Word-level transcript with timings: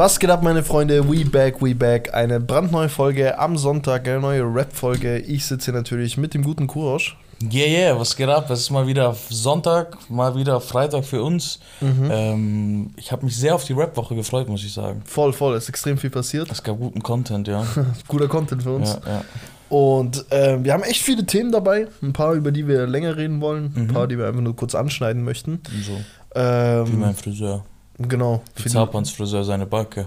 Was 0.00 0.18
geht 0.18 0.30
ab, 0.30 0.42
meine 0.42 0.62
Freunde? 0.62 1.06
We 1.10 1.26
back, 1.26 1.60
we 1.60 1.74
back. 1.74 2.14
Eine 2.14 2.40
brandneue 2.40 2.88
Folge 2.88 3.38
am 3.38 3.58
Sonntag, 3.58 4.08
eine 4.08 4.18
neue 4.18 4.42
Rap-Folge. 4.44 5.18
Ich 5.18 5.44
sitze 5.44 5.66
hier 5.66 5.74
natürlich 5.74 6.16
mit 6.16 6.32
dem 6.32 6.42
guten 6.42 6.66
Kurosch. 6.66 7.18
Yeah, 7.42 7.66
yeah, 7.66 8.00
was 8.00 8.16
geht 8.16 8.30
ab? 8.30 8.48
Es 8.48 8.60
ist 8.60 8.70
mal 8.70 8.86
wieder 8.86 9.14
Sonntag, 9.28 9.98
mal 10.08 10.34
wieder 10.36 10.58
Freitag 10.62 11.04
für 11.04 11.22
uns. 11.22 11.60
Ähm, 11.82 12.92
ich 12.96 13.12
habe 13.12 13.26
mich 13.26 13.36
sehr 13.36 13.54
auf 13.54 13.64
die 13.64 13.74
Rap-Woche 13.74 14.14
gefreut, 14.14 14.48
muss 14.48 14.64
ich 14.64 14.72
sagen. 14.72 15.02
Voll, 15.04 15.34
voll, 15.34 15.54
es 15.54 15.64
ist 15.64 15.68
extrem 15.68 15.98
viel 15.98 16.08
passiert. 16.08 16.50
Es 16.50 16.62
gab 16.62 16.78
guten 16.78 17.02
Content, 17.02 17.46
ja. 17.46 17.66
Guter 18.08 18.28
Content 18.28 18.62
für 18.62 18.72
uns. 18.76 18.94
ja, 19.04 19.12
ja. 19.12 19.24
Und 19.68 20.24
ähm, 20.30 20.64
wir 20.64 20.72
haben 20.72 20.82
echt 20.82 21.02
viele 21.02 21.26
Themen 21.26 21.52
dabei. 21.52 21.88
Ein 22.02 22.14
paar, 22.14 22.32
über 22.32 22.52
die 22.52 22.66
wir 22.66 22.86
länger 22.86 23.18
reden 23.18 23.42
wollen. 23.42 23.74
Ein 23.76 23.82
Mhm. 23.82 23.88
paar, 23.88 24.06
die 24.08 24.16
wir 24.16 24.26
einfach 24.26 24.40
nur 24.40 24.56
kurz 24.56 24.74
anschneiden 24.74 25.22
möchten. 25.24 25.60
So, 25.84 25.92
wie 25.92 26.40
Ähm, 26.40 27.00
mein 27.00 27.14
Friseur. 27.14 27.66
Genau. 28.08 28.42
Wie 28.56 28.68
Zapans 28.68 29.10
Friseur 29.10 29.44
seine 29.44 29.66
Backe. 29.66 30.06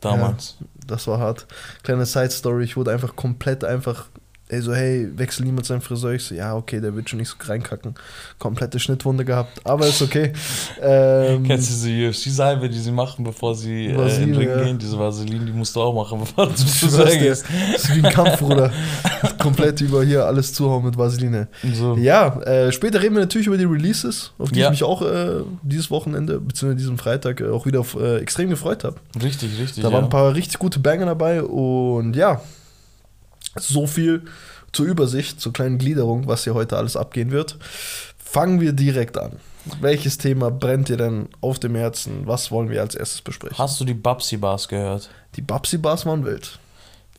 Damals. 0.00 0.56
das 0.86 1.06
war 1.06 1.18
hart. 1.18 1.46
Kleine 1.82 2.06
Side-Story. 2.06 2.64
Ich 2.64 2.76
wurde 2.76 2.92
einfach 2.92 3.16
komplett 3.16 3.64
einfach. 3.64 4.06
Ey, 4.48 4.60
so, 4.60 4.72
hey, 4.72 5.08
wechsel 5.16 5.44
niemand 5.44 5.66
seinen 5.66 5.80
Friseur. 5.80 6.12
Ich 6.12 6.22
so, 6.22 6.32
ja, 6.32 6.54
okay, 6.54 6.80
der 6.80 6.94
wird 6.94 7.10
schon 7.10 7.18
nicht 7.18 7.28
so 7.28 7.36
reinkacken. 7.40 7.94
Komplette 8.38 8.78
Schnittwunde 8.78 9.24
gehabt. 9.24 9.60
Aber 9.64 9.88
ist 9.88 10.00
okay. 10.00 10.32
ähm, 10.80 11.42
Kennst 11.42 11.68
du 11.68 11.88
diese 11.88 12.08
UFC-Salbe, 12.08 12.68
die 12.68 12.78
sie 12.78 12.92
machen, 12.92 13.24
bevor 13.24 13.56
sie 13.56 13.86
äh, 13.86 13.90
in 13.90 13.98
Vaseline, 13.98 14.26
den 14.26 14.36
Ring 14.36 14.48
ja. 14.48 14.62
gehen? 14.62 14.78
Diese 14.78 14.96
Vaseline, 14.96 15.46
die 15.46 15.52
musst 15.52 15.74
du 15.74 15.82
auch 15.82 15.92
machen, 15.92 16.20
bevor 16.24 16.46
du 16.46 16.54
zum 16.54 16.66
Ich 16.68 16.74
Friseur 16.74 17.06
gehst. 17.06 17.44
Das 17.72 17.84
ist 17.84 17.96
wie 17.96 18.06
ein 18.06 18.12
Kampf, 18.12 18.38
Bruder. 18.38 18.70
Komplett 19.40 19.80
über 19.80 20.04
hier 20.04 20.24
alles 20.24 20.54
zuhauen 20.54 20.84
mit 20.84 20.96
Vaseline. 20.96 21.48
So. 21.74 21.96
Ja, 21.96 22.40
äh, 22.42 22.70
später 22.70 23.02
reden 23.02 23.16
wir 23.16 23.22
natürlich 23.22 23.48
über 23.48 23.58
die 23.58 23.64
Releases, 23.64 24.30
auf 24.38 24.52
die 24.52 24.60
Ja. 24.60 24.66
ich 24.66 24.70
mich 24.70 24.84
auch 24.84 25.02
äh, 25.02 25.42
dieses 25.62 25.90
Wochenende, 25.90 26.38
beziehungsweise 26.38 26.76
diesen 26.76 26.98
Freitag, 26.98 27.40
äh, 27.40 27.48
auch 27.48 27.66
wieder 27.66 27.80
auf, 27.80 27.96
äh, 27.96 28.18
extrem 28.18 28.48
gefreut 28.48 28.84
habe. 28.84 28.94
Richtig, 29.20 29.58
richtig. 29.58 29.82
Da 29.82 29.88
ja. 29.88 29.94
waren 29.94 30.04
ein 30.04 30.10
paar 30.10 30.34
richtig 30.36 30.60
gute 30.60 30.78
Banger 30.78 31.06
dabei 31.06 31.42
und 31.42 32.14
ja, 32.14 32.40
so 33.60 33.86
viel 33.86 34.22
zur 34.72 34.86
Übersicht, 34.86 35.40
zur 35.40 35.52
kleinen 35.52 35.78
Gliederung, 35.78 36.26
was 36.26 36.44
hier 36.44 36.54
heute 36.54 36.76
alles 36.76 36.96
abgehen 36.96 37.30
wird. 37.30 37.56
Fangen 38.18 38.60
wir 38.60 38.72
direkt 38.72 39.16
an. 39.18 39.32
Welches 39.80 40.18
Thema 40.18 40.50
brennt 40.50 40.88
dir 40.88 40.96
denn 40.96 41.28
auf 41.40 41.58
dem 41.58 41.74
Herzen? 41.74 42.26
Was 42.26 42.50
wollen 42.50 42.70
wir 42.70 42.80
als 42.82 42.94
erstes 42.94 43.20
besprechen? 43.22 43.56
Hast 43.58 43.80
du 43.80 43.84
die 43.84 43.94
Babsi 43.94 44.36
Bars 44.36 44.68
gehört? 44.68 45.10
Die 45.34 45.42
Babsi 45.42 45.78
Bars 45.78 46.06
waren 46.06 46.24
wild. 46.24 46.58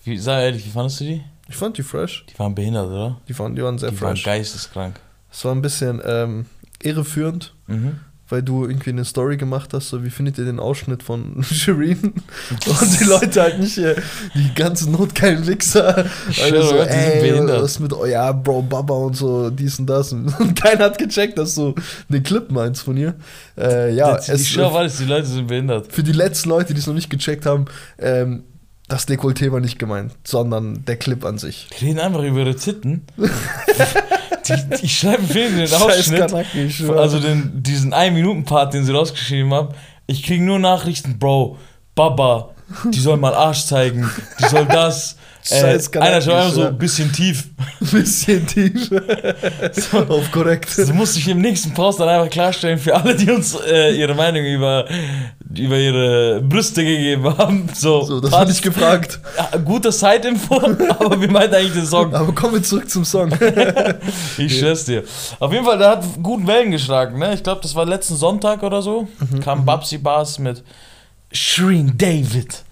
Wie, 0.03 0.17
sei 0.17 0.45
ehrlich, 0.45 0.66
wie 0.66 0.69
fandest 0.69 1.02
du 1.02 1.03
die? 1.05 1.23
Ich 1.49 1.55
fand 1.55 1.77
die 1.77 1.83
fresh. 1.83 2.25
Die 2.29 2.38
waren 2.39 2.55
behindert, 2.55 2.88
oder? 2.88 3.19
Die 3.27 3.38
waren, 3.38 3.55
die 3.55 3.63
waren 3.63 3.77
sehr 3.77 3.91
Die 3.91 3.99
waren 4.01 4.11
fresh. 4.16 4.23
geisteskrank. 4.23 4.99
Es 5.31 5.44
war 5.44 5.53
ein 5.53 5.61
bisschen 5.61 6.01
ähm, 6.05 6.45
irreführend, 6.81 7.53
Mhm. 7.67 7.99
Weil 8.30 8.44
du 8.44 8.66
irgendwie 8.66 8.89
eine 8.89 9.06
Story 9.06 9.38
gemacht 9.38 9.73
hast, 9.73 9.89
so 9.89 10.03
wie 10.03 10.09
findet 10.09 10.38
ihr 10.38 10.45
den 10.45 10.59
Ausschnitt 10.59 11.03
von 11.03 11.44
Shireen? 11.52 12.00
Und 12.66 13.00
die 13.00 13.03
Leute 13.06 13.42
halt 13.42 13.59
nicht, 13.59 13.78
äh, 13.78 13.95
die 14.36 14.53
ganzen 14.53 14.92
notgeilen 14.92 15.45
Wichser. 15.47 16.06
Ich 16.30 16.44
alle 16.44 16.61
so, 16.64 16.73
die 16.73 16.80
ey, 16.89 17.47
was 17.47 17.80
mit, 17.80 17.94
oh 17.94 18.06
ja, 18.06 18.31
Bro, 18.31 18.64
Baba 18.64 18.94
und 18.95 19.16
so, 19.16 19.50
dies 19.50 19.80
und 19.80 19.88
das. 19.88 20.11
Und 20.14 20.56
keiner 20.56 20.86
hat 20.86 20.97
gecheckt, 20.97 21.38
dass 21.38 21.56
du 21.56 21.73
den 22.09 22.23
Clip 22.23 22.52
meinst 22.52 22.84
von 22.84 22.97
ihr. 22.97 23.16
Äh, 23.58 23.94
ja, 23.95 24.16
Das- 24.16 24.30
es, 24.30 24.41
ich 24.41 24.50
schwöre, 24.50 24.78
alles, 24.80 24.97
die 24.97 25.06
Leute 25.06 25.25
sind 25.28 25.47
behindert. 25.47 25.91
für 25.91 26.03
die 26.03 26.12
letzten 26.12 26.50
Leute, 26.50 26.73
die 26.73 26.80
es 26.80 26.88
noch 26.88 26.94
nicht 26.94 27.09
gecheckt 27.09 27.45
haben, 27.45 27.66
ähm, 27.97 28.44
das 28.89 29.06
Dekolleté 29.08 29.52
war 29.52 29.59
nicht 29.59 29.80
gemeint, 29.80 30.14
sondern 30.23 30.86
der 30.86 30.95
Clip 30.95 31.25
an 31.25 31.38
sich. 31.38 31.67
Die 31.80 31.86
reden 31.88 32.00
einfach 32.00 32.23
über 32.23 32.39
ihre 32.39 32.56
Titten. 32.56 33.03
die, 34.48 34.78
die 34.81 34.90
schreiben 34.90 35.28
für 35.28 35.50
den 35.50 35.67
Scheiß 35.67 35.81
Ausschnitt. 35.81 36.34
Ich. 36.53 36.90
Also 36.90 37.20
den, 37.20 37.64
diesen 37.64 37.94
1-Minuten-Part, 37.94 38.73
den 38.73 38.86
sie 38.86 38.94
rausgeschrieben 38.94 39.53
haben. 39.53 39.70
Ich 40.08 40.23
krieg 40.23 40.42
nur 40.42 40.59
Nachrichten, 40.59 41.20
Bro, 41.20 41.58
Baba, 41.95 42.50
die 42.92 43.00
soll 43.00 43.18
mal 43.18 43.34
Arsch 43.34 43.66
zeigen, 43.66 44.09
die 44.40 44.48
soll 44.48 44.66
das. 44.66 45.18
Äh, 45.50 45.62
Scheiß 45.62 45.92
Kanake, 45.92 46.12
einer 46.12 46.22
schreibt 46.22 46.53
so 46.53 46.64
ein 46.64 46.78
bisschen 46.78 47.12
tief. 47.12 47.45
bisschen 47.80 48.45
tief. 48.48 48.90
Auf 50.09 50.31
korrekt. 50.31 50.78
Das 50.78 50.91
muss 50.94 51.16
ich 51.16 51.28
im 51.28 51.40
nächsten 51.40 51.74
Post 51.74 52.00
dann 52.00 52.09
einfach 52.09 52.30
klarstellen 52.30 52.78
für 52.78 52.96
alle, 52.96 53.16
die 53.16 53.30
uns 53.31 53.56
äh, 53.56 53.91
ihre 53.96 54.13
Meinung 54.16 54.44
über, 54.46 54.86
über 55.56 55.78
ihre 55.78 56.41
Brüste 56.41 56.84
gegeben 56.84 57.25
haben. 57.38 57.69
So, 57.74 58.03
So, 58.03 58.19
das 58.19 58.31
hatte 58.31 58.52
ich 58.52 58.62
gefragt. 58.62 59.19
Gute 59.63 59.91
Side-Info, 59.91 60.56
aber 61.00 61.19
wir 61.22 61.31
meinten 61.31 61.56
eigentlich 61.56 61.74
den 61.74 61.86
Song. 61.86 62.13
Aber 62.13 62.34
kommen 62.34 62.56
wir 62.56 62.63
zurück 62.63 62.90
zum 62.90 63.06
Song. 63.06 63.31
Ich 64.38 64.59
schwör's 64.59 64.86
dir. 64.86 65.03
Auf 65.40 65.52
jeden 65.53 65.66
Fall, 65.66 65.78
der 65.78 65.90
hat 65.91 66.03
guten 66.22 66.47
Wellen 66.47 66.72
geschlagen, 66.72 67.19
ne? 67.19 67.34
Ich 67.34 67.44
glaube, 67.44 67.62
das 67.62 67.74
war 67.75 67.86
letzten 67.86 68.16
Sonntag 68.16 68.63
oder 68.63 68.81
so. 68.81 69.07
Mhm, 69.31 69.40
Kam 69.40 69.66
Babsi 69.66 69.97
Bars 69.97 70.40
mit 70.40 70.63
Shreen 71.31 71.94
David. 71.97 72.63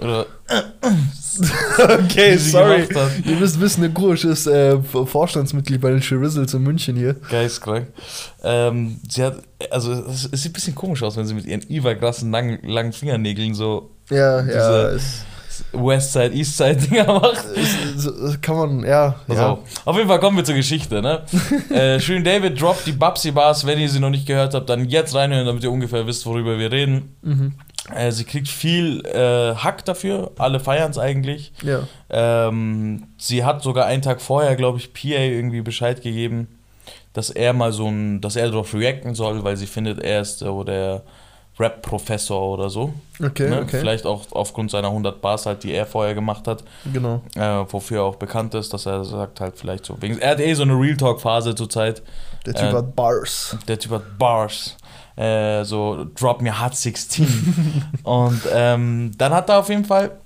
Oder 0.00 0.26
okay, 1.78 2.36
sorry. 2.36 2.86
Ihr 3.24 3.36
müsst 3.36 3.60
wissen, 3.60 3.82
der 3.82 3.90
Grusch 3.90 4.24
ist 4.24 4.46
äh, 4.46 4.78
Vorstandsmitglied 4.80 5.80
bei 5.80 5.90
den 5.90 6.02
Shirizzles 6.02 6.54
in 6.54 6.62
München 6.62 6.96
hier. 6.96 7.14
geistkrank. 7.30 7.88
Ähm, 8.42 8.98
sie 9.08 9.22
hat, 9.22 9.36
also 9.70 9.92
es, 9.92 10.28
es 10.30 10.42
sieht 10.42 10.50
ein 10.50 10.54
bisschen 10.54 10.74
komisch 10.74 11.02
aus, 11.02 11.16
wenn 11.16 11.26
sie 11.26 11.34
mit 11.34 11.46
ihren 11.46 11.62
überkrassen 11.62 12.30
langen, 12.30 12.58
langen 12.62 12.92
Fingernägeln 12.92 13.54
so 13.54 13.90
Ja, 14.10 14.42
ja. 14.42 14.96
Westside, 15.72 16.34
Eastside 16.34 16.76
Dinger 16.76 17.06
macht. 17.20 17.44
kann 18.42 18.56
man, 18.56 18.84
ja. 18.84 19.16
Pass 19.26 19.36
ja. 19.36 19.58
auf. 19.84 19.96
Jeden 19.96 20.08
Fall 20.08 20.20
kommen 20.20 20.36
wir 20.36 20.44
zur 20.44 20.54
Geschichte, 20.54 21.02
ne? 21.02 21.22
äh, 21.70 22.00
Shreen 22.00 22.24
David 22.24 22.60
droppt 22.60 22.86
die 22.86 22.92
Babsi 22.92 23.30
Bars. 23.30 23.66
Wenn 23.66 23.78
ihr 23.78 23.88
sie 23.88 24.00
noch 24.00 24.10
nicht 24.10 24.26
gehört 24.26 24.54
habt, 24.54 24.68
dann 24.68 24.88
jetzt 24.88 25.14
reinhören, 25.14 25.46
damit 25.46 25.62
ihr 25.62 25.70
ungefähr 25.70 26.06
wisst, 26.06 26.26
worüber 26.26 26.58
wir 26.58 26.72
reden. 26.72 27.16
Mhm. 27.22 27.52
Äh, 27.94 28.12
sie 28.12 28.24
kriegt 28.24 28.48
viel 28.48 29.04
äh, 29.06 29.54
Hack 29.56 29.84
dafür. 29.84 30.30
Alle 30.38 30.60
feiern 30.60 30.90
es 30.92 30.98
eigentlich. 30.98 31.52
Ja. 31.62 31.80
Ähm, 32.10 33.08
sie 33.18 33.44
hat 33.44 33.62
sogar 33.62 33.86
einen 33.86 34.02
Tag 34.02 34.20
vorher, 34.20 34.54
glaube 34.56 34.78
ich, 34.78 34.92
PA 34.94 35.18
irgendwie 35.20 35.62
Bescheid 35.62 36.00
gegeben, 36.02 36.46
dass 37.12 37.30
er 37.30 37.52
mal 37.52 37.72
so 37.72 37.88
ein, 37.88 38.20
dass 38.20 38.36
er 38.36 38.48
darauf 38.50 38.72
reacten 38.74 39.14
soll, 39.14 39.42
weil 39.44 39.56
sie 39.56 39.66
findet, 39.66 40.00
er 40.00 40.20
ist 40.20 40.38
so 40.38 40.62
der 40.64 41.02
Rap-Professor 41.58 42.40
oder 42.54 42.70
so. 42.70 42.94
Okay, 43.22 43.48
ne? 43.50 43.60
okay. 43.62 43.78
Vielleicht 43.80 44.06
auch 44.06 44.24
aufgrund 44.32 44.70
seiner 44.70 44.88
100 44.88 45.20
Bars 45.20 45.44
halt, 45.46 45.62
die 45.64 45.72
er 45.72 45.84
vorher 45.86 46.14
gemacht 46.14 46.48
hat, 46.48 46.64
Genau. 46.92 47.20
äh, 47.36 47.64
wofür 47.68 47.98
er 47.98 48.04
auch 48.04 48.16
bekannt 48.16 48.54
ist, 48.54 48.72
dass 48.72 48.86
er 48.86 49.04
sagt 49.04 49.40
halt 49.40 49.58
vielleicht 49.58 49.84
so. 49.84 49.96
Wegen, 50.00 50.18
er 50.18 50.30
hat 50.30 50.40
eh 50.40 50.54
so 50.54 50.62
eine 50.62 50.72
Real 50.74 50.96
Talk-Phase 50.96 51.54
zurzeit. 51.54 52.02
Der 52.46 52.54
Typ 52.54 52.70
Äh, 52.70 52.72
hat 52.72 52.96
Bars. 52.96 53.56
Der 53.68 53.78
Typ 53.78 53.92
hat 53.92 54.18
Bars. 54.18 54.76
Äh, 55.16 55.64
so, 55.64 56.06
drop 56.14 56.40
mir 56.40 56.60
Hot 56.60 56.74
16. 56.74 57.84
und 58.02 58.40
ähm, 58.52 59.12
dann 59.18 59.32
hat 59.32 59.48
er 59.48 59.58
auf 59.58 59.68
jeden 59.68 59.84
Fall, 59.84 60.18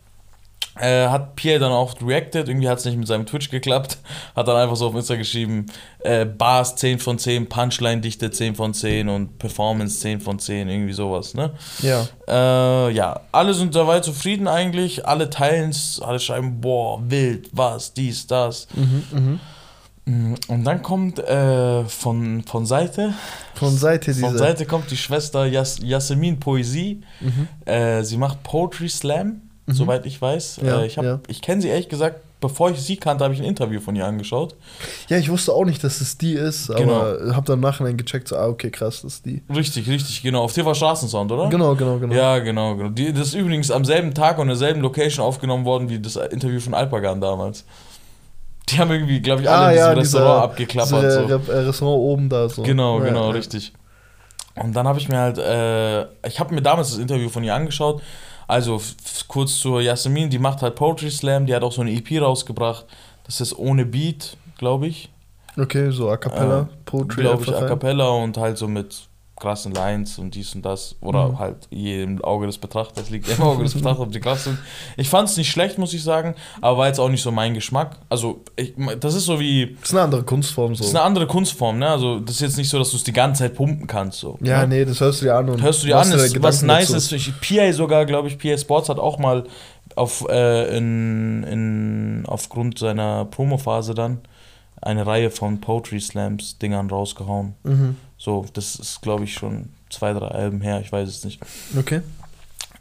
äh, 0.79 1.09
hat 1.09 1.37
Pierre 1.37 1.59
dann 1.59 1.73
auch 1.73 1.95
reacted, 2.03 2.49
irgendwie 2.49 2.69
hat 2.69 2.79
es 2.79 2.85
nicht 2.85 2.97
mit 2.97 3.09
seinem 3.09 3.27
Twitch 3.27 3.51
geklappt, 3.51 3.99
hat 4.35 4.47
dann 4.47 4.57
einfach 4.57 4.77
so 4.77 4.89
auf 4.89 4.95
Insta 4.95 5.17
geschrieben, 5.17 5.67
äh, 6.01 6.25
Bars 6.25 6.77
10 6.77 6.99
von 6.99 7.19
10, 7.19 7.49
Punchline-Dichte 7.49 8.31
10 8.31 8.55
von 8.55 8.75
10 8.75 9.09
und 9.09 9.39
Performance 9.39 10.01
10 10.01 10.21
von 10.21 10.39
10, 10.39 10.69
irgendwie 10.69 10.93
sowas, 10.93 11.35
ne? 11.35 11.53
Ja. 11.81 12.07
Äh, 12.29 12.93
ja, 12.93 13.21
alle 13.33 13.55
sind 13.55 13.75
dabei 13.75 14.01
zufrieden 14.01 14.47
eigentlich, 14.47 15.07
alle 15.07 15.31
teilen 15.31 15.71
es, 15.71 16.01
alle 16.01 16.21
schreiben, 16.21 16.61
boah, 16.61 17.01
wild, 17.03 17.49
was, 17.53 17.95
dies, 17.95 18.27
das. 18.27 18.69
Mhm, 18.75 19.05
mhm. 19.11 19.41
Mm, 20.07 20.35
Und 20.49 20.65
dann 20.65 20.83
kommt 20.83 21.19
äh, 21.19 21.85
von, 21.85 22.43
von 22.45 22.65
Seite, 22.65 23.13
Von 23.55 23.77
Seite 23.77 24.15
von 24.15 24.23
diese. 24.31 24.39
Seite 24.39 24.65
kommt 24.65 24.91
die 24.91 24.97
Schwester 24.97 25.45
Jas 25.47 25.79
Yasemin 25.83 26.39
Poesie. 26.41 27.01
Mhm. 27.21 27.49
Äh, 27.65 28.03
sie 28.05 28.17
macht 28.17 28.43
Poetry 28.45 28.89
Slam, 28.89 29.43
Mhm. 29.67 29.73
soweit 29.73 30.07
ich 30.07 30.23
weiß. 30.23 30.61
Ja, 30.63 30.83
äh, 30.83 30.87
ich 30.87 30.97
hab- 30.97 31.05
ja. 31.05 31.21
ich 31.27 31.43
kenne 31.43 31.61
sie 31.61 31.69
ehrlich 31.69 31.89
gesagt, 31.89 32.21
bevor 32.41 32.71
ich 32.71 32.79
sie 32.79 32.97
kannte, 32.99 33.25
habe 33.25 33.35
ich 33.35 33.41
ein 33.41 33.47
Interview 33.47 33.81
von 33.81 33.97
ihr 33.97 34.07
angeschaut. 34.07 34.55
Ja, 35.09 35.17
ich 35.17 35.29
wusste 35.29 35.53
auch 35.53 35.65
nicht, 35.65 35.83
dass 35.83 36.01
es 36.01 36.17
die 36.19 36.35
ist, 36.35 36.71
aber 36.71 37.17
Genau. 37.19 37.35
hab 37.35 37.47
dann 37.47 37.55
im 37.55 37.61
Nachhinein 37.63 37.97
gecheckt, 37.97 38.29
so, 38.29 38.37
ah, 38.37 38.47
okay, 38.47 38.71
krass, 38.71 39.03
das 39.03 39.15
ist 39.15 39.27
die. 39.27 39.43
Richtig, 39.53 39.89
richtig, 39.89 40.23
genau. 40.23 40.45
Auf 40.45 40.53
TV 40.53 40.73
Straßensound, 40.73 41.33
oder? 41.33 41.49
Genau, 41.49 41.75
genau, 41.75 41.99
genau. 41.99 42.15
Ja, 42.15 42.39
genau, 42.39 42.77
genau. 42.77 42.91
Die, 42.91 43.13
das 43.13 43.29
ist 43.29 43.35
übrigens 43.35 43.73
am 43.73 43.85
selben 43.85 44.15
Tag 44.15 44.37
und 44.39 44.43
in 44.45 44.49
derselben 44.51 44.83
Location 44.83 45.25
aufgenommen 45.27 45.65
worden 45.65 45.89
wie 45.89 45.99
das 45.99 46.15
Interview 46.15 46.61
von 46.61 46.75
Alpagan 46.75 47.21
damals. 47.21 47.65
Die 48.69 48.79
haben 48.81 48.91
irgendwie, 48.91 49.21
glaube 49.21 49.43
ich, 49.43 49.49
alle 49.51 49.67
in 49.69 49.73
diesem 49.75 49.87
Ah, 49.91 49.95
dieser- 49.95 50.21
Restaurant 50.21 50.45
abgeklappert. 50.51 51.05
Diese 51.05 51.29
So. 51.29 51.37
Re- 51.53 51.67
Restaurant 51.69 51.99
oben 52.01 52.29
da 52.29 52.49
so. 52.49 52.63
Genau, 52.63 52.99
Ja, 52.99 53.05
genau, 53.07 53.25
ja. 53.27 53.31
richtig. 53.31 53.73
Und 54.57 54.75
dann 54.75 54.89
habe 54.89 54.99
ich 54.99 55.09
mir 55.09 55.19
halt, 55.19 55.39
äh, 55.39 56.03
ich 56.27 56.41
habe 56.41 56.55
mir 56.55 56.63
damals 56.63 56.91
das 56.91 56.99
Interview 56.99 57.29
von 57.29 57.45
ihr 57.45 57.55
angeschaut. 57.55 58.03
Also 58.49 58.81
kurz 59.29 59.57
zur 59.57 59.81
Yasemin, 59.83 60.31
die 60.31 60.39
macht 60.39 60.63
halt 60.63 60.75
Poetry 60.77 61.11
Slam, 61.11 61.47
die 61.47 61.55
hat 61.55 61.63
auch 61.63 61.73
so 61.73 61.83
eine 61.83 61.91
EP 61.93 62.19
rausgebracht. 62.21 62.87
Das 63.25 63.41
ist 63.41 63.57
ohne 63.59 63.85
Beat, 63.85 64.37
glaube 64.57 64.87
ich. 64.87 65.11
Okay, 65.59 65.91
so 65.91 66.11
A 66.11 66.17
Cappella, 66.17 66.61
Äh, 66.63 66.67
Poetry. 66.85 67.23
Glaube 67.23 67.43
ich, 67.43 67.55
A. 67.55 67.67
Cappella 67.67 68.09
und 68.09 68.37
halt 68.37 68.57
so 68.59 68.69
mit 68.69 69.09
krassen 69.39 69.73
Lines 69.75 70.19
und 70.19 70.35
dies 70.35 70.55
und 70.55 70.63
das. 70.65 70.97
Oder 71.01 71.29
Mhm. 71.29 71.39
halt 71.39 71.57
je 71.71 72.03
im 72.03 72.25
Auge 72.25 72.47
des 72.47 72.59
Betrachters 72.59 73.11
liegt 73.11 73.29
im 73.39 73.43
Auge 73.43 73.65
des 73.65 73.75
Betrachters, 73.75 74.01
ob 74.07 74.13
die 74.13 74.21
krass 74.21 74.45
sind. 74.45 74.59
Ich 74.97 75.09
fand 75.09 75.29
es 75.29 75.37
nicht 75.37 75.51
schlecht, 75.51 75.79
muss 75.79 75.93
ich 75.95 76.03
sagen, 76.03 76.35
aber 76.61 76.79
war 76.79 76.87
jetzt 76.89 76.99
auch 76.99 77.09
nicht 77.11 77.23
so 77.23 77.31
mein 77.31 77.55
Geschmack. 77.55 77.99
Also, 78.09 78.41
ich, 78.57 78.75
das 79.01 79.15
ist 79.15 79.27
so 79.27 79.39
wie. 79.39 79.77
Das 79.81 79.91
ist 79.91 79.95
eine 79.95 80.03
andere 80.05 80.23
Kunstform 80.23 80.75
so. 80.75 80.79
Das 80.79 80.89
ist 80.89 80.95
eine 80.97 81.05
andere 81.05 81.27
Kunstform, 81.27 81.79
ne? 81.79 81.89
Also, 81.89 82.21
das 82.21 82.37
ist 82.37 82.41
jetzt 82.41 82.57
nicht 82.57 82.69
so, 82.71 82.79
dass 82.79 82.91
du 82.91 82.97
es 82.97 83.05
die 83.05 83.13
ganze 83.13 83.43
Zeit 83.45 83.55
pumpen 83.55 83.87
kannst. 83.87 84.21
So, 84.21 84.39
ja, 84.43 84.63
ne? 84.63 84.69
nee, 84.69 84.85
das 84.85 85.01
hörst 85.01 85.21
du 85.21 85.27
dir 85.27 85.35
an 85.37 85.49
und 85.51 85.61
Hörst 85.63 85.83
du 85.83 85.87
dir 85.87 85.99
an, 85.99 86.11
ist, 86.11 86.43
was 86.43 86.63
nice 86.63 86.91
dazu. 86.93 87.15
ist. 87.17 87.41
PA 87.41 87.73
sogar, 87.73 88.07
glaube 88.07 88.29
ich, 88.29 88.39
PA 88.39 88.57
Sports 88.57 88.89
hat 88.89 88.99
auch 88.99 89.19
mal 89.19 89.45
auf, 89.95 90.27
äh, 90.29 90.77
in, 90.77 91.43
in, 91.45 92.25
aufgrund 92.27 92.79
seiner 92.79 93.25
Promophase 93.27 93.95
dann 93.95 94.21
eine 94.83 95.07
Reihe 95.07 95.31
von 95.31 95.61
Poetry 95.61 96.01
Slams 96.01 96.59
Dingern 96.59 96.91
rausgehauen. 96.91 97.55
Mhm. 97.65 97.97
So, 98.19 98.47
das 98.53 98.77
ist, 98.77 99.03
glaube 99.03 99.25
ich, 99.25 99.35
schon 99.35 99.71
zwei, 99.91 100.13
drei 100.13 100.29
Alben 100.29 100.61
her, 100.61 100.81
ich 100.81 100.91
weiß 100.91 101.09
es 101.09 101.25
nicht. 101.25 101.41
Okay. 101.79 102.01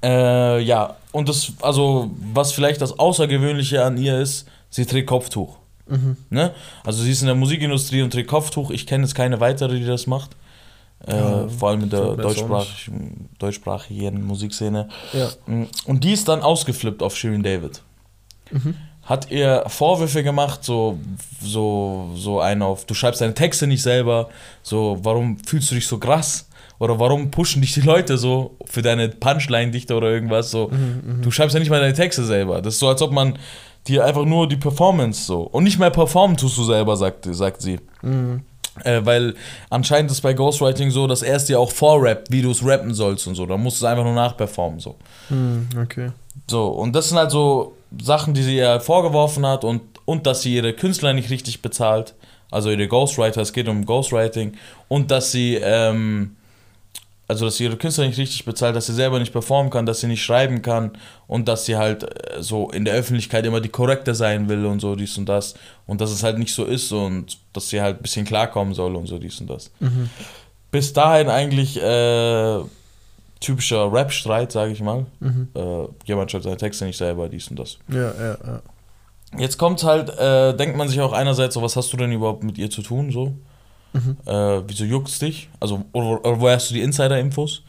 Äh, 0.04 0.62
ja, 0.62 0.96
und 1.12 1.30
das, 1.30 1.54
also, 1.62 2.12
was 2.34 2.52
vielleicht 2.52 2.82
das 2.82 2.98
Außergewöhnliche 2.98 3.84
an 3.84 3.98
ihr 3.98 4.20
ist, 4.20 4.48
sie 4.70 4.86
trägt 4.86 5.08
Kopftuch. 5.08 5.58
Mhm. 5.88 6.18
Ne? 6.30 6.54
Also 6.84 7.04
sie 7.04 7.12
ist 7.12 7.22
in 7.22 7.28
der 7.28 7.36
Musikindustrie 7.36 8.02
und 8.02 8.12
trägt 8.12 8.30
Kopftuch. 8.30 8.72
Ich 8.72 8.88
kenne 8.88 9.04
jetzt 9.04 9.14
keine 9.14 9.40
weitere, 9.40 9.80
die 9.80 9.86
das 9.86 10.08
macht. 10.08 10.32
Äh, 11.06 11.16
Ja, 11.16 11.48
vor 11.48 11.70
allem 11.70 11.84
in 11.84 11.90
der 11.90 12.16
deutschsprachigen, 12.16 13.30
deutschsprachigen 13.38 14.26
Musikszene. 14.26 14.90
Ja. 15.14 15.30
Und 15.86 16.04
die 16.04 16.14
ist 16.14 16.28
dann 16.28 16.42
ausgeflippt 16.42 17.04
auf 17.04 17.16
Shirin 17.16 17.44
David. 17.44 17.82
Mhm. 18.52 18.76
Hat 19.06 19.30
ihr 19.31 19.63
Vorwürfe 19.68 20.24
gemacht, 20.24 20.63
so, 20.63 20.98
so, 21.42 22.10
so 22.16 22.40
einen 22.40 22.62
auf, 22.63 22.86
du 22.86 22.94
schreibst 22.94 23.22
deine 23.22 23.36
Texte 23.36 23.68
nicht 23.68 23.84
selber, 23.84 24.30
so, 24.63 24.98
warum 25.04 25.38
fühlst 25.40 25.69
du 25.72 25.75
dich 25.75 25.88
so 25.88 25.98
krass? 26.00 26.50
Oder 26.80 27.00
warum 27.00 27.31
pushen 27.31 27.62
dich 27.62 27.74
die 27.74 27.81
Leute 27.81 28.18
so 28.18 28.57
für 28.66 28.81
deine 28.81 29.07
Punchline-Dichte 29.10 29.96
oder 29.96 30.10
irgendwas? 30.10 30.52
So, 30.52 30.68
Mhm, 30.69 31.22
du 31.22 31.31
schreibst 31.31 31.54
ja 31.54 31.60
nicht 31.60 31.69
mal 31.69 31.80
deine 31.80 31.94
Texte 31.94 32.25
selber. 32.25 32.62
Das 32.62 32.74
ist 32.74 32.80
so, 32.80 32.90
als 32.90 33.02
ob 33.02 33.12
man 33.12 33.38
dir 33.88 34.04
einfach 34.04 34.25
nur 34.25 34.50
die 34.50 34.57
Performance 34.57 35.24
so. 35.25 35.42
Und 35.44 35.63
nicht 35.63 35.80
mehr 35.80 35.92
performen 35.92 36.36
tust 36.36 36.58
du 36.58 36.63
selber, 36.63 36.98
sagt, 36.98 37.28
sagt 37.34 37.62
sie. 37.62 37.80
Mhm. 38.01 38.42
Äh, 38.84 39.06
weil 39.06 39.36
anscheinend 39.69 40.12
ist 40.12 40.19
bei 40.19 40.34
Ghostwriting 40.34 40.92
so, 40.92 41.08
dass 41.08 41.22
er 41.22 41.38
es 41.38 41.46
dir 41.46 41.60
auch 41.62 41.72
vorrappt, 41.72 42.30
wie 42.30 42.42
du 42.42 42.51
es 42.51 42.66
rappen 42.66 42.94
sollst 42.94 43.25
und 43.28 43.36
so. 43.36 43.46
Da 43.46 43.56
musst 43.56 43.80
du 43.81 43.86
es 43.86 43.90
einfach 43.90 44.04
nur 44.04 44.13
nachperformen. 44.13 44.80
So. 44.81 44.96
Mhm. 45.30 45.69
Okay. 45.81 46.10
so, 46.50 46.68
und 46.68 46.94
das 46.94 47.08
sind 47.08 47.18
halt 47.18 47.31
so 47.31 47.75
Sachen, 48.02 48.34
die 48.34 48.44
sie 48.44 48.58
ihr 48.58 48.80
vorgeworfen 48.80 49.46
hat 49.46 49.64
und, 49.64 49.82
und 50.06 50.28
dass 50.28 50.42
sie 50.42 50.56
ihre 50.56 50.74
Künstler 50.74 51.14
nicht 51.14 51.30
richtig 51.30 51.62
bezahlt. 51.62 52.14
Also 52.52 52.70
ihre 52.70 52.88
Ghostwriter, 52.88 53.42
es 53.42 53.54
geht 53.54 53.68
um 53.68 53.86
Ghostwriting. 53.86 54.54
Und 54.88 55.12
dass 55.12 55.32
sie, 55.32 55.56
ähm, 55.56 56.36
also 57.28 57.46
dass 57.46 57.58
sie 57.58 57.66
ihre 57.66 57.78
Künstler 57.78 58.08
nicht 58.08 58.18
richtig 58.18 58.46
bezahlt, 58.46 58.76
dass 58.76 58.86
sie 58.86 58.94
selber 58.94 59.20
nicht 59.20 59.32
performen 59.32 59.72
kann, 59.72 59.86
dass 59.86 60.02
sie 60.02 60.08
nicht 60.08 60.24
schreiben 60.24 60.62
kann 60.62 60.92
und 61.28 61.48
dass 61.48 61.66
sie 61.66 61.76
halt 61.76 62.04
äh, 62.04 62.42
so 62.42 62.70
in 62.70 62.86
der 62.86 62.94
Öffentlichkeit 62.94 63.46
immer 63.46 63.62
die 63.62 63.70
Korrekte 63.70 64.14
sein 64.14 64.48
will 64.48 64.66
und 64.66 64.80
so 64.80 64.96
dies 64.96 65.18
und 65.18 65.28
das. 65.28 65.56
Und 65.88 66.02
dass 66.02 66.12
es 66.12 66.24
halt 66.24 66.38
nicht 66.38 66.54
so 66.54 66.66
ist 66.66 66.92
und 66.92 67.38
dass 67.54 67.70
sie 67.70 67.82
halt 67.82 67.98
ein 67.98 68.02
bisschen 68.02 68.26
klarkommen 68.26 68.74
soll 68.74 68.96
und 68.96 69.08
so 69.08 69.18
dies 69.18 69.40
und 69.42 69.50
das. 69.50 69.72
Mhm. 69.80 70.10
Bis 70.72 70.94
dahin 70.94 71.30
eigentlich 71.30 71.82
äh, 71.82 72.60
typischer 73.40 73.92
Rap-Streit, 73.92 74.52
sage 74.52 74.72
ich 74.72 74.82
mal. 74.82 75.06
Mhm. 75.20 75.50
Äh, 75.56 75.88
jemand 76.06 76.32
schreibt 76.32 76.44
seine 76.44 76.58
Texte 76.58 76.86
nicht 76.86 76.98
selber, 76.98 77.30
dies 77.30 77.48
und 77.50 77.60
das. 77.60 77.78
Ja, 77.90 78.12
ja, 78.14 78.38
ja. 78.46 78.62
Jetzt 79.38 79.58
kommt 79.58 79.84
halt, 79.84 80.10
äh, 80.18 80.56
denkt 80.56 80.78
man 80.78 80.88
sich 80.88 81.02
auch 81.02 81.14
einerseits 81.14 81.56
so, 81.56 81.62
was 81.62 81.76
hast 81.76 81.92
du 81.92 81.98
denn 81.98 82.12
überhaupt 82.12 82.44
mit 82.44 82.58
ihr 82.58 82.70
zu 82.70 82.82
tun, 82.82 83.12
so? 83.12 83.34
Mhm. 83.94 84.18
Äh, 84.26 84.62
wieso 84.68 84.86
juckt's 84.86 85.20
dich? 85.20 85.50
Also, 85.60 85.84
oder, 85.94 86.26
oder 86.26 86.40
woher 86.40 86.56
hast 86.56 86.70
du 86.70 86.74
die 86.76 86.82
Insider-Infos? 86.82 87.64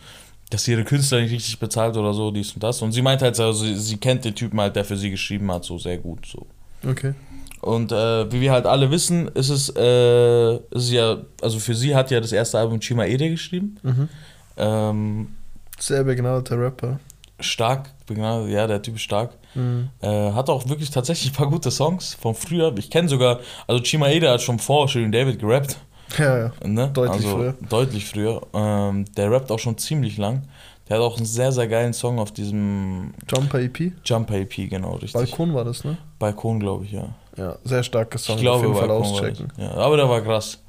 Dass 0.50 0.64
sie 0.64 0.72
ihre 0.72 0.84
Künstler 0.84 1.20
nicht 1.20 1.32
richtig 1.32 1.58
bezahlt 1.58 1.96
oder 1.96 2.14
so, 2.14 2.30
dies 2.30 2.52
und 2.52 2.62
das. 2.62 2.80
Und 2.82 2.92
sie 2.92 3.02
meint 3.02 3.22
halt, 3.22 3.38
also, 3.40 3.64
sie, 3.64 3.74
sie 3.74 3.96
kennt 3.96 4.24
den 4.24 4.34
Typen 4.34 4.60
halt, 4.60 4.76
der 4.76 4.84
für 4.84 4.96
sie 4.96 5.10
geschrieben 5.10 5.50
hat, 5.50 5.64
so 5.64 5.78
sehr 5.78 5.98
gut, 5.98 6.26
so. 6.26 6.46
Okay. 6.88 7.14
Und 7.62 7.90
äh, 7.90 8.30
wie 8.30 8.40
wir 8.40 8.52
halt 8.52 8.66
alle 8.66 8.90
wissen, 8.90 9.28
ist 9.28 9.48
es, 9.48 9.72
äh, 9.74 10.56
ist 10.70 10.90
ja, 10.90 11.18
also 11.42 11.58
für 11.58 11.74
sie 11.74 11.96
hat 11.96 12.10
ja 12.12 12.20
das 12.20 12.30
erste 12.30 12.58
Album 12.58 12.78
Chima 12.78 13.06
Ede 13.06 13.28
geschrieben. 13.28 13.78
Mhm. 13.82 14.08
Ähm, 14.56 15.35
Sehr 15.78 16.05
begnadeter 16.05 16.58
Rapper. 16.58 16.99
stark, 17.40 17.90
begnadet, 18.06 18.50
ja, 18.50 18.67
der 18.67 18.81
Typ 18.81 18.96
ist 18.96 19.02
stark. 19.02 19.34
Mhm. 19.55 19.90
Äh, 20.00 20.32
hat 20.32 20.49
auch 20.49 20.69
wirklich 20.69 20.90
tatsächlich 20.90 21.32
ein 21.32 21.37
paar 21.37 21.50
gute 21.50 21.70
Songs 21.70 22.14
von 22.14 22.34
früher. 22.34 22.75
Ich 22.78 22.90
kenne 22.90 23.08
sogar, 23.08 23.40
also 23.67 23.82
Chima 23.82 24.08
Ede 24.08 24.31
hat 24.31 24.43
schon 24.43 24.58
vor 24.58 24.88
Shirin 24.88 25.12
David 25.12 25.38
gerappt. 25.38 25.78
Ja, 26.19 26.38
ja. 26.38 26.52
Ne? 26.64 26.88
Deutlich 26.94 27.26
also, 27.26 27.37
früher. 27.37 27.55
Deutlich 27.69 28.06
früher. 28.06 28.40
Ähm, 28.55 29.05
der 29.17 29.28
rappt 29.28 29.50
auch 29.50 29.58
schon 29.58 29.76
ziemlich 29.76 30.17
lang. 30.19 30.43
Der 30.88 30.99
hat 30.99 31.05
auch 31.05 31.17
einen 31.17 31.26
sehr, 31.26 31.50
sehr 31.50 31.67
geilen 31.67 31.93
Song 31.93 32.20
auf 32.20 32.31
diesem 32.31 33.12
Jumper 33.28 33.58
EP. 33.58 33.93
Jumper 34.05 34.37
EP, 34.37 34.70
genau, 34.70 34.93
richtig. 34.93 35.14
Balkon 35.14 35.52
war 35.52 35.64
das, 35.64 35.82
ne? 35.82 35.99
Balkon, 36.20 36.61
glaube 36.61 36.84
ich, 36.84 36.93
ja. 36.93 37.08
Ja, 37.37 37.56
sehr 37.64 37.82
starker 37.82 38.19
Song. 38.19 38.37
Ich 38.37 38.43
glaube, 38.43 38.58
auf 38.58 38.62
jeden 38.62 38.76
Fall 38.76 38.87
Balkon 38.87 39.12
war 39.12 39.20
auschecken. 39.20 39.52
Ja, 39.56 39.73
aber 39.73 39.96
der 39.96 40.08
war 40.08 40.20
krass. 40.20 40.61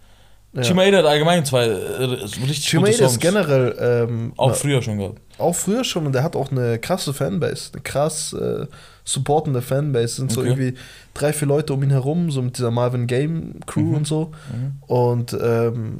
Ja. 0.57 0.63
Chima 0.63 0.83
Ede 0.83 0.97
hat 0.97 1.05
allgemein 1.05 1.45
zwei 1.45 1.65
äh, 1.65 2.03
richtig 2.03 2.65
Chima 2.65 2.85
gute 2.87 2.97
Songs. 2.97 3.11
ist 3.13 3.19
generell 3.21 3.75
ähm, 4.09 4.33
auch 4.37 4.55
früher 4.55 4.81
schon 4.81 4.97
gehabt. 4.97 5.21
auch 5.37 5.53
früher 5.55 5.83
schon 5.83 6.05
und 6.05 6.13
der 6.13 6.23
hat 6.23 6.35
auch 6.35 6.51
eine 6.51 6.79
krasse 6.79 7.13
Fanbase, 7.13 7.71
eine 7.73 7.81
krass 7.83 8.33
äh, 8.33 8.65
supportende 9.03 9.61
Fanbase. 9.61 10.05
Es 10.05 10.15
sind 10.17 10.31
so 10.31 10.41
Okay. 10.41 10.49
irgendwie 10.49 10.73
drei, 11.13 11.31
vier 11.33 11.47
Leute 11.47 11.73
um 11.73 11.83
ihn 11.83 11.91
herum, 11.91 12.31
so 12.31 12.41
mit 12.41 12.57
dieser 12.57 12.71
Marvin 12.71 13.07
Game 13.07 13.59
Crew 13.65 13.81
Mhm. 13.81 13.93
und 13.95 14.07
so. 14.07 14.31
Mhm. 14.51 14.73
Und 14.87 15.37
ähm, 15.41 15.99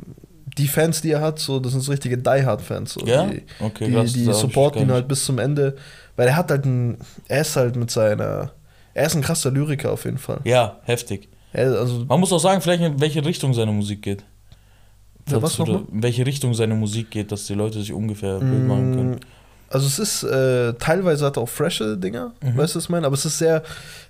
die 0.58 0.68
Fans, 0.68 1.02
die 1.02 1.12
er 1.12 1.22
hat, 1.22 1.38
so, 1.40 1.60
das 1.60 1.72
sind 1.74 1.82
so 1.82 1.92
richtige 1.92 2.18
Die 2.18 2.46
Hard-Fans. 2.46 2.94
So, 2.94 3.06
Ja? 3.06 3.28
Die, 3.28 3.44
Okay, 3.60 3.86
die, 3.88 3.94
krass, 3.94 4.14
die 4.14 4.24
supporten 4.34 4.82
ihn 4.82 4.92
halt 4.92 5.08
bis 5.08 5.24
zum 5.24 5.38
Ende, 5.40 5.76
weil 6.16 6.28
er 6.30 6.36
hat 6.36 6.50
halt 6.50 6.66
ein, 6.66 6.98
er 7.28 7.42
ist 7.42 7.56
halt 7.56 7.76
mit 7.76 7.92
seiner, 7.92 8.52
er 8.96 9.06
ist 9.06 9.16
ein 9.16 9.22
krasser 9.22 9.52
Lyriker 9.52 9.92
auf 9.92 10.06
jeden 10.06 10.18
Fall. 10.18 10.40
Ja, 10.46 10.78
heftig. 10.84 11.30
Er, 11.54 11.78
also, 11.80 12.06
Man 12.06 12.20
muss 12.20 12.34
auch 12.34 12.40
sagen, 12.40 12.60
vielleicht 12.62 12.82
in 12.82 13.00
welche 13.00 13.24
Richtung 13.24 13.54
seine 13.54 13.72
Musik 13.72 14.02
geht. 14.02 14.24
Ja, 15.28 15.42
was 15.42 15.56
Falls 15.56 15.58
du 15.58 15.64
da- 15.66 15.72
nochmal? 15.80 15.96
In 15.96 16.04
welche 16.04 16.26
Richtung 16.26 16.54
seine 16.54 16.76
Musik 16.76 17.12
geht, 17.12 17.32
dass 17.32 17.46
die 17.48 17.54
Leute 17.54 17.80
sich 17.80 17.94
ungefähr 17.94 18.40
Bild 18.40 18.66
machen 18.68 18.96
können. 18.96 19.12
Mm, 19.12 19.20
Also 19.70 19.86
es 19.88 20.00
ist, 20.00 20.24
äh, 20.24 20.74
teilweise 20.76 21.26
hat 21.26 21.36
er 21.38 21.44
auch 21.44 21.50
frische 21.50 21.98
Dinger, 21.98 22.32
Mhm. 22.42 22.56
weißt 22.58 22.74
du, 22.74 22.78
was 22.78 22.86
ich 22.86 22.90
meine? 22.90 23.06
Aber 23.06 23.16
es 23.16 23.26
ist 23.26 23.38
sehr, 23.38 23.64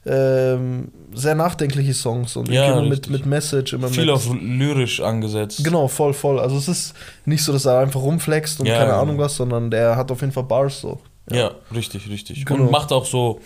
ähm, 0.06 0.90
sehr 1.14 1.34
nachdenkliche 1.36 1.94
Songs 1.96 2.36
und 2.36 2.50
Ja, 2.50 2.74
immer 2.80 2.88
mit, 2.88 3.10
mit 3.10 3.25
Message, 3.25 3.74
immer 3.74 3.88
Viel 3.88 4.06
mit... 4.06 4.14
auf 4.14 4.30
lyrisch 4.40 5.02
angesetzt. 5.02 5.64
Genau, 5.64 5.88
voll, 5.88 6.14
voll. 6.14 6.40
Also 6.40 6.58
es 6.58 6.68
ist 6.68 6.94
nicht 7.25 7.44
so, 7.44 7.52
dass 7.54 7.66
er 7.66 7.80
einfach 7.80 8.02
rumflext 8.02 8.60
und 8.60 8.68
Ja, 8.68 8.75
keine 8.78 8.92
genau. 8.92 9.02
Ahnung 9.02 9.18
was, 9.18 9.36
sondern 9.36 9.72
der 9.72 9.96
hat 9.96 10.12
auf 10.12 10.22
jeden 10.22 10.34
Fall 10.34 10.44
Bars 10.44 10.80
so. 10.81 11.00
Ja, 11.31 11.52
richtig, 11.74 12.08
richtig. 12.10 12.46
Genau. 12.46 12.66
Und 12.66 12.72
macht 12.72 12.92
auch 12.92 13.06
so, 13.06 13.42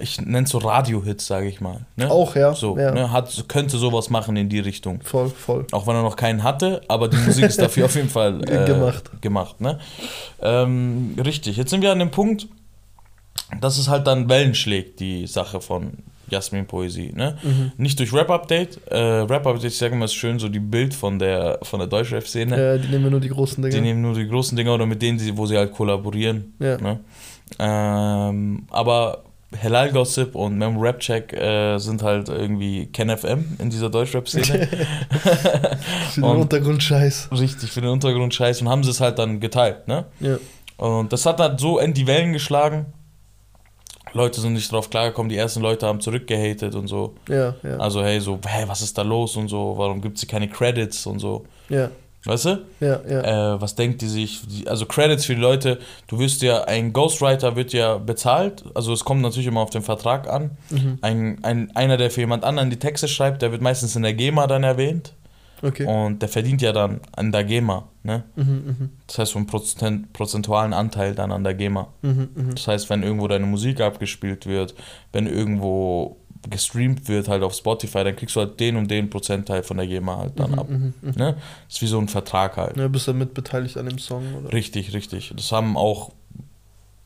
ich 0.00 0.20
nenne 0.20 0.44
es 0.44 0.50
so 0.50 0.58
Radio-Hits, 0.58 1.26
sage 1.26 1.48
ich 1.48 1.60
mal. 1.60 1.86
Ne? 1.96 2.10
Auch, 2.10 2.34
ja. 2.34 2.54
So, 2.54 2.78
ja. 2.78 2.92
ne? 2.92 3.12
Hat, 3.12 3.44
könnte 3.48 3.78
sowas 3.78 4.10
machen 4.10 4.36
in 4.36 4.48
die 4.48 4.60
Richtung. 4.60 5.00
Voll, 5.02 5.28
voll. 5.28 5.66
Auch 5.72 5.86
wenn 5.86 5.96
er 5.96 6.02
noch 6.02 6.16
keinen 6.16 6.42
hatte, 6.42 6.82
aber 6.88 7.08
die 7.08 7.16
Musik 7.16 7.44
ist 7.44 7.60
dafür 7.60 7.86
auf 7.86 7.94
jeden 7.94 8.08
Fall 8.08 8.40
äh, 8.48 8.66
Gemacht. 8.66 9.10
gemacht 9.20 9.60
ne? 9.60 9.78
ähm, 10.40 11.16
richtig, 11.22 11.56
jetzt 11.56 11.70
sind 11.70 11.82
wir 11.82 11.92
an 11.92 11.98
dem 11.98 12.10
Punkt, 12.10 12.48
dass 13.60 13.78
es 13.78 13.88
halt 13.88 14.06
dann 14.06 14.28
Wellen 14.28 14.54
schlägt, 14.54 15.00
die 15.00 15.26
Sache 15.26 15.60
von 15.60 15.92
Jasmin 16.28 16.66
Poesie. 16.66 17.12
Ne? 17.14 17.36
Mhm. 17.42 17.72
Nicht 17.76 17.98
durch 17.98 18.12
Rap-Update. 18.12 18.80
Äh, 18.90 18.96
Rap-Update, 18.96 19.64
ich 19.72 19.78
sage 19.78 19.94
immer, 19.94 20.04
ist 20.04 20.14
schön 20.14 20.38
so 20.38 20.48
die 20.48 20.60
Bild 20.60 20.94
von 20.94 21.18
der, 21.18 21.58
von 21.62 21.80
der 21.80 21.88
Deutschrap-Szene. 21.88 22.56
Ja, 22.56 22.78
die 22.78 22.88
nehmen 22.88 23.10
nur 23.10 23.20
die 23.20 23.28
großen 23.28 23.62
Dinger. 23.62 23.74
Die 23.74 23.80
nehmen 23.80 24.02
nur 24.02 24.14
die 24.14 24.28
großen 24.28 24.56
Dinger 24.56 24.74
oder 24.74 24.86
mit 24.86 25.02
denen, 25.02 25.18
die, 25.18 25.36
wo 25.36 25.46
sie 25.46 25.56
halt 25.56 25.72
kollaborieren. 25.72 26.54
ja. 26.60 26.76
Ne? 26.78 27.00
Ähm, 27.58 28.66
aber 28.70 29.24
Helal 29.56 29.90
Gossip 29.90 30.34
und 30.36 30.56
Mem 30.58 30.76
Rap 30.78 31.00
Check 31.00 31.32
äh, 31.32 31.76
sind 31.78 32.02
halt 32.02 32.28
irgendwie 32.28 32.86
Ken 32.86 33.10
FM 33.16 33.56
in 33.58 33.68
dieser 33.70 33.90
Deutschrap-Szene. 33.90 34.66
Für 36.12 36.20
den 36.20 36.24
Und- 36.24 36.36
Untergrundscheiß. 36.42 37.28
Richtig, 37.32 37.70
für 37.72 37.80
den 37.80 37.90
Untergrund 37.90 38.32
scheiß 38.34 38.60
und 38.62 38.68
haben 38.68 38.84
sie 38.84 38.90
es 38.90 39.00
halt 39.00 39.18
dann 39.18 39.40
geteilt, 39.40 39.88
ne? 39.88 40.06
Ja. 40.20 40.38
Und 40.76 41.12
das 41.12 41.26
hat 41.26 41.40
halt 41.40 41.58
so 41.60 41.78
in 41.78 41.92
die 41.92 42.06
Wellen 42.06 42.32
geschlagen. 42.32 42.86
Leute 44.12 44.40
sind 44.40 44.54
nicht 44.54 44.70
drauf 44.72 44.90
klargekommen, 44.90 45.28
die 45.28 45.36
ersten 45.36 45.60
Leute 45.60 45.86
haben 45.86 46.00
zurückgehatet 46.00 46.74
und 46.74 46.88
so. 46.88 47.14
Ja, 47.28 47.54
ja. 47.62 47.76
Also, 47.76 48.02
hey, 48.02 48.18
so, 48.20 48.38
hey, 48.44 48.64
was 48.66 48.80
ist 48.82 48.96
da 48.98 49.02
los 49.02 49.36
und 49.36 49.48
so, 49.48 49.74
warum 49.76 50.00
gibt 50.00 50.18
sie 50.18 50.26
keine 50.26 50.48
Credits 50.48 51.06
und 51.06 51.18
so. 51.20 51.44
ja, 51.68 51.90
Weißt 52.24 52.44
du? 52.44 52.66
ja, 52.80 53.00
ja. 53.08 53.54
Äh, 53.54 53.60
was 53.62 53.74
denkt 53.76 54.02
die 54.02 54.06
sich? 54.08 54.42
Also 54.66 54.84
Credits 54.84 55.24
für 55.24 55.34
die 55.34 55.40
Leute, 55.40 55.78
du 56.06 56.18
wirst 56.18 56.42
ja, 56.42 56.64
ein 56.64 56.92
Ghostwriter 56.92 57.56
wird 57.56 57.72
ja 57.72 57.96
bezahlt, 57.96 58.62
also 58.74 58.92
es 58.92 59.04
kommt 59.04 59.22
natürlich 59.22 59.46
immer 59.46 59.60
auf 59.60 59.70
den 59.70 59.82
Vertrag 59.82 60.28
an. 60.28 60.50
Mhm. 60.68 60.98
Ein, 61.00 61.38
ein, 61.42 61.74
einer, 61.76 61.96
der 61.96 62.10
für 62.10 62.20
jemand 62.20 62.44
anderen 62.44 62.68
die 62.68 62.78
Texte 62.78 63.08
schreibt, 63.08 63.40
der 63.40 63.52
wird 63.52 63.62
meistens 63.62 63.96
in 63.96 64.02
der 64.02 64.12
GEMA 64.14 64.46
dann 64.46 64.64
erwähnt 64.64 65.14
Okay. 65.62 65.84
und 65.84 66.20
der 66.22 66.28
verdient 66.30 66.62
ja 66.62 66.72
dann 66.72 67.00
an 67.14 67.32
der 67.32 67.44
GEMA, 67.44 67.86
ne? 68.02 68.24
Mhm, 68.34 68.44
mhm, 68.44 68.90
Das 69.06 69.18
heißt 69.18 69.32
so 69.32 69.38
einen 69.38 69.46
Prozent, 69.46 70.10
prozentualen 70.14 70.72
Anteil 70.72 71.14
dann 71.14 71.30
an 71.32 71.44
der 71.44 71.52
GEMA. 71.52 71.88
mhm, 72.00 72.28
mhm. 72.34 72.54
Das 72.54 72.66
heißt, 72.66 72.88
wenn 72.88 73.02
irgendwo 73.02 73.28
deine 73.28 73.44
Musik 73.44 73.80
abgespielt 73.82 74.46
wird, 74.46 74.74
wenn 75.12 75.26
irgendwo 75.26 76.16
gestreamt 76.48 77.06
wird 77.08 77.28
halt 77.28 77.42
auf 77.42 77.54
Spotify, 77.54 78.02
dann 78.04 78.16
kriegst 78.16 78.34
du 78.36 78.40
halt 78.40 78.58
den 78.60 78.76
und 78.76 78.90
den 78.90 79.10
Prozentteil 79.10 79.62
von 79.62 79.76
der 79.76 79.86
GEMA 79.86 80.16
halt 80.16 80.40
dann 80.40 80.54
ab. 80.58 80.68
Ne? 80.70 81.36
Das 81.66 81.76
ist 81.76 81.82
wie 81.82 81.86
so 81.86 81.98
ein 81.98 82.08
Vertrag 82.08 82.56
halt. 82.56 82.76
Ja, 82.78 82.88
bist 82.88 83.06
du 83.08 83.12
mit 83.12 83.34
beteiligt 83.34 83.76
an 83.76 83.86
dem 83.86 83.98
Song? 83.98 84.22
Oder? 84.36 84.52
Richtig, 84.52 84.94
richtig. 84.94 85.32
Das 85.36 85.52
haben 85.52 85.76
auch 85.76 86.12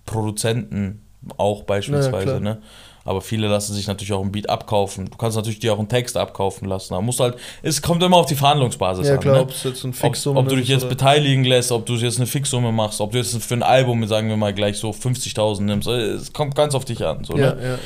Produzenten 0.07 1.03
auch 1.37 1.63
beispielsweise, 1.63 2.35
Ja, 2.35 2.41
ne? 2.41 2.63
Aber 3.07 3.21
viele 3.21 3.49
lassen 3.49 3.75
sich 3.75 3.87
natürlich 3.87 4.15
auch 4.15 4.23
ein 4.23 4.33
Beat 4.33 4.49
abkaufen. 4.49 5.11
Du 5.11 5.19
kannst 5.19 5.37
natürlich 5.37 5.59
dir 5.59 5.75
auch 5.75 5.79
einen 5.79 5.91
Text 5.91 6.17
abkaufen 6.17 6.67
lassen. 6.67 6.95
Aber 6.95 7.03
musst 7.03 7.21
halt, 7.21 7.37
es 7.63 7.83
kommt 7.83 8.03
immer 8.03 8.17
auf 8.17 8.25
die 8.25 8.35
Verhandlungsbasis 8.35 9.07
Ja, 9.09 9.15
an. 9.15 9.21
klar, 9.21 9.35
ne? 9.35 9.41
ob 9.43 9.51
jetzt 9.51 9.85
ein 9.85 9.91
ob, 9.91 9.97
Fixum 9.97 10.37
ob 10.39 10.49
du 10.49 10.57
dich 10.57 10.69
jetzt 10.69 10.89
beteiligen 10.89 11.45
lässt, 11.45 11.71
ob 11.71 11.85
du 11.85 11.97
jetzt 11.97 12.17
eine 12.17 12.27
Fixsumme 12.27 12.73
machst, 12.73 13.03
ob 13.03 13.13
du 13.13 13.19
jetzt 13.19 13.37
für 13.43 13.55
ein 13.55 13.63
Album, 13.63 14.07
sagen 14.07 14.31
wir 14.31 14.39
mal, 14.39 14.55
gleich 14.55 14.79
so 14.79 14.89
50.000 14.91 15.63
nimmst. 15.63 15.87
äh, 15.87 16.13
Es 16.13 16.33
kommt 16.33 16.55
ganz 16.55 16.75
auf 16.75 16.87
dich 16.87 17.05
an. 17.05 17.25
So, 17.25 17.37
Ja, 17.37 17.55
ne? 17.55 17.63
ja, 17.63 17.69
ja. 17.73 17.79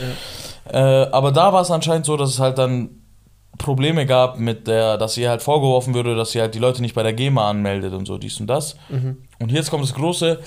Äh, 0.72 0.78
aber 1.12 1.32
da 1.32 1.52
war 1.52 1.62
es 1.62 1.70
anscheinend 1.70 2.06
so, 2.06 2.16
dass 2.16 2.30
es 2.30 2.38
halt 2.38 2.58
dann 2.58 2.90
Probleme 3.58 4.06
gab 4.06 4.38
mit 4.38 4.66
der, 4.68 4.98
dass 4.98 5.16
ihr 5.16 5.30
halt 5.30 5.42
vorgeworfen 5.42 5.94
würde, 5.94 6.14
dass 6.14 6.30
sie 6.32 6.40
halt 6.40 6.54
die 6.54 6.58
Leute 6.60 6.80
nicht 6.82 6.94
bei 6.94 7.02
der 7.02 7.12
GEMA 7.12 7.48
anmeldet 7.50 7.92
und 7.92 8.06
so, 8.06 8.18
dies 8.18 8.38
und 8.40 8.46
das. 8.46 8.76
Mhm. 8.88 9.16
Und 9.40 9.50
jetzt 9.50 9.70
kommt 9.70 9.82
das 9.82 9.94
Große, 9.94 10.38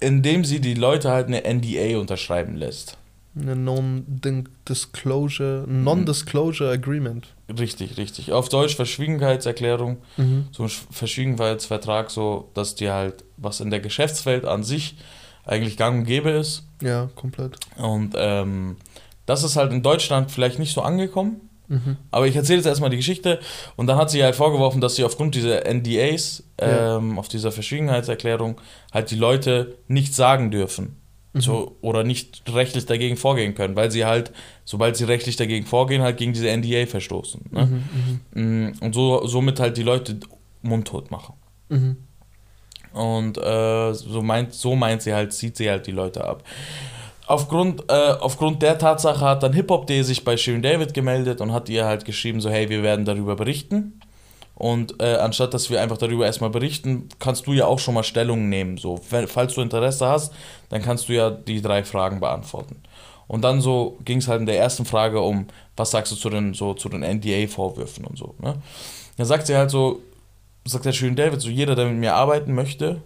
indem 0.00 0.44
sie 0.44 0.60
die 0.60 0.74
Leute 0.74 1.10
halt 1.10 1.28
eine 1.28 1.42
NDA 1.44 1.98
unterschreiben 2.00 2.56
lässt. 2.56 2.96
Eine 3.40 3.54
Non-Disclosure, 3.54 5.64
Non-Disclosure 5.68 6.70
Agreement. 6.72 7.28
Richtig, 7.58 7.96
richtig. 7.96 8.32
Auf 8.32 8.48
Deutsch 8.48 8.74
Verschwiegenheitserklärung, 8.76 9.98
Mhm. 10.16 10.46
so 10.52 10.64
ein 10.64 10.68
Sch- 10.68 10.82
Verschwiegenheitsvertrag, 10.90 12.10
so 12.10 12.48
dass 12.54 12.74
dir 12.74 12.92
halt, 12.92 13.24
was 13.36 13.60
in 13.60 13.70
der 13.70 13.78
Geschäftswelt 13.80 14.44
an 14.44 14.62
sich 14.64 14.96
eigentlich 15.44 15.76
gang 15.76 16.00
und 16.00 16.04
gäbe 16.06 16.30
ist. 16.30 16.64
Ja, 16.82 17.08
komplett. 17.14 17.56
Und 17.76 18.14
ähm, 18.16 18.76
das 19.30 19.42
ist 19.44 19.56
halt 19.56 19.72
in 19.72 19.82
Deutschland 19.82 20.30
vielleicht 20.30 20.58
nicht 20.58 20.72
so 20.74 20.82
angekommen. 20.82 21.40
Mhm. 21.68 21.96
Aber 22.10 22.26
ich 22.26 22.34
erzähle 22.34 22.56
jetzt 22.58 22.66
erstmal 22.66 22.90
die 22.90 22.96
Geschichte 22.96 23.38
und 23.76 23.86
dann 23.86 23.96
hat 23.96 24.10
sie 24.10 24.22
halt 24.24 24.34
vorgeworfen, 24.34 24.80
dass 24.80 24.96
sie 24.96 25.04
aufgrund 25.04 25.34
dieser 25.36 25.64
NDAs, 25.72 26.42
Ja. 26.60 26.96
ähm, 26.96 27.16
auf 27.18 27.28
dieser 27.28 27.52
Verschwiegenheitserklärung, 27.52 28.60
halt 28.92 29.10
die 29.12 29.16
Leute 29.16 29.76
nicht 29.86 30.12
sagen 30.14 30.50
dürfen. 30.50 30.96
Mhm. 31.32 31.40
So, 31.40 31.76
oder 31.80 32.02
nicht 32.02 32.42
rechtlich 32.52 32.86
dagegen 32.86 33.16
vorgehen 33.16 33.54
können, 33.54 33.76
weil 33.76 33.92
sie 33.92 34.04
halt, 34.04 34.32
sobald 34.64 34.96
sie 34.96 35.04
rechtlich 35.04 35.36
dagegen 35.36 35.64
vorgehen, 35.64 36.02
halt 36.02 36.16
gegen 36.16 36.32
diese 36.32 36.48
NDA 36.48 36.86
verstoßen. 36.86 37.42
Ne? 37.52 37.66
Mhm. 37.66 38.20
Mhm. 38.34 38.66
Mm, 38.66 38.72
Und 38.80 38.92
so, 38.96 39.24
somit 39.28 39.60
halt 39.60 39.76
die 39.76 39.84
Leute 39.84 40.18
mundtot 40.62 41.12
machen. 41.12 41.34
Mhm. 41.68 41.96
Und 42.92 43.38
äh, 43.38 43.92
so, 43.94 44.22
meint, 44.22 44.52
so 44.54 44.74
meint 44.74 45.02
sie 45.02 45.14
halt, 45.14 45.32
zieht 45.32 45.56
sie 45.56 45.70
halt 45.70 45.86
die 45.86 45.92
Leute 45.92 46.24
ab. 46.24 46.42
Aufgrund, 47.30 47.84
äh, 47.86 48.14
aufgrund 48.18 48.60
der 48.60 48.76
Tatsache 48.76 49.24
hat 49.24 49.44
dann 49.44 49.52
Hip-Hop.de 49.52 50.02
sich 50.02 50.24
bei 50.24 50.36
Shirin 50.36 50.62
David 50.62 50.94
gemeldet 50.94 51.40
und 51.40 51.52
hat 51.52 51.68
ihr 51.68 51.84
halt 51.84 52.04
geschrieben, 52.04 52.40
so 52.40 52.50
hey, 52.50 52.68
wir 52.68 52.82
werden 52.82 53.04
darüber 53.04 53.36
berichten. 53.36 54.00
Und 54.56 55.00
äh, 55.00 55.14
anstatt 55.14 55.54
dass 55.54 55.70
wir 55.70 55.80
einfach 55.80 55.96
darüber 55.96 56.26
erstmal 56.26 56.50
berichten, 56.50 57.08
kannst 57.20 57.46
du 57.46 57.52
ja 57.52 57.66
auch 57.66 57.78
schon 57.78 57.94
mal 57.94 58.02
Stellung 58.02 58.48
nehmen. 58.48 58.78
So, 58.78 58.98
falls 59.28 59.54
du 59.54 59.60
Interesse 59.60 60.08
hast, 60.08 60.32
dann 60.70 60.82
kannst 60.82 61.08
du 61.08 61.12
ja 61.12 61.30
die 61.30 61.62
drei 61.62 61.84
Fragen 61.84 62.18
beantworten. 62.18 62.82
Und 63.28 63.42
dann 63.42 63.60
so 63.60 63.96
ging 64.04 64.18
es 64.18 64.26
halt 64.26 64.40
in 64.40 64.46
der 64.46 64.58
ersten 64.58 64.84
Frage 64.84 65.20
um, 65.20 65.46
was 65.76 65.92
sagst 65.92 66.10
du 66.10 66.16
zu 66.16 66.30
den, 66.30 66.52
so, 66.52 66.74
den 66.74 67.02
NDA-Vorwürfen 67.02 68.06
und 68.06 68.18
so. 68.18 68.34
Ne? 68.40 68.56
Dann 69.18 69.26
sagt 69.26 69.46
sie 69.46 69.56
halt 69.56 69.70
so, 69.70 70.00
sagt 70.64 70.84
der 70.84 70.92
Shirin 70.92 71.14
David, 71.14 71.40
so 71.40 71.48
jeder, 71.48 71.76
der 71.76 71.86
mit 71.86 71.98
mir 71.98 72.16
arbeiten 72.16 72.54
möchte, 72.54 73.00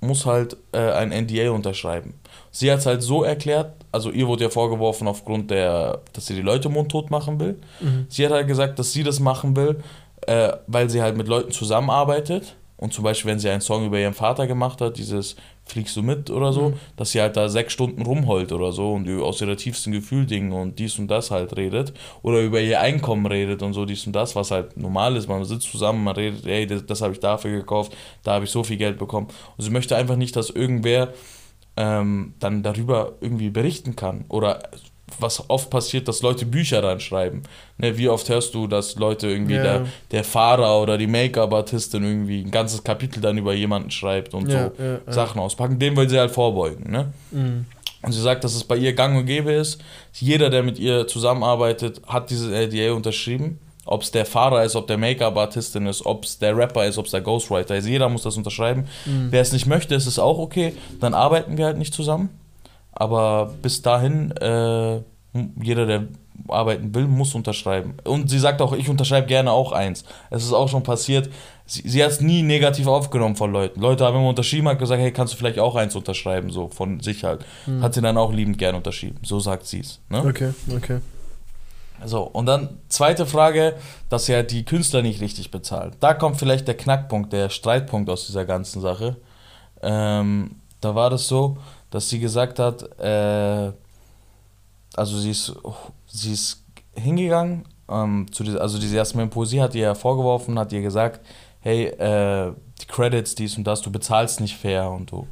muss 0.00 0.26
halt 0.26 0.56
äh, 0.72 0.78
ein 0.78 1.10
NDA 1.10 1.50
unterschreiben. 1.50 2.14
Sie 2.50 2.70
hat 2.70 2.80
es 2.80 2.86
halt 2.86 3.02
so 3.02 3.22
erklärt, 3.22 3.72
also 3.92 4.10
ihr 4.10 4.26
wurde 4.26 4.44
ja 4.44 4.50
vorgeworfen 4.50 5.08
aufgrund 5.08 5.50
der, 5.50 6.00
dass 6.12 6.26
sie 6.26 6.34
die 6.34 6.42
Leute 6.42 6.68
mundtot 6.68 7.10
machen 7.10 7.38
will. 7.38 7.58
Mhm. 7.80 8.06
Sie 8.08 8.24
hat 8.24 8.32
halt 8.32 8.48
gesagt, 8.48 8.78
dass 8.78 8.92
sie 8.92 9.02
das 9.02 9.20
machen 9.20 9.56
will, 9.56 9.82
äh, 10.26 10.52
weil 10.66 10.88
sie 10.90 11.02
halt 11.02 11.16
mit 11.16 11.28
Leuten 11.28 11.50
zusammenarbeitet. 11.52 12.56
Und 12.76 12.94
zum 12.94 13.04
Beispiel, 13.04 13.30
wenn 13.30 13.38
sie 13.38 13.50
einen 13.50 13.60
Song 13.60 13.84
über 13.86 13.98
ihren 13.98 14.14
Vater 14.14 14.46
gemacht 14.46 14.80
hat, 14.80 14.96
dieses 14.96 15.36
Fliegst 15.70 15.96
du 15.96 16.02
mit 16.02 16.30
oder 16.30 16.52
so, 16.52 16.70
Mhm. 16.70 16.74
dass 16.96 17.12
sie 17.12 17.20
halt 17.20 17.36
da 17.36 17.48
sechs 17.48 17.72
Stunden 17.72 18.02
rumheult 18.02 18.52
oder 18.52 18.72
so 18.72 18.92
und 18.92 19.08
aus 19.22 19.40
ihrer 19.40 19.56
tiefsten 19.56 19.92
Gefühl 19.92 20.26
Dingen 20.26 20.52
und 20.52 20.78
dies 20.78 20.98
und 20.98 21.08
das 21.08 21.30
halt 21.30 21.56
redet. 21.56 21.92
Oder 22.22 22.40
über 22.42 22.60
ihr 22.60 22.80
Einkommen 22.80 23.26
redet 23.26 23.62
und 23.62 23.72
so 23.72 23.84
dies 23.84 24.06
und 24.06 24.12
das, 24.14 24.34
was 24.36 24.50
halt 24.50 24.76
normal 24.76 25.16
ist. 25.16 25.28
Man 25.28 25.44
sitzt 25.44 25.70
zusammen, 25.70 26.02
man 26.04 26.16
redet, 26.16 26.46
ey, 26.46 26.66
das, 26.66 26.84
das 26.86 27.02
habe 27.02 27.12
ich 27.12 27.20
dafür 27.20 27.52
gekauft, 27.58 27.96
da 28.24 28.32
habe 28.34 28.44
ich 28.44 28.50
so 28.50 28.64
viel 28.64 28.76
Geld 28.76 28.98
bekommen. 28.98 29.28
Und 29.56 29.64
sie 29.64 29.70
möchte 29.70 29.96
einfach 29.96 30.16
nicht, 30.16 30.34
dass 30.36 30.50
irgendwer 30.50 31.12
ähm, 31.76 32.34
dann 32.40 32.62
darüber 32.62 33.12
irgendwie 33.20 33.50
berichten 33.50 33.96
kann. 33.96 34.24
Oder 34.28 34.60
was 35.18 35.48
oft 35.48 35.70
passiert, 35.70 36.08
dass 36.08 36.22
Leute 36.22 36.46
Bücher 36.46 36.82
dann 36.82 37.00
schreiben. 37.00 37.42
Ne, 37.78 37.96
wie 37.98 38.08
oft 38.08 38.28
hörst 38.28 38.54
du, 38.54 38.66
dass 38.66 38.94
Leute 38.96 39.28
irgendwie 39.28 39.54
Ja. 39.54 39.62
der, 39.62 39.86
der 40.10 40.24
Fahrer 40.24 40.80
oder 40.80 40.96
die 40.98 41.06
Make-up-Artistin 41.06 42.02
irgendwie 42.04 42.42
ein 42.42 42.50
ganzes 42.50 42.84
Kapitel 42.84 43.20
dann 43.20 43.38
über 43.38 43.54
jemanden 43.54 43.90
schreibt 43.90 44.34
und 44.34 44.48
Ja, 44.50 44.70
so 44.76 44.82
ja. 44.82 44.98
Sachen 45.12 45.40
auspacken. 45.40 45.78
Dem 45.78 45.96
will 45.96 46.08
sie 46.08 46.18
halt 46.18 46.30
vorbeugen. 46.30 46.90
Ne? 46.90 47.12
Mhm. 47.30 47.66
Und 48.02 48.12
sie 48.12 48.20
sagt, 48.22 48.44
dass 48.44 48.54
es 48.54 48.64
bei 48.64 48.76
ihr 48.76 48.94
gang 48.94 49.16
und 49.18 49.26
gäbe 49.26 49.52
ist. 49.52 49.80
Jeder, 50.14 50.48
der 50.48 50.62
mit 50.62 50.78
ihr 50.78 51.06
zusammenarbeitet, 51.06 52.00
hat 52.06 52.30
dieses 52.30 52.50
LDA 52.50 52.92
unterschrieben. 52.94 53.58
Ob 53.86 54.02
es 54.02 54.10
der 54.10 54.24
Fahrer 54.26 54.62
ist, 54.64 54.76
ob 54.76 54.86
der 54.86 54.98
Make-up-Artistin 54.98 55.86
ist, 55.86 56.06
ob 56.06 56.24
es 56.24 56.38
der 56.38 56.56
Rapper 56.56 56.86
ist, 56.86 56.96
ob 56.98 57.06
es 57.06 57.10
der 57.12 57.22
Ghostwriter 57.22 57.76
ist. 57.76 57.86
Jeder 57.86 58.08
muss 58.08 58.22
das 58.22 58.36
unterschreiben. 58.36 58.86
Mhm. 59.04 59.28
Wer 59.30 59.40
es 59.42 59.52
nicht 59.52 59.66
möchte, 59.66 59.94
ist 59.94 60.06
es 60.06 60.18
auch 60.18 60.38
okay. 60.38 60.74
Dann 61.00 61.12
arbeiten 61.14 61.56
wir 61.58 61.66
halt 61.66 61.78
nicht 61.78 61.92
zusammen. 61.92 62.28
Aber 62.92 63.54
bis 63.62 63.82
dahin, 63.82 64.30
äh, 64.32 65.00
jeder, 65.62 65.86
der 65.86 66.08
arbeiten 66.48 66.94
will, 66.94 67.06
muss 67.06 67.34
unterschreiben. 67.34 67.94
Und 68.04 68.30
sie 68.30 68.38
sagt 68.38 68.62
auch, 68.62 68.72
ich 68.72 68.88
unterschreibe 68.88 69.26
gerne 69.26 69.52
auch 69.52 69.72
eins. 69.72 70.04
Es 70.30 70.44
ist 70.44 70.52
auch 70.52 70.68
schon 70.68 70.82
passiert. 70.82 71.30
Sie, 71.66 71.88
sie 71.88 72.02
hat 72.02 72.10
es 72.10 72.20
nie 72.20 72.42
negativ 72.42 72.86
aufgenommen 72.86 73.36
von 73.36 73.52
Leuten. 73.52 73.80
Leute 73.80 74.04
haben 74.04 74.16
immer 74.16 74.28
unterschrieben, 74.28 74.68
hat 74.68 74.78
gesagt, 74.78 75.00
hey, 75.00 75.12
kannst 75.12 75.34
du 75.34 75.38
vielleicht 75.38 75.58
auch 75.58 75.76
eins 75.76 75.94
unterschreiben, 75.94 76.50
so 76.50 76.68
von 76.68 77.00
sich 77.00 77.24
halt. 77.24 77.44
Mhm. 77.66 77.82
Hat 77.82 77.94
sie 77.94 78.00
dann 78.00 78.16
auch 78.16 78.32
liebend 78.32 78.58
gern 78.58 78.74
unterschrieben. 78.74 79.18
So 79.22 79.38
sagt 79.38 79.66
sie 79.66 79.80
es. 79.80 80.00
Ne? 80.08 80.24
Okay, 80.24 80.52
okay. 80.74 81.00
So, 82.04 82.22
und 82.22 82.46
dann 82.46 82.78
zweite 82.88 83.26
Frage, 83.26 83.74
dass 84.08 84.28
er 84.28 84.42
die 84.42 84.64
Künstler 84.64 85.02
nicht 85.02 85.20
richtig 85.20 85.50
bezahlt. 85.50 85.94
Da 86.00 86.14
kommt 86.14 86.38
vielleicht 86.38 86.66
der 86.66 86.76
Knackpunkt, 86.76 87.32
der 87.32 87.50
Streitpunkt 87.50 88.08
aus 88.08 88.26
dieser 88.26 88.46
ganzen 88.46 88.80
Sache. 88.80 89.16
Ähm, 89.82 90.56
da 90.80 90.94
war 90.94 91.10
das 91.10 91.28
so, 91.28 91.58
dass 91.90 92.08
sie 92.08 92.20
gesagt 92.20 92.58
hat, 92.58 92.82
äh, 92.98 93.72
also 94.96 95.18
sie 95.18 95.30
ist, 95.30 95.54
sie 96.06 96.32
ist 96.32 96.64
hingegangen, 96.94 97.64
ähm, 97.88 98.26
zu 98.32 98.44
dieser, 98.44 98.60
also 98.60 98.78
diese 98.78 98.96
Jasmin 98.96 99.30
Poesie 99.30 99.60
hat 99.60 99.74
ihr 99.74 99.82
ja 99.82 99.94
vorgeworfen, 99.94 100.58
hat 100.58 100.72
ihr 100.72 100.82
gesagt, 100.82 101.20
hey, 101.60 101.86
äh, 101.86 102.52
die 102.80 102.86
Credits, 102.86 103.34
dies 103.34 103.56
und 103.56 103.66
das, 103.66 103.82
du 103.82 103.90
bezahlst 103.90 104.40
nicht 104.40 104.56
fair 104.56 104.90
und 104.90 105.10
du. 105.10 105.26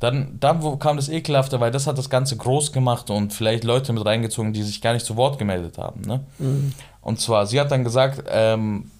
Dann, 0.00 0.38
dann 0.38 0.78
kam 0.78 0.96
das 0.96 1.08
Ekelhafte, 1.08 1.58
weil 1.58 1.72
das 1.72 1.86
hat 1.88 1.98
das 1.98 2.08
Ganze 2.08 2.36
groß 2.36 2.72
gemacht 2.72 3.10
und 3.10 3.32
vielleicht 3.32 3.64
Leute 3.64 3.92
mit 3.92 4.04
reingezogen, 4.04 4.52
die 4.52 4.62
sich 4.62 4.80
gar 4.80 4.92
nicht 4.92 5.04
zu 5.04 5.16
Wort 5.16 5.38
gemeldet 5.38 5.76
haben. 5.76 6.02
Ne? 6.02 6.20
Mhm. 6.38 6.72
Und 7.02 7.20
zwar, 7.20 7.46
sie 7.46 7.60
hat 7.60 7.72
dann 7.72 7.82
gesagt, 7.82 8.24
ähm, 8.28 8.90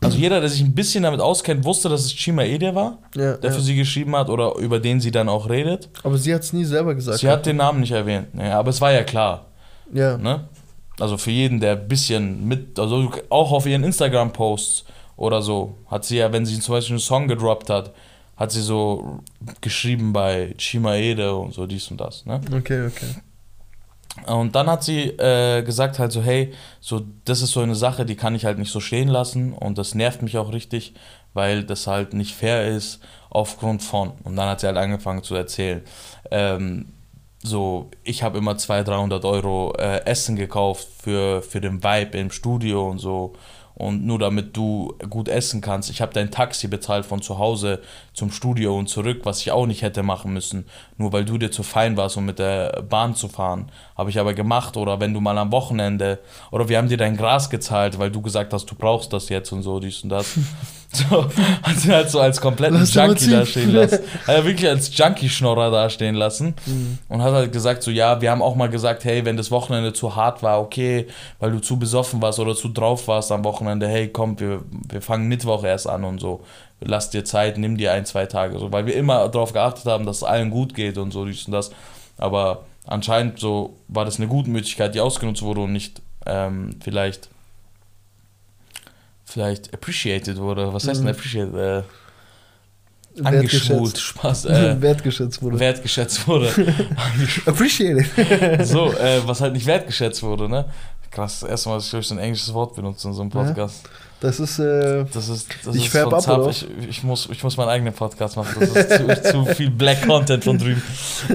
also 0.00 0.16
jeder, 0.16 0.40
der 0.40 0.48
sich 0.48 0.60
ein 0.62 0.74
bisschen 0.74 1.02
damit 1.02 1.20
auskennt, 1.20 1.64
wusste, 1.64 1.88
dass 1.88 2.02
es 2.04 2.12
Chima 2.14 2.42
Ede 2.42 2.74
war, 2.74 2.98
Ja, 3.14 3.36
der 3.36 3.50
ja. 3.50 3.56
für 3.56 3.62
sie 3.62 3.74
geschrieben 3.74 4.14
hat 4.16 4.28
oder 4.30 4.54
über 4.56 4.78
den 4.78 5.00
sie 5.00 5.10
dann 5.10 5.28
auch 5.28 5.48
redet. 5.48 5.88
Aber 6.04 6.16
sie 6.18 6.32
hat 6.34 6.42
es 6.42 6.52
nie 6.52 6.64
selber 6.64 6.94
gesagt. 6.94 7.18
Sie 7.18 7.28
hat 7.28 7.46
den 7.46 7.56
Namen 7.56 7.80
nicht 7.80 7.92
erwähnt, 7.92 8.34
ne, 8.34 8.54
aber 8.54 8.70
es 8.70 8.80
war 8.80 8.92
ja 8.92 9.02
klar. 9.02 9.46
ja. 9.92 10.16
Ne? 10.16 10.48
Also 10.98 11.16
für 11.16 11.30
jeden, 11.30 11.60
der 11.60 11.72
ein 11.72 11.88
bisschen 11.88 12.46
mit, 12.46 12.78
also 12.78 13.10
auch 13.30 13.52
auf 13.52 13.64
ihren 13.64 13.84
Instagram-Posts 13.84 14.84
oder 15.16 15.40
so, 15.40 15.78
hat 15.86 16.04
sie 16.04 16.18
ja, 16.18 16.30
wenn 16.30 16.44
sie 16.44 16.60
zum 16.60 16.74
Beispiel 16.74 16.94
einen 16.94 17.00
Song 17.00 17.26
gedroppt 17.26 17.70
hat, 17.70 17.92
hat 18.36 18.52
sie 18.52 18.60
so 18.60 19.20
geschrieben 19.62 20.12
bei 20.12 20.54
Chima 20.58 20.96
Ede 20.96 21.34
und 21.34 21.54
so 21.54 21.66
dies 21.66 21.90
und 21.90 22.00
das. 22.02 22.26
Ne? 22.26 22.40
Okay, 22.54 22.86
okay. 22.86 23.06
Und 24.26 24.54
dann 24.54 24.68
hat 24.68 24.82
sie 24.82 25.02
äh, 25.02 25.62
gesagt 25.62 25.98
halt 25.98 26.12
so, 26.12 26.22
hey, 26.22 26.52
so 26.80 27.02
das 27.24 27.42
ist 27.42 27.52
so 27.52 27.60
eine 27.60 27.74
Sache, 27.74 28.04
die 28.04 28.16
kann 28.16 28.34
ich 28.34 28.44
halt 28.44 28.58
nicht 28.58 28.72
so 28.72 28.80
stehen 28.80 29.08
lassen 29.08 29.52
und 29.52 29.78
das 29.78 29.94
nervt 29.94 30.22
mich 30.22 30.36
auch 30.36 30.52
richtig, 30.52 30.94
weil 31.32 31.64
das 31.64 31.86
halt 31.86 32.12
nicht 32.12 32.34
fair 32.34 32.68
ist 32.68 33.00
aufgrund 33.30 33.82
von. 33.82 34.12
Und 34.24 34.36
dann 34.36 34.48
hat 34.48 34.60
sie 34.60 34.66
halt 34.66 34.76
angefangen 34.76 35.22
zu 35.22 35.34
erzählen, 35.34 35.82
ähm, 36.30 36.92
so 37.42 37.90
ich 38.02 38.22
habe 38.22 38.38
immer 38.38 38.58
200, 38.58 38.88
300 38.88 39.24
Euro 39.24 39.74
äh, 39.78 40.04
Essen 40.04 40.36
gekauft 40.36 40.86
für, 41.02 41.42
für 41.42 41.60
den 41.60 41.82
Vibe 41.82 42.18
im 42.18 42.30
Studio 42.30 42.88
und 42.90 42.98
so 42.98 43.34
und 43.80 44.04
nur 44.04 44.18
damit 44.18 44.56
du 44.56 44.94
gut 45.08 45.28
essen 45.28 45.62
kannst. 45.62 45.88
Ich 45.88 46.02
habe 46.02 46.12
dein 46.12 46.30
Taxi 46.30 46.68
bezahlt 46.68 47.06
von 47.06 47.22
zu 47.22 47.38
Hause 47.38 47.80
zum 48.20 48.30
Studio 48.30 48.78
und 48.78 48.88
zurück, 48.88 49.20
was 49.24 49.40
ich 49.40 49.50
auch 49.50 49.66
nicht 49.66 49.80
hätte 49.80 50.02
machen 50.02 50.34
müssen. 50.34 50.66
Nur 50.98 51.10
weil 51.14 51.24
du 51.24 51.38
dir 51.38 51.50
zu 51.50 51.62
fein 51.62 51.96
warst, 51.96 52.18
um 52.18 52.26
mit 52.26 52.38
der 52.38 52.82
Bahn 52.82 53.14
zu 53.14 53.28
fahren. 53.28 53.72
Habe 53.96 54.10
ich 54.10 54.18
aber 54.20 54.34
gemacht. 54.34 54.76
Oder 54.76 55.00
wenn 55.00 55.14
du 55.14 55.20
mal 55.20 55.38
am 55.38 55.50
Wochenende. 55.52 56.18
Oder 56.50 56.68
wir 56.68 56.76
haben 56.76 56.88
dir 56.88 56.98
dein 56.98 57.16
Gras 57.16 57.48
gezahlt, 57.48 57.98
weil 57.98 58.10
du 58.10 58.20
gesagt 58.20 58.52
hast, 58.52 58.66
du 58.66 58.74
brauchst 58.74 59.10
das 59.14 59.30
jetzt 59.30 59.52
und 59.52 59.62
so, 59.62 59.80
dies 59.80 60.02
und 60.02 60.10
das. 60.10 60.38
So, 60.92 61.24
hat 61.62 61.84
ihn 61.84 61.92
halt 61.92 62.10
so 62.10 62.18
als 62.18 62.40
kompletten 62.40 62.80
Was 62.80 62.92
Junkie 62.92 63.30
dastehen 63.30 63.70
lassen. 63.70 64.00
Hat 64.26 64.34
er 64.34 64.44
wirklich 64.44 64.68
als 64.68 64.90
Junkie-Schnorrer 64.98 65.70
dastehen 65.70 66.16
lassen. 66.16 66.54
Mhm. 66.66 66.98
Und 67.08 67.22
hat 67.22 67.32
halt 67.32 67.52
gesagt, 67.52 67.84
so, 67.84 67.92
ja, 67.92 68.20
wir 68.20 68.32
haben 68.32 68.42
auch 68.42 68.56
mal 68.56 68.68
gesagt, 68.68 69.04
hey, 69.04 69.24
wenn 69.24 69.36
das 69.36 69.52
Wochenende 69.52 69.92
zu 69.92 70.16
hart 70.16 70.42
war, 70.42 70.60
okay, 70.60 71.06
weil 71.38 71.52
du 71.52 71.60
zu 71.60 71.78
besoffen 71.78 72.20
warst 72.20 72.40
oder 72.40 72.56
zu 72.56 72.70
drauf 72.70 73.06
warst 73.06 73.30
am 73.30 73.44
Wochenende, 73.44 73.86
hey, 73.86 74.08
komm, 74.08 74.40
wir, 74.40 74.62
wir 74.88 75.00
fangen 75.00 75.28
Mittwoch 75.28 75.62
erst 75.62 75.88
an 75.88 76.02
und 76.02 76.20
so. 76.20 76.40
Lass 76.80 77.10
dir 77.10 77.24
Zeit, 77.24 77.58
nimm 77.58 77.76
dir 77.76 77.92
ein, 77.92 78.06
zwei 78.06 78.26
Tage. 78.26 78.58
So, 78.58 78.72
weil 78.72 78.86
wir 78.86 78.94
immer 78.96 79.28
darauf 79.28 79.52
geachtet 79.52 79.84
haben, 79.86 80.06
dass 80.06 80.18
es 80.18 80.22
allen 80.22 80.50
gut 80.50 80.74
geht 80.74 80.96
und 80.98 81.10
so, 81.12 81.24
dies 81.26 81.44
und 81.46 81.52
das. 81.52 81.70
Aber 82.16 82.64
anscheinend 82.86 83.38
so 83.38 83.76
war 83.88 84.04
das 84.04 84.16
eine 84.18 84.28
Gutmütigkeit, 84.28 84.94
die 84.94 85.00
ausgenutzt 85.00 85.42
wurde 85.42 85.60
und 85.60 85.72
nicht 85.72 86.00
ähm, 86.26 86.76
vielleicht 86.82 87.28
vielleicht 89.24 89.72
appreciated 89.74 90.38
wurde. 90.38 90.72
Was 90.72 90.88
heißt 90.88 91.00
denn 91.00 91.04
Mhm. 91.04 91.10
appreciated? 91.12 91.54
Äh, 91.54 91.82
angeschwult, 93.24 93.98
Spaß, 93.98 94.44
äh, 94.46 94.76
Wertgeschätzt 94.80 95.42
wurde. 95.42 95.58
wertgeschätzt 95.58 96.26
wurde. 96.26 96.48
Appreciate 97.46 98.00
it. 98.00 98.66
so, 98.66 98.92
äh, 98.92 99.20
was 99.26 99.40
halt 99.40 99.52
nicht 99.52 99.66
wertgeschätzt 99.66 100.22
wurde, 100.22 100.48
ne? 100.48 100.64
Krass, 101.10 101.40
das 101.40 101.50
erste 101.50 101.68
Mal, 101.68 101.74
dass 101.76 101.84
ich 101.86 101.90
glaub 101.90 102.02
ich, 102.02 102.08
so 102.08 102.14
ein 102.14 102.18
englisches 102.20 102.54
Wort 102.54 102.76
benutze 102.76 103.08
in 103.08 103.14
so 103.14 103.22
einem 103.22 103.30
Ja. 103.30 103.70
Das 104.20 104.38
ist, 104.38 104.58
äh, 104.58 105.04
Das 105.12 105.28
ist, 105.28 105.48
das 105.64 105.74
Ich 105.74 105.86
ist 105.86 105.92
färb 105.92 106.10
von 106.10 106.18
ab, 106.18 106.38
oder? 106.38 106.50
Ich, 106.50 106.66
ich, 106.88 107.02
muss, 107.02 107.28
ich 107.32 107.42
muss 107.42 107.56
meinen 107.56 107.68
eigenen 107.70 107.94
Podcast 107.94 108.36
machen. 108.36 108.54
Das 108.60 108.68
ist 108.70 109.22
zu, 109.22 109.22
zu 109.32 109.44
viel 109.54 109.70
Black 109.70 110.06
Content 110.06 110.44
von 110.44 110.58
drüben. 110.58 110.82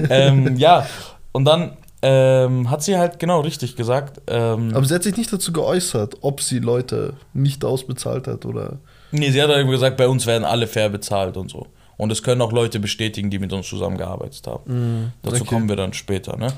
Ähm, 0.08 0.56
ja, 0.56 0.86
und 1.32 1.44
dann 1.44 1.76
ähm, 2.02 2.70
hat 2.70 2.82
sie 2.82 2.96
halt 2.96 3.18
genau 3.18 3.40
richtig 3.40 3.74
gesagt. 3.76 4.20
Ähm, 4.28 4.72
aber 4.74 4.84
sie 4.86 4.94
hat 4.94 5.02
sich 5.02 5.16
nicht 5.16 5.32
dazu 5.32 5.52
geäußert, 5.52 6.18
ob 6.20 6.40
sie 6.40 6.60
Leute 6.60 7.14
nicht 7.32 7.64
ausbezahlt 7.64 8.28
hat 8.28 8.44
oder. 8.44 8.78
nee, 9.10 9.30
sie 9.30 9.42
hat 9.42 9.48
halt 9.50 9.66
gesagt, 9.68 9.96
bei 9.96 10.06
uns 10.06 10.26
werden 10.26 10.44
alle 10.44 10.66
fair 10.66 10.88
bezahlt 10.88 11.36
und 11.36 11.50
so. 11.50 11.66
Und 11.96 12.12
es 12.12 12.22
können 12.22 12.42
auch 12.42 12.52
Leute 12.52 12.78
bestätigen, 12.78 13.30
die 13.30 13.38
mit 13.38 13.52
uns 13.54 13.66
zusammengearbeitet 13.68 14.46
haben. 14.46 15.12
Dazu 15.22 15.36
Okay. 15.36 15.44
kommen 15.46 15.68
wir 15.68 15.76
dann 15.76 15.94
später, 15.94 16.36
ne? 16.36 16.52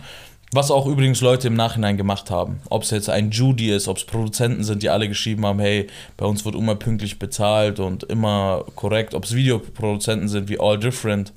Was 0.52 0.70
auch 0.70 0.86
übrigens 0.86 1.20
Leute 1.20 1.48
im 1.48 1.54
Nachhinein 1.54 1.96
gemacht 1.98 2.30
haben. 2.30 2.60
Ob 2.70 2.82
es 2.82 2.90
jetzt 2.90 3.10
ein 3.10 3.30
Judy 3.30 3.70
ist, 3.70 3.86
ob 3.86 3.98
es 3.98 4.04
Produzenten 4.04 4.64
sind, 4.64 4.82
die 4.82 4.88
alle 4.88 5.06
geschrieben 5.08 5.44
haben, 5.44 5.58
hey, 5.60 5.86
bei 6.16 6.24
uns 6.24 6.44
wird 6.44 6.54
immer 6.54 6.74
pünktlich 6.74 7.18
bezahlt 7.18 7.80
und 7.80 8.04
immer 8.04 8.64
korrekt. 8.74 9.14
Ob 9.14 9.24
es 9.24 9.34
Videoproduzenten 9.34 10.28
sind 10.28 10.48
wie 10.48 10.58
All 10.58 10.78
Different. 10.78 11.32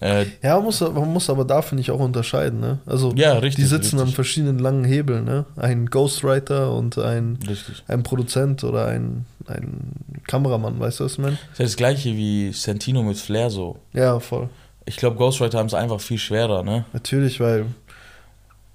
Äh, 0.00 0.24
Ja, 0.42 0.56
man 0.56 0.64
muss, 0.64 0.80
man 0.80 1.12
muss 1.12 1.28
aber 1.28 1.44
da, 1.44 1.60
finde 1.60 1.82
ich, 1.82 1.90
auch 1.90 2.00
unterscheiden, 2.00 2.60
ne? 2.60 2.78
Also, 2.86 3.12
ja, 3.14 3.34
richtig. 3.34 3.64
die 3.64 3.68
sitzen 3.68 3.96
an 3.96 4.02
richtig, 4.04 4.14
verschiedenen 4.14 4.58
langen 4.58 4.84
Hebeln, 4.84 5.24
ne? 5.24 5.44
Ein 5.56 5.86
Ghostwriter 5.86 6.72
und 6.72 6.96
ein, 6.98 7.38
richtig. 7.46 7.82
ein 7.88 8.02
Produzent 8.02 8.64
oder 8.64 8.86
ein, 8.86 9.26
ein 9.46 9.92
Kameramann, 10.26 10.80
weißt 10.80 11.00
du, 11.00 11.04
was 11.04 11.12
ich 11.12 11.18
meine? 11.18 11.38
Das 11.52 11.60
ist 11.60 11.72
das 11.72 11.76
gleiche 11.76 12.16
wie 12.16 12.52
Santino 12.52 13.02
mit 13.02 13.18
Flair 13.18 13.50
so. 13.50 13.76
Ja, 13.92 14.18
voll. 14.18 14.48
Ich 14.86 14.96
glaube, 14.96 15.16
Ghostwriter 15.16 15.58
haben 15.58 15.66
es 15.66 15.74
einfach 15.74 16.00
viel 16.00 16.18
schwerer, 16.18 16.62
ne? 16.64 16.84
Natürlich, 16.92 17.38
weil 17.38 17.66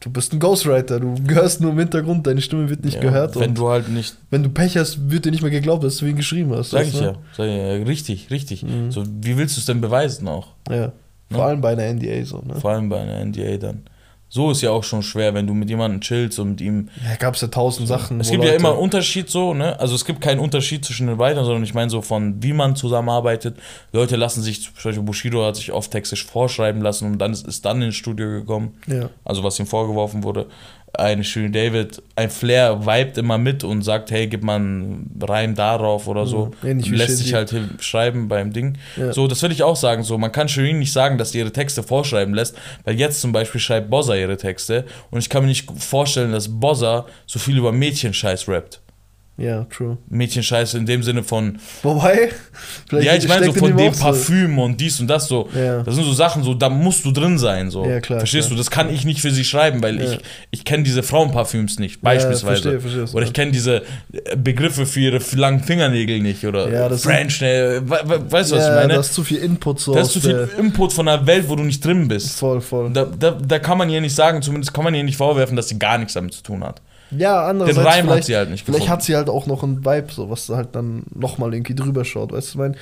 du 0.05 0.11
bist 0.11 0.31
ein 0.33 0.39
Ghostwriter, 0.39 0.99
du 0.99 1.15
gehörst 1.25 1.59
nur 1.61 1.71
im 1.71 1.79
Hintergrund, 1.79 2.25
deine 2.27 2.39
Stimme 2.39 2.69
wird 2.69 2.85
nicht 2.85 2.95
Ja, 2.95 3.01
gehört. 3.01 3.35
Wenn 3.35 3.49
und 3.49 3.57
du 3.57 3.67
halt 3.69 3.89
nicht 3.89 4.15
wenn 4.29 4.43
du 4.43 4.49
Pech 4.49 4.77
hast, 4.77 5.09
wird 5.09 5.25
dir 5.25 5.31
nicht 5.31 5.41
mehr 5.41 5.51
geglaubt, 5.51 5.83
dass 5.83 5.97
du 5.97 6.05
ihn 6.05 6.15
geschrieben 6.15 6.53
hast. 6.55 6.69
Sag 6.69 6.85
ich 6.87 6.93
du? 6.93 7.03
ja. 7.03 7.13
Sag 7.35 7.47
ich 7.47 7.55
ja. 7.57 7.71
Richtig, 7.85 8.29
richtig. 8.29 8.63
Mhm. 8.63 8.91
So, 8.91 9.03
wie 9.21 9.35
willst 9.37 9.57
du 9.57 9.59
es 9.59 9.65
denn 9.65 9.81
beweisen 9.81 10.27
auch? 10.27 10.49
Ja. 10.69 10.91
Vor 11.31 11.39
Ne? 11.39 11.43
allem 11.43 11.61
bei 11.61 11.71
einer 11.71 11.91
NDA 11.91 12.23
so, 12.23 12.37
ne? 12.45 12.55
Vor 12.61 12.69
allem 12.71 12.87
bei 12.87 13.01
einer 13.01 13.19
NDA 13.25 13.57
dann. 13.57 13.81
So 14.27 14.51
ist 14.51 14.61
ja 14.61 14.71
auch 14.71 14.83
schon 14.83 15.01
schwer, 15.03 15.33
wenn 15.33 15.47
du 15.47 15.53
mit 15.53 15.69
jemandem 15.69 16.01
chillst 16.01 16.39
und 16.39 16.49
mit 16.49 16.61
ihm. 16.61 16.89
Ja, 17.07 17.15
gab 17.15 17.35
es 17.35 17.41
ja 17.41 17.47
tausend 17.47 17.87
Sachen. 17.87 18.19
Es 18.19 18.31
gibt 18.31 18.43
ja 18.43 18.49
Leute- 18.49 18.59
immer 18.59 18.71
einen 18.71 18.79
Unterschied 18.79 19.29
so, 19.29 19.53
ne? 19.53 19.79
Also 19.79 19.95
es 19.95 20.03
gibt 20.03 20.19
keinen 20.19 20.39
Unterschied 20.39 20.83
zwischen 20.83 21.07
den 21.07 21.17
Writern, 21.19 21.45
sondern 21.45 21.63
ich 21.63 21.73
meine 21.73 21.89
so 21.89 22.01
von 22.01 22.41
wie 22.43 22.51
man 22.51 22.75
zusammenarbeitet. 22.75 23.57
Leute 23.93 24.15
lassen 24.15 24.41
sich, 24.41 24.63
zum 24.63 24.73
Beispiel 24.83 25.03
Bushido 25.03 25.45
hat 25.45 25.55
sich 25.55 25.71
oft 25.71 25.91
textisch 25.91 26.25
vorschreiben 26.25 26.81
lassen 26.81 27.05
und 27.11 27.17
dann 27.19 27.31
ist, 27.31 27.47
ist 27.47 27.63
dann 27.65 27.81
ins 27.81 27.95
Studio 27.95 28.27
gekommen. 28.27 28.73
Ja. 28.87 29.09
Also 29.23 29.43
was 29.43 29.59
ihm 29.59 29.67
vorgeworfen 29.67 30.23
wurde. 30.23 30.47
Ein 30.97 31.23
Shirin 31.23 31.51
David, 31.51 32.01
ein 32.15 32.29
Flair 32.29 32.85
vibet 32.85 33.17
immer 33.17 33.37
mit 33.37 33.63
und 33.63 33.81
sagt, 33.81 34.11
hey, 34.11 34.27
gib 34.27 34.43
mal 34.43 34.55
einen 34.55 35.19
Reim 35.21 35.55
darauf 35.55 36.07
oder 36.07 36.25
so. 36.25 36.51
Ähnlich 36.63 36.89
Lässt 36.89 37.07
Shindy. 37.17 37.23
sich 37.23 37.33
halt 37.33 37.53
schreiben 37.79 38.27
beim 38.27 38.53
Ding. 38.53 38.77
Ja. 38.95 39.13
So, 39.13 39.27
das 39.27 39.41
will 39.43 39.51
ich 39.51 39.63
auch 39.63 39.75
sagen. 39.75 40.03
So, 40.03 40.17
man 40.17 40.31
kann 40.31 40.47
Shirin 40.47 40.79
nicht 40.79 40.93
sagen, 40.93 41.17
dass 41.17 41.31
sie 41.31 41.39
ihre 41.39 41.51
Texte 41.51 41.83
vorschreiben 41.83 42.33
lässt, 42.33 42.55
weil 42.83 42.95
jetzt 42.95 43.21
zum 43.21 43.31
Beispiel 43.31 43.61
schreibt 43.61 43.89
Bozza 43.89 44.15
ihre 44.15 44.37
Texte 44.37 44.85
und 45.11 45.19
ich 45.19 45.29
kann 45.29 45.43
mir 45.43 45.49
nicht 45.49 45.69
vorstellen, 45.77 46.31
dass 46.31 46.47
Bozza 46.49 47.05
so 47.25 47.39
viel 47.39 47.57
über 47.57 47.71
Mädchenscheiß 47.71 48.47
rappt. 48.47 48.81
Ja, 49.37 49.65
true. 49.65 49.97
Mädchenscheiß 50.09 50.75
in 50.75 50.85
dem 50.85 51.03
Sinne 51.03 51.21
von, 51.23 51.57
Wobei, 51.83 52.29
vielleicht 52.87 53.05
ja, 53.07 53.15
ich 53.15 53.27
meine 53.27 53.47
so 53.47 53.53
von 53.53 53.75
dem 53.75 53.89
auch 53.89 53.93
so- 53.93 54.03
Parfüm 54.03 54.57
und 54.59 54.79
dies 54.79 54.99
und 55.01 55.07
das 55.07 55.27
so. 55.27 55.49
Ja. 55.53 55.83
Das 55.83 55.95
sind 55.95 56.05
so 56.05 56.13
Sachen, 56.13 56.43
so 56.43 56.53
da 56.53 56.69
musst 56.69 57.03
du 57.03 57.11
drin 57.11 57.37
sein, 57.37 57.69
so. 57.69 57.85
Ja, 57.85 57.99
klar, 57.99 58.19
Verstehst 58.19 58.47
klar. 58.47 58.55
du? 58.57 58.61
Das 58.63 58.71
kann 58.71 58.89
ich 58.93 59.03
nicht 59.03 59.19
für 59.21 59.31
sie 59.31 59.43
schreiben, 59.43 59.81
weil 59.83 59.99
Ja. 60.01 60.11
ich 60.13 60.19
ich 60.51 60.63
kenne 60.63 60.83
diese 60.83 61.03
Frauenparfüms 61.03 61.79
nicht, 61.79 62.01
beispielsweise. 62.01 62.79
verstehe, 62.79 62.79
verstehe, 62.79 63.15
oder 63.17 63.25
ich 63.25 63.33
kenne 63.33 63.51
diese 63.51 63.83
äh, 64.13 64.35
Begriffe 64.37 64.85
für 64.85 65.01
ihre 65.01 65.19
langen 65.35 65.61
Fingernägel 65.63 66.21
nicht 66.21 66.45
oder 66.45 66.69
Ja, 66.71 66.87
das 66.87 67.03
French, 67.03 67.41
äh, 67.41 67.81
we- 67.81 67.99
we- 68.05 68.31
weißt 68.31 68.51
du, 68.51 68.55
was 68.55 68.63
ja, 68.63 68.69
ich 68.69 68.81
meine? 68.81 68.93
da 68.93 68.99
ist 69.01 69.13
zu 69.13 69.23
viel 69.23 69.37
Input 69.39 69.79
so 69.81 69.93
das 69.93 70.07
ist 70.07 70.13
zu 70.13 70.21
viel 70.21 70.49
Input 70.57 70.93
von 70.93 71.07
einer 71.07 71.27
Welt, 71.27 71.49
wo 71.49 71.55
du 71.57 71.63
nicht 71.63 71.83
drin 71.83 72.07
bist. 72.07 72.39
Voll, 72.39 72.61
voll. 72.61 72.89
Da, 72.93 73.03
da, 73.05 73.31
da 73.31 73.59
kann 73.59 73.77
man 73.77 73.89
ihr 73.89 73.99
nicht 73.99 74.15
sagen, 74.15 74.41
zumindest 74.41 74.73
kann 74.73 74.83
man 74.85 74.95
ihr 74.95 75.03
nicht 75.03 75.17
vorwerfen, 75.17 75.55
dass 75.57 75.67
sie 75.67 75.77
gar 75.77 75.97
nichts 75.97 76.13
damit 76.13 76.33
zu 76.33 76.41
tun 76.43 76.63
hat. 76.63 76.81
Ja, 77.11 77.41
Den 77.41 77.49
andererseits 77.61 77.85
Reim 77.87 77.95
hat 77.95 78.03
vielleicht, 78.13 78.23
sie 78.27 78.35
halt 78.35 78.49
nicht 78.49 78.65
vielleicht 78.65 78.79
gefunden. 78.83 78.91
hat 78.93 79.03
sie 79.03 79.15
halt 79.15 79.29
auch 79.29 79.45
noch 79.45 79.63
einen 79.63 79.85
Vibe, 79.85 80.07
so 80.11 80.29
was 80.29 80.49
halt 80.49 80.69
dann 80.73 81.03
nochmal 81.13 81.53
irgendwie 81.53 81.75
drüber 81.75 82.03
schaut, 82.03 82.31
weißt 82.31 82.47
du, 82.47 82.51
ich 82.51 82.55
meine, 82.57 82.75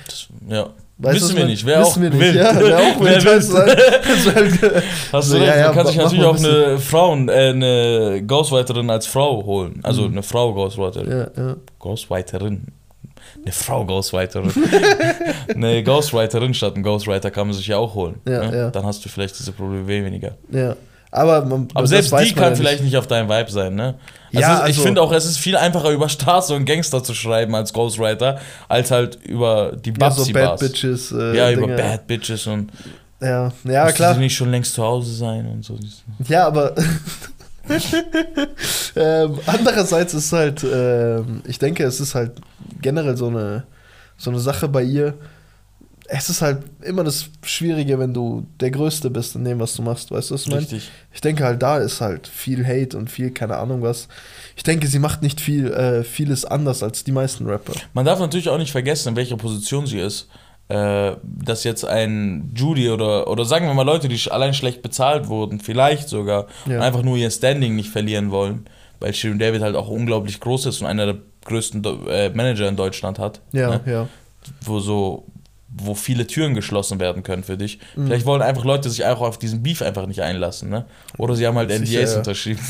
ja. 0.49 0.67
Weißt 0.99 1.15
Wissen 1.15 1.35
wir 1.37 1.45
nicht. 1.45 1.67
Auch 1.69 1.97
wissen 1.97 2.03
wir 2.03 2.09
nicht. 2.11 2.35
Ja, 2.35 2.55
wär 2.59 2.77
auch 2.77 2.99
weißt 3.01 3.25
du, 3.25 3.55
das 3.57 4.25
wär 4.25 4.35
halt- 4.35 4.83
Hast 5.11 5.27
So, 5.29 5.37
du 5.39 5.43
ja, 5.43 5.49
recht, 5.51 5.59
ja, 5.59 5.65
man 5.67 5.75
kann 5.75 5.87
sich 5.87 5.95
natürlich 5.97 6.23
auch 6.23 6.37
ein 6.37 6.45
eine 6.45 6.77
Frauen, 6.77 7.29
äh, 7.29 7.31
eine 7.49 8.23
Ghostwriterin 8.25 8.89
als 8.91 9.07
Frau 9.07 9.43
holen. 9.43 9.79
Also 9.83 10.05
eine 10.05 10.21
Frau 10.23 10.53
Ghostwriterin. 10.53 11.09
ja, 11.09 11.27
ja. 11.35 11.55
Ghostwriterin. 11.79 12.67
Eine 13.43 13.51
Frau 13.51 13.83
Ghostwriterin. 13.85 14.51
eine 15.55 15.83
Ghostwriterin 15.83 16.53
statt 16.53 16.75
ein 16.77 16.83
Ghostwriter 16.83 17.31
kann 17.31 17.47
man 17.47 17.55
sich 17.55 17.67
ja 17.67 17.77
auch 17.77 17.95
holen. 17.95 18.15
Ja, 18.27 18.49
ne? 18.49 18.57
ja. 18.57 18.69
Dann 18.69 18.85
hast 18.85 19.03
du 19.03 19.09
vielleicht 19.09 19.37
diese 19.39 19.51
Probleme 19.51 19.87
weniger. 19.87 20.33
Ja, 20.51 20.75
aber, 21.13 21.45
man, 21.45 21.67
Aber 21.75 21.85
selbst 21.87 22.11
die 22.11 22.33
kann 22.33 22.49
ja 22.51 22.55
vielleicht 22.55 22.83
nicht 22.83 22.97
auf 22.97 23.05
deinem 23.07 23.29
Vibe 23.29 23.51
sein, 23.51 23.75
ne? 23.75 23.95
Also 24.33 24.41
Ja, 24.41 24.53
ist, 24.55 24.59
ich 24.61 24.65
also- 24.77 24.81
finde 24.81 25.01
auch, 25.01 25.11
es 25.11 25.25
ist 25.25 25.37
viel 25.37 25.55
einfacher 25.55 25.91
über 25.91 26.09
Straße 26.09 26.53
und 26.55 26.65
Gangster 26.65 27.03
zu 27.03 27.13
schreiben 27.13 27.53
als 27.55 27.71
Ghostwriter, 27.71 28.39
als 28.67 28.89
halt 28.91 29.19
über 29.23 29.73
die 29.75 29.91
Ja, 29.91 30.09
so 30.11 30.21
Babsi 30.23 30.33
Bad. 30.33 30.59
Bitches. 30.59 31.11
Äh, 31.11 31.37
ja, 31.37 31.51
über 31.51 31.61
Dinge. 31.67 31.75
Bad 31.75 32.07
Bitches 32.07 32.47
und 32.47 32.71
Ja, 33.21 33.51
ja 33.63 33.91
klar. 33.91 34.15
sie 34.15 34.19
nicht 34.21 34.35
schon 34.35 34.49
längst 34.51 34.73
zu 34.73 34.83
Hause 34.83 35.13
sein 35.13 35.45
und 35.47 35.63
so. 35.63 35.77
Ja, 36.27 36.47
aber 36.47 36.73
ähm, 38.95 39.39
andererseits 39.45 40.13
ist 40.13 40.31
halt, 40.33 40.63
ähm, 40.63 41.41
ich 41.45 41.59
denke, 41.59 41.83
es 41.83 41.99
ist 41.99 42.15
halt 42.15 42.31
generell 42.81 43.17
so 43.17 43.27
eine, 43.27 43.63
so 44.17 44.29
eine 44.29 44.39
Sache 44.39 44.67
bei 44.67 44.83
ihr. 44.83 45.13
Es 46.07 46.29
ist 46.29 46.41
halt 46.41 46.63
immer 46.81 47.03
das 47.03 47.29
Schwierige, 47.43 47.97
wenn 47.97 48.13
du 48.13 48.45
der 48.59 48.71
Größte 48.71 49.09
bist 49.09 49.35
in 49.35 49.45
dem, 49.45 49.59
was 49.59 49.73
du 49.75 49.81
machst, 49.81 50.11
weißt 50.11 50.29
du, 50.29 50.33
was 50.33 50.41
ich 50.43 50.47
meine? 50.49 50.61
Richtig. 50.61 50.91
Ich 51.13 51.21
denke 51.21 51.43
halt, 51.45 51.61
da 51.61 51.77
ist 51.77 52.01
halt 52.01 52.27
viel 52.27 52.65
Hate 52.67 52.97
und 52.97 53.09
viel, 53.09 53.31
keine 53.31 53.57
Ahnung 53.57 53.81
was. 53.81 54.07
Ich 54.55 54.63
denke, 54.63 54.87
sie 54.87 54.99
macht 54.99 55.21
nicht 55.21 55.39
viel, 55.39 55.71
äh, 55.71 56.03
vieles 56.03 56.43
anders 56.45 56.83
als 56.83 57.03
die 57.03 57.11
meisten 57.13 57.47
Rapper. 57.47 57.73
Man 57.93 58.05
darf 58.05 58.19
natürlich 58.19 58.49
auch 58.49 58.57
nicht 58.57 58.71
vergessen, 58.71 59.09
in 59.09 59.15
welcher 59.15 59.37
Position 59.37 59.87
sie 59.87 59.99
ist. 59.99 60.27
Äh, 60.69 61.17
dass 61.23 61.65
jetzt 61.65 61.83
ein 61.85 62.51
Judy 62.55 62.89
oder, 62.89 63.27
oder 63.29 63.43
sagen 63.43 63.67
wir 63.67 63.73
mal 63.73 63.83
Leute, 63.85 64.07
die 64.07 64.31
allein 64.31 64.53
schlecht 64.53 64.81
bezahlt 64.81 65.27
wurden, 65.27 65.59
vielleicht 65.59 66.07
sogar, 66.07 66.47
Ja. 66.65 66.77
und 66.77 66.81
einfach 66.83 67.03
nur 67.03 67.17
ihr 67.17 67.29
Standing 67.29 67.75
nicht 67.75 67.89
verlieren 67.89 68.31
wollen, 68.31 68.65
weil 69.01 69.13
Shirin 69.13 69.39
David 69.39 69.61
halt 69.61 69.75
auch 69.75 69.89
unglaublich 69.89 70.39
groß 70.39 70.67
ist 70.67 70.79
und 70.81 70.87
einer 70.87 71.05
der 71.05 71.15
größten 71.45 71.83
Do 71.83 72.07
äh, 72.07 72.29
Manager 72.29 72.69
in 72.69 72.77
Deutschland 72.77 73.19
hat, 73.19 73.41
Ja, 73.51 73.71
ne? 73.71 73.81
ja. 73.85 74.07
wo 74.61 74.79
so 74.79 75.25
wo 75.75 75.95
viele 75.95 76.27
Türen 76.27 76.53
geschlossen 76.53 76.99
werden 76.99 77.23
können 77.23 77.43
für 77.43 77.57
dich. 77.57 77.79
Mhm. 77.95 78.07
Vielleicht 78.07 78.25
wollen 78.25 78.41
einfach 78.41 78.63
Leute 78.63 78.89
sich 78.89 79.05
auch 79.05 79.21
auf 79.21 79.39
diesen 79.39 79.63
Beef 79.63 79.81
einfach 79.81 80.05
nicht 80.05 80.21
einlassen, 80.21 80.69
ne? 80.69 80.85
Oder 81.17 81.35
sie 81.35 81.47
haben 81.47 81.57
halt 81.57 81.71
Sicher, 81.71 81.99
NDAs 81.99 82.11
ja. 82.11 82.17
unterschrieben. 82.17 82.61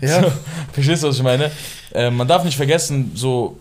Ja. 0.00 0.22
So, 0.24 0.32
verstehst 0.72 1.02
du, 1.02 1.08
was 1.08 1.16
ich 1.16 1.22
meine? 1.22 1.50
Äh, 1.92 2.10
man 2.10 2.28
darf 2.28 2.44
nicht 2.44 2.56
vergessen, 2.56 3.12
so 3.14 3.58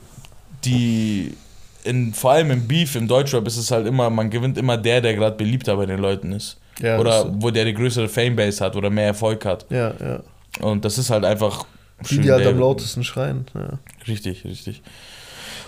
die 0.66 1.36
in, 1.84 2.14
vor 2.14 2.32
allem 2.32 2.52
im 2.52 2.68
Beef, 2.68 2.96
im 2.96 3.08
Deutschrap 3.08 3.46
ist 3.48 3.58
es 3.58 3.72
halt 3.72 3.88
immer, 3.88 4.10
man 4.10 4.30
gewinnt 4.30 4.58
immer 4.58 4.78
der, 4.78 5.02
der 5.02 5.16
gerade 5.16 5.36
beliebter 5.36 5.76
bei 5.76 5.86
den 5.86 6.00
Leuten 6.00 6.32
ist. 6.32 6.58
ja 6.80 7.00
oder 7.00 7.26
wo 7.42 7.50
der 7.50 7.66
die 7.66 7.74
größere 7.74 8.08
Fanbase 8.08 8.64
hat 8.64 8.76
oder 8.76 8.90
mehr 8.90 9.08
Erfolg 9.08 9.46
hat. 9.46 9.66
ja, 9.70 9.94
ja. 10.00 10.24
Und 10.60 10.86
das 10.86 10.98
ist 10.98 11.10
halt 11.10 11.26
einfach. 11.26 11.66
Die, 12.10 12.20
die 12.20 12.32
halt 12.32 12.46
am 12.46 12.60
lautesten 12.60 13.04
schreien. 13.04 13.46
Ja. 13.54 13.80
Richtig, 14.08 14.44
richtig. 14.46 14.82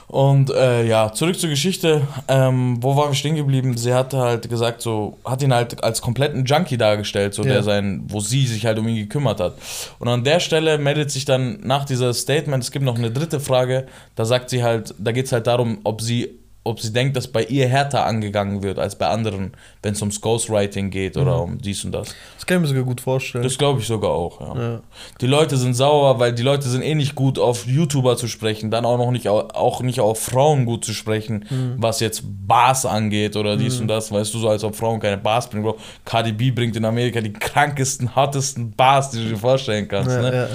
Und 0.07 0.51
äh, 0.51 0.85
ja, 0.85 1.11
zurück 1.11 1.39
zur 1.39 1.49
Geschichte. 1.49 2.01
Ähm, 2.27 2.77
wo 2.81 2.95
waren 2.95 3.09
wir 3.09 3.15
stehen 3.15 3.35
geblieben? 3.35 3.75
Sie 3.75 3.93
hatte 3.93 4.19
halt 4.19 4.47
gesagt, 4.49 4.81
so, 4.81 5.17
hat 5.25 5.41
ihn 5.41 5.53
halt 5.53 5.83
als 5.83 6.01
kompletten 6.01 6.45
Junkie 6.45 6.77
dargestellt, 6.77 7.33
so 7.33 7.43
Ja. 7.43 7.53
der 7.53 7.63
sein, 7.63 8.03
wo 8.07 8.19
sie 8.19 8.45
sich 8.45 8.65
halt 8.65 8.77
um 8.77 8.87
ihn 8.87 8.95
gekümmert 8.97 9.39
hat. 9.39 9.55
Und 9.99 10.07
an 10.07 10.23
der 10.23 10.39
Stelle 10.39 10.77
meldet 10.77 11.09
sich 11.11 11.25
dann 11.25 11.59
nach 11.63 11.85
dieser 11.85 12.13
Statement, 12.13 12.63
es 12.63 12.71
gibt 12.71 12.85
noch 12.85 12.97
eine 12.97 13.09
dritte 13.11 13.39
Frage, 13.39 13.87
da 14.15 14.25
sagt 14.25 14.49
sie 14.51 14.63
halt, 14.63 14.93
da 14.99 15.11
geht 15.11 15.25
es 15.25 15.31
halt 15.31 15.47
darum, 15.47 15.79
ob 15.83 16.01
sie 16.01 16.39
ob 16.67 16.79
sie 16.81 16.91
denkt, 16.91 17.15
dass 17.15 17.27
bei 17.27 17.43
ihr 17.43 17.67
härter 17.69 18.05
angegangen 18.07 18.63
wird 18.63 18.79
als 18.79 18.95
bei 18.97 19.07
anderen, 19.07 19.53
wenn 19.83 19.93
es 19.93 20.01
ums 20.01 20.19
Ghostwriting 20.19 20.89
geht 20.89 21.15
oder 21.15 21.41
um 21.43 21.59
dies 21.59 21.85
und 21.85 21.91
das. 21.91 22.15
Das 22.35 22.45
kann 22.47 22.57
ich 22.57 22.61
mir 22.63 22.67
sogar 22.69 22.83
gut 22.83 23.01
vorstellen. 23.01 23.43
Das 23.43 23.57
glaube 23.57 23.81
ich 23.81 23.87
sogar 23.87 24.09
auch, 24.09 24.41
ja. 24.41 24.59
ja. 24.61 24.81
Die 25.21 25.27
Leute 25.27 25.57
sind 25.57 25.75
sauer, 25.75 26.19
weil 26.19 26.33
die 26.33 26.41
Leute 26.41 26.67
sind 26.67 26.81
eh 26.81 26.95
nicht 26.95 27.13
gut 27.15 27.37
auf 27.39 27.67
YouTuber 27.67 28.17
zu 28.17 28.27
sprechen, 28.27 28.71
dann 28.71 28.83
auch 28.83 28.97
noch 28.97 29.11
nicht 29.11 29.29
au- 29.29 29.47
auch 29.53 29.81
nicht 29.83 29.99
auf 29.99 30.19
Frauen 30.19 30.65
gut 30.65 30.83
zu 30.83 30.93
sprechen, 30.93 31.45
was 31.77 31.99
jetzt 31.99 32.23
Bars 32.25 32.85
angeht 32.85 33.35
oder 33.35 33.57
dies 33.57 33.79
und 33.79 33.87
das, 33.87 34.11
weißt 34.11 34.33
du, 34.33 34.39
so 34.39 34.49
als 34.49 34.63
ob 34.63 34.75
Frauen 34.75 34.99
keine 34.99 35.17
Bars 35.17 35.47
bringen. 35.47 35.63
Bro. 35.63 35.77
Cardi 36.03 36.31
B 36.31 36.49
bringt 36.49 36.75
in 36.75 36.83
Amerika 36.83 37.21
die 37.21 37.31
krankesten, 37.31 38.15
hartesten 38.15 38.71
Bars, 38.71 39.11
die 39.11 39.23
du 39.23 39.29
dir 39.29 39.37
vorstellen 39.37 39.87
kannst. 39.87 40.09
Ja, 40.09 40.21
ne? 40.21 40.35
ja. 40.35 40.47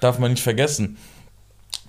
Darf 0.00 0.20
man 0.20 0.30
nicht 0.30 0.42
vergessen. 0.42 0.96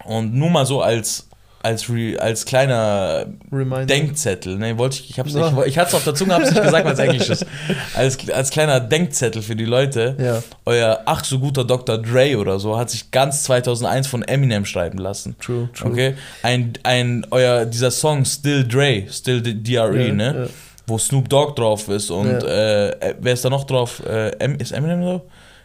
Und 0.06 0.34
nur 0.34 0.50
mal 0.50 0.66
so 0.66 0.82
als 0.82 1.29
als, 1.62 1.90
Re, 1.90 2.16
als 2.20 2.46
kleiner 2.46 3.26
Reminder. 3.52 3.86
Denkzettel, 3.86 4.58
ne, 4.58 4.78
wollte 4.78 4.98
ich, 5.00 5.10
ich 5.10 5.20
hab's 5.20 5.34
nicht, 5.34 5.54
ich 5.68 5.78
hatte 5.78 5.90
es 5.90 5.96
auf 5.96 6.04
der 6.04 6.16
Zunge, 6.16 6.34
hab's 6.34 6.52
nicht 6.52 6.62
gesagt, 6.62 6.86
weil 6.86 6.94
es 6.94 7.00
Englisch 7.00 7.30
ist. 7.30 7.46
Als, 7.96 8.18
als 8.30 8.50
kleiner 8.50 8.80
Denkzettel 8.80 9.42
für 9.42 9.56
die 9.56 9.66
Leute, 9.66 10.16
Ja. 10.20 10.42
euer 10.66 11.02
ach 11.06 11.24
so 11.24 11.38
guter 11.40 11.66
Dr. 11.66 11.98
Dre 11.98 12.38
oder 12.38 12.60
so 12.60 12.78
hat 12.78 12.90
sich 12.90 13.12
ganz 13.12 13.44
2001 13.44 14.08
von 14.08 14.24
Eminem 14.24 14.66
schreiben 14.66 14.98
lassen. 15.00 15.36
True, 15.40 15.70
true. 15.74 15.92
Okay? 15.92 16.14
Ein, 16.44 16.74
ein, 16.84 17.26
euer, 17.32 17.66
dieser 17.66 17.92
Song 17.92 18.24
Still 18.26 18.66
Dre, 18.68 19.04
Still 19.12 19.42
DRE, 19.42 20.08
Ja, 20.08 20.14
ne? 20.14 20.36
ja. 20.46 20.50
Wo 20.88 20.98
Snoop 20.98 21.30
Dogg 21.30 21.54
drauf 21.56 21.88
ist 21.90 22.10
und 22.10 22.28
Ja. 22.42 22.88
äh, 22.88 23.16
wer 23.20 23.34
ist 23.34 23.44
da 23.46 23.50
noch 23.50 23.66
drauf? 23.66 24.02
Äh, 24.08 24.32
ist 24.60 24.72
Eminem 24.72 25.02
drauf? 25.02 25.22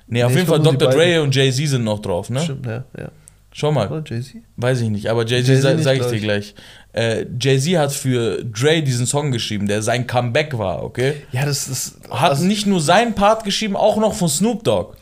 Nee, 0.07 0.23
auf 0.23 0.31
Nee, 0.33 0.41
ich 0.41 0.49
jeden 0.49 0.49
Fall 0.49 0.61
Dr. 0.77 0.91
Dre 0.91 1.23
und 1.23 1.35
Jay-Z 1.35 1.67
sind 1.69 1.85
noch 1.85 2.01
drauf, 2.01 2.29
ne? 2.29 2.41
Stimmt, 2.41 2.67
ja, 2.67 2.85
ja. 2.99 3.09
Schau 3.57 3.71
mal. 3.71 3.87
Oder 3.89 4.03
Jay-Z? 4.05 4.43
Weiß 4.57 4.81
ich 4.81 4.91
nicht, 4.91 5.07
aber 5.09 5.25
Jay-Z 5.25 5.47
Jay-Z 5.49 5.63
sa 5.63 5.75
nicht, 5.75 5.85
sag 5.85 5.97
ich 5.97 6.07
dir 6.07 6.15
ich. 6.17 6.23
gleich. 6.25 6.55
Äh, 6.93 7.25
Jay-Z 7.41 7.79
hat 7.79 7.93
für 7.93 8.43
Dre 8.45 8.83
diesen 8.83 9.07
Song 9.07 9.31
geschrieben, 9.31 9.69
der 9.69 9.81
sein 9.81 10.09
Comeback 10.09 10.59
war, 10.59 10.83
okay? 10.83 11.23
Ja, 11.31 11.47
das 11.47 11.69
ist. 11.69 11.99
Hat 12.11 12.31
also- 12.31 12.45
nicht 12.45 12.67
nur 12.67 12.81
seinen 12.81 13.15
Part 13.15 13.45
geschrieben, 13.45 13.77
auch 13.77 13.97
noch 13.97 14.15
von 14.15 14.29
Snoop 14.29 14.65
Dogg. 14.65 14.97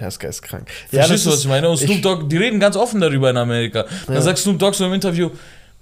Ja, 0.00 0.08
ist 0.08 0.18
geistkrank. 0.18 0.68
Verstehst 0.88 1.26
du, 1.26 1.30
das 1.30 1.38
was 1.38 1.44
ich 1.44 1.48
meine? 1.48 1.68
Und 1.68 1.76
Snoop 1.76 1.90
ich- 1.96 2.02
Dogg, 2.02 2.28
die 2.28 2.36
reden 2.38 2.58
ganz 2.58 2.74
offen 2.74 3.00
darüber 3.00 3.30
in 3.30 3.36
Amerika. 3.36 3.84
Dann 4.06 4.16
Ja. 4.16 4.20
sagt 4.20 4.38
Snoop 4.38 4.58
Dogg 4.58 4.74
so 4.76 4.84
im 4.86 4.92
Interview, 4.92 5.30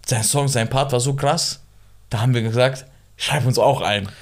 sein 0.06 0.22
Song, 0.22 0.46
sein 0.48 0.68
Part 0.68 0.92
war 0.92 1.00
so 1.00 1.14
krass. 1.14 1.60
Da 2.10 2.20
haben 2.20 2.34
wir 2.34 2.42
gesagt, 2.42 2.84
schreib 3.18 3.44
uns 3.44 3.58
auch 3.58 3.82
ein. 3.82 4.08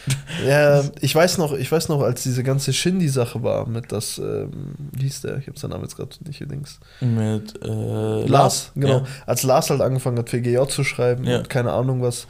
Ja, 0.46 0.82
ich 1.00 1.14
weiß 1.14 1.38
noch, 1.38 1.54
ich 1.54 1.70
weiß 1.72 1.88
noch, 1.88 2.02
als 2.02 2.22
diese 2.24 2.42
ganze 2.42 2.72
Shindy-Sache 2.72 3.42
war 3.42 3.66
mit 3.66 3.90
das, 3.90 4.18
ähm, 4.18 4.74
wie 4.92 5.04
hieß 5.04 5.22
der? 5.22 5.38
Ich 5.38 5.46
habe 5.46 5.58
seinen 5.58 5.70
Namen 5.70 5.84
jetzt 5.84 5.96
gerade 5.96 6.14
nicht 6.26 6.40
links. 6.40 6.78
Mit 7.00 7.54
äh, 7.64 8.26
Lars, 8.26 8.72
genau. 8.74 8.98
Ja. 8.98 9.04
Als 9.24 9.44
Lars 9.44 9.70
halt 9.70 9.80
angefangen 9.80 10.18
hat, 10.18 10.28
FGJ 10.28 10.58
zu 10.68 10.84
schreiben 10.84 11.24
Ja. 11.24 11.38
und 11.38 11.48
keine 11.48 11.72
Ahnung 11.72 12.02
was. 12.02 12.26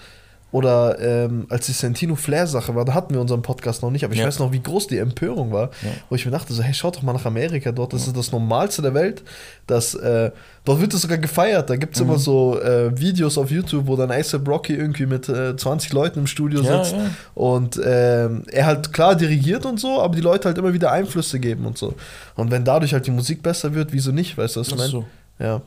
Oder 0.52 0.98
ähm, 1.00 1.46
als 1.50 1.66
die 1.66 1.72
Santino 1.72 2.14
Flair-Sache 2.14 2.74
war, 2.74 2.85
da 2.85 2.94
hatten 2.94 3.12
wir 3.12 3.20
unseren 3.20 3.42
Podcast 3.42 3.82
noch 3.82 3.90
nicht, 3.90 4.04
aber 4.04 4.14
ich 4.14 4.20
Ja. 4.20 4.26
weiß 4.26 4.38
noch, 4.38 4.52
wie 4.52 4.62
groß 4.62 4.87
die 4.87 4.96
Empörung 4.98 5.52
war, 5.52 5.70
Ja. 5.82 5.90
wo 6.09 6.14
ich 6.14 6.24
mir 6.24 6.30
dachte, 6.30 6.52
so, 6.54 6.62
hey, 6.62 6.72
schaut 6.72 6.96
doch 6.96 7.02
mal 7.02 7.12
nach 7.12 7.24
Amerika, 7.26 7.72
dort 7.72 7.92
ist 7.94 8.06
es 8.06 8.12
das 8.12 8.30
Normalste 8.32 8.80
der 8.80 8.94
Welt. 8.94 9.22
Dass, 9.66 9.94
äh, 9.96 10.30
dort 10.64 10.80
wird 10.80 10.94
es 10.94 11.02
sogar 11.02 11.18
gefeiert. 11.18 11.68
Da 11.68 11.76
gibt 11.76 11.96
es 11.96 12.00
Mhm. 12.02 12.09
immer 12.11 12.18
so 12.18 12.61
äh, 12.61 12.96
Videos 12.98 13.37
auf 13.38 13.50
YouTube, 13.50 13.87
wo 13.88 13.96
dann 13.96 14.11
ASAP 14.12 14.46
Rocky 14.48 14.74
irgendwie 14.74 15.06
mit 15.06 15.28
äh, 15.28 15.56
20 15.56 15.92
Leuten 15.92 16.20
im 16.20 16.26
Studio 16.28 16.62
Ja, 16.62 16.85
sitzt 16.85 16.96
ja. 16.96 17.11
und 17.35 17.80
ähm, 17.85 18.44
er 18.50 18.66
halt 18.66 18.92
klar 18.92 19.16
dirigiert 19.16 19.66
und 19.66 19.80
so, 19.80 20.00
aber 20.00 20.14
die 20.14 20.22
Leute 20.22 20.46
halt 20.46 20.56
immer 20.59 20.72
wieder 20.72 20.92
Einflüsse 20.92 21.40
geben 21.40 21.66
und 21.66 21.76
so. 21.76 21.94
Und 22.37 22.52
wenn 22.52 22.64
dadurch 22.64 22.92
halt 22.94 23.06
die 23.06 23.11
Musik 23.11 23.42
besser 23.42 23.74
wird, 23.74 23.92
wieso 23.92 24.12
nicht, 24.12 24.38
weißt 24.38 24.56
du, 24.56 24.61
was 24.61 24.68
ich 24.68 24.76
meine? 24.76 24.88
so. 24.90 25.04
Ja. 25.38 25.61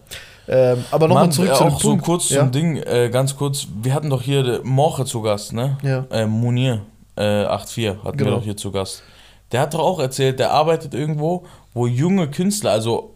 Ähm, 0.52 0.84
aber 0.90 1.08
nochmal 1.08 1.32
zurück 1.32 1.50
äh, 1.52 1.54
zu 1.54 1.64
dem 1.64 1.74
auch 1.74 1.80
so 1.80 1.90
Punkt. 1.90 2.06
kurz 2.06 2.30
ja? 2.30 2.40
zum 2.40 2.52
Ding, 2.52 2.78
äh, 2.78 3.10
ganz 3.12 3.36
kurz. 3.36 3.68
Wir 3.84 3.94
hatten 3.94 4.10
doch 4.10 4.22
hier 4.24 4.62
Moche 4.64 5.06
zu 5.06 5.22
Gast, 5.22 5.54
ne? 5.54 5.78
Ja. 5.84 6.06
Äh, 6.10 6.26
Munir, 6.26 6.82
äh, 7.16 7.22
8.4 7.46 8.04
hatten 8.04 8.18
Genau. 8.18 8.32
wir 8.32 8.36
doch 8.38 8.44
hier 8.44 8.58
zu 8.58 8.72
Gast. 8.72 9.04
Der 9.52 9.62
hat 9.62 9.74
doch 9.74 9.80
auch 9.80 10.00
erzählt, 10.00 10.40
der 10.40 10.52
arbeitet 10.52 10.94
irgendwo, 10.94 11.46
wo 11.74 11.86
junge 11.88 12.30
Künstler, 12.30 12.72
also, 12.72 13.14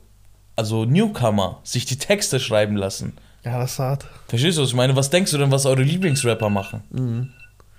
also 0.56 0.86
Newcomer, 0.86 1.60
sich 1.64 1.86
die 1.86 1.98
Texte 1.98 2.40
schreiben 2.40 2.76
lassen. 2.76 3.14
Ja, 3.44 3.60
das 3.60 3.74
ist 3.74 3.80
hart. 3.80 4.06
Verstehst 4.28 4.58
du, 4.58 4.62
was 4.62 4.70
ich 4.70 4.76
meine? 4.76 4.96
Was 4.96 5.10
denkst 5.10 5.32
du 5.32 5.38
denn, 5.38 5.52
was 5.52 5.66
eure 5.66 5.82
Lieblingsrapper 5.84 6.50
machen? 6.50 6.84
Mhm. 6.92 7.30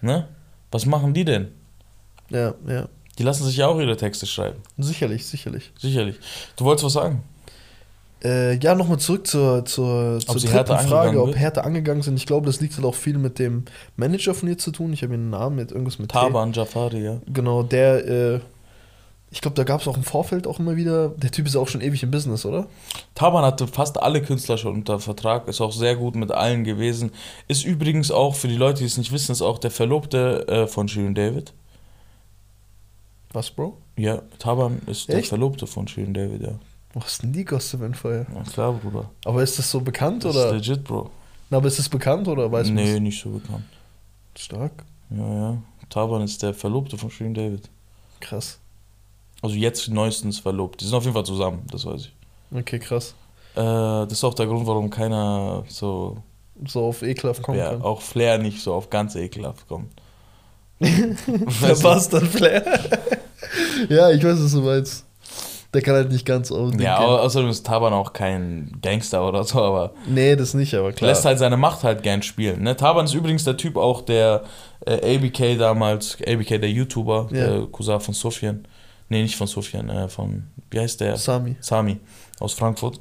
Ne? 0.01 0.29
Was 0.71 0.85
machen 0.85 1.15
die 1.15 1.25
denn? 1.25 1.49
Ja, 2.31 2.55
ja. 2.67 2.87
Die 3.19 3.23
lassen 3.23 3.45
sich 3.45 3.57
ja 3.59 3.69
auch 3.69 3.79
ihre 3.79 3.97
Texte 3.97 4.27
schreiben. 4.27 4.59
Sicherlich, 4.77 5.25
sicherlich. 5.27 5.71
Sicherlich. 5.79 6.17
Du 6.57 6.65
wolltest 6.65 6.85
was 6.85 6.93
sagen? 6.95 7.23
Äh, 8.25 8.55
ja, 8.57 8.75
nochmal 8.75 8.99
zurück 8.99 9.27
zur, 9.27 9.67
zur, 9.67 10.19
zur 10.19 10.41
dritten 10.41 10.79
Frage, 10.79 11.21
ob 11.21 11.29
wird? 11.29 11.37
härter 11.37 11.65
angegangen 11.65 12.03
sind. 12.03 12.17
Ich 12.17 12.25
glaube, 12.25 12.47
das 12.47 12.61
liegt 12.61 12.75
halt 12.75 12.87
auch 12.87 12.95
viel 12.95 13.19
mit 13.19 13.39
dem 13.39 13.65
Manager 13.97 14.35
von 14.35 14.49
ihr 14.49 14.57
zu 14.57 14.71
tun. 14.71 14.95
Ich 14.95 15.03
habe 15.03 15.13
ihren 15.13 15.29
Namen 15.29 15.57
mit 15.57 15.73
irgendwas 15.73 15.99
mit 15.99 16.11
T. 16.11 16.15
Taban 16.15 16.53
Jafari, 16.53 17.05
ja. 17.05 17.21
Genau, 17.27 17.63
der, 17.63 18.09
äh, 18.09 18.41
ich 19.31 19.43
glaube, 19.43 19.57
da 19.57 19.65
gab 19.65 19.83
es 19.83 19.89
auch 19.89 19.99
im 19.99 20.05
Vorfeld 20.05 20.47
auch 20.47 20.59
immer 20.59 20.77
wieder. 20.77 21.11
Der 21.11 21.31
Typ 21.31 21.47
ist 21.47 21.55
auch 21.55 21.69
schon 21.69 21.83
ewig 21.83 22.03
im 22.03 22.11
Business, 22.11 22.47
oder? 22.47 22.67
Taban 23.15 23.45
hatte 23.45 23.67
fast 23.67 24.03
alle 24.03 24.23
Künstler 24.23 24.57
schon 24.57 24.75
unter 24.75 25.01
Vertrag, 25.01 25.47
ist 25.47 25.61
auch 25.61 25.73
sehr 25.73 25.97
gut 25.97 26.17
mit 26.17 26.33
allen 26.33 26.65
gewesen. 26.65 27.11
Ist 27.47 27.65
übrigens 27.67 28.11
auch, 28.11 28.37
für 28.37 28.49
die 28.49 28.57
Leute, 28.57 28.79
die 28.79 28.87
es 28.87 28.97
nicht 28.97 29.13
wissen, 29.13 29.33
ist 29.33 29.43
auch 29.43 29.59
der 29.59 29.71
Verlobte 29.71 30.49
äh, 30.49 30.67
von 30.67 30.89
Shirin 30.89 31.15
David. 31.15 31.53
Was, 33.33 33.51
Bro? 33.51 33.77
Ja, 33.99 34.23
Taban 34.39 34.81
ist 34.87 35.09
der 35.09 35.19
Echt? 35.19 35.29
Verlobte 35.29 35.67
von 35.67 35.89
Shirin 35.89 36.15
David, 36.15 36.41
ja. 36.41 36.59
Was 36.95 37.13
ist 37.13 37.23
denn 37.23 37.33
die 37.33 37.45
Gossip-Info? 37.45 38.09
Na 38.33 38.43
klar, 38.45 38.73
Bruder. 38.73 39.11
Aber 39.25 39.43
ist 39.43 39.59
das 39.59 39.71
so 39.71 39.81
bekannt 39.81 40.25
Das 40.25 40.35
oder? 40.35 40.47
ist 40.47 40.53
legit, 40.69 40.85
Bro. 40.85 41.11
Na, 41.51 41.57
aber 41.59 41.67
ist 41.69 41.79
das 41.79 41.89
bekannt 41.89 42.29
oder 42.29 42.51
weiß 42.51 42.69
man 42.69 42.77
nee, 42.77 43.01
nicht 43.01 43.21
so 43.21 43.31
bekannt. 43.31 43.65
Stark. 44.37 44.85
Ja, 45.11 45.35
ja. 45.35 45.57
Taban 45.91 46.23
ist 46.23 46.43
der 46.43 46.55
Verlobte 46.55 46.97
von 46.97 47.11
Shirin 47.11 47.35
David. 47.35 47.69
Krass. 48.21 48.59
Also 49.43 49.57
jetzt 49.57 49.89
neuestens 49.89 50.39
verlobt. 50.39 50.81
Die 50.81 50.85
sind 50.87 50.95
auf 50.95 51.03
jeden 51.05 51.15
Fall 51.15 51.27
zusammen, 51.27 51.63
das 51.71 51.85
weiß 51.85 52.01
ich. 52.07 52.13
Okay, 52.59 52.79
krass. 52.79 53.15
Äh, 53.55 53.61
das 53.61 54.13
ist 54.13 54.25
auch 54.25 54.35
der 54.35 54.47
Grund, 54.47 54.67
warum 54.67 54.89
keiner 54.91 55.65
so, 55.69 56.17
So 56.67 56.87
auf 56.87 57.03
ekelhaft 57.03 57.43
kommen 57.43 57.59
ja, 57.59 57.71
kann. 57.71 57.83
auch 57.83 58.01
Flair 58.01 58.39
nicht 58.39 58.63
so 58.63 58.73
auf 58.73 58.89
ganz 58.91 59.15
ekelhaft 59.17 59.69
kommt. 59.69 59.91
Der 60.81 61.77
Bastard 61.83 62.25
Flair. 62.27 62.65
ja, 63.89 64.11
ich 64.11 64.25
weiß, 64.25 64.43
was 64.43 64.53
du 64.53 64.61
meinst. 64.63 65.04
Der 65.75 65.83
kann 65.83 65.95
halt 65.97 66.11
nicht 66.13 66.25
ganz 66.25 66.51
auf. 66.53 66.73
Ja, 66.81 67.01
au- 67.01 67.17
außerdem 67.19 67.51
ist 67.51 67.67
Taban 67.67 67.93
auch 67.93 68.13
kein 68.13 68.71
Gangster 68.81 69.27
oder 69.29 69.43
so, 69.45 69.61
aber 69.61 69.93
Nee, 70.07 70.37
das 70.37 70.55
nicht, 70.55 70.73
aber 70.75 70.93
klar. 70.93 71.11
lässt 71.11 71.25
halt 71.25 71.39
seine 71.39 71.57
Macht 71.57 71.83
halt 71.83 72.03
gern 72.03 72.23
spielen. 72.23 72.63
Ne? 72.63 72.77
Taban 72.77 73.05
ist 73.07 73.15
übrigens 73.15 73.43
der 73.45 73.57
Typ 73.57 73.77
auch, 73.77 74.03
der 74.03 74.45
äh, 74.87 75.17
ABK 75.17 75.59
damals, 75.59 76.17
ABK 76.27 76.61
der 76.61 76.71
YouTuber, 76.71 77.29
Ja. 77.33 77.47
der 77.49 77.67
Cousin 77.67 78.01
von 78.01 78.15
Sofian. 78.15 78.67
Nee, 79.09 79.23
nicht 79.23 79.37
von 79.37 79.47
Sofian, 79.49 79.91
äh, 79.91 80.09
von, 80.09 80.45
wie 80.71 80.81
heißt 80.81 81.01
der? 81.01 81.17
Sami. 81.17 81.57
Sami 81.61 81.99
aus 82.41 82.55
Frankfurt. 82.55 83.01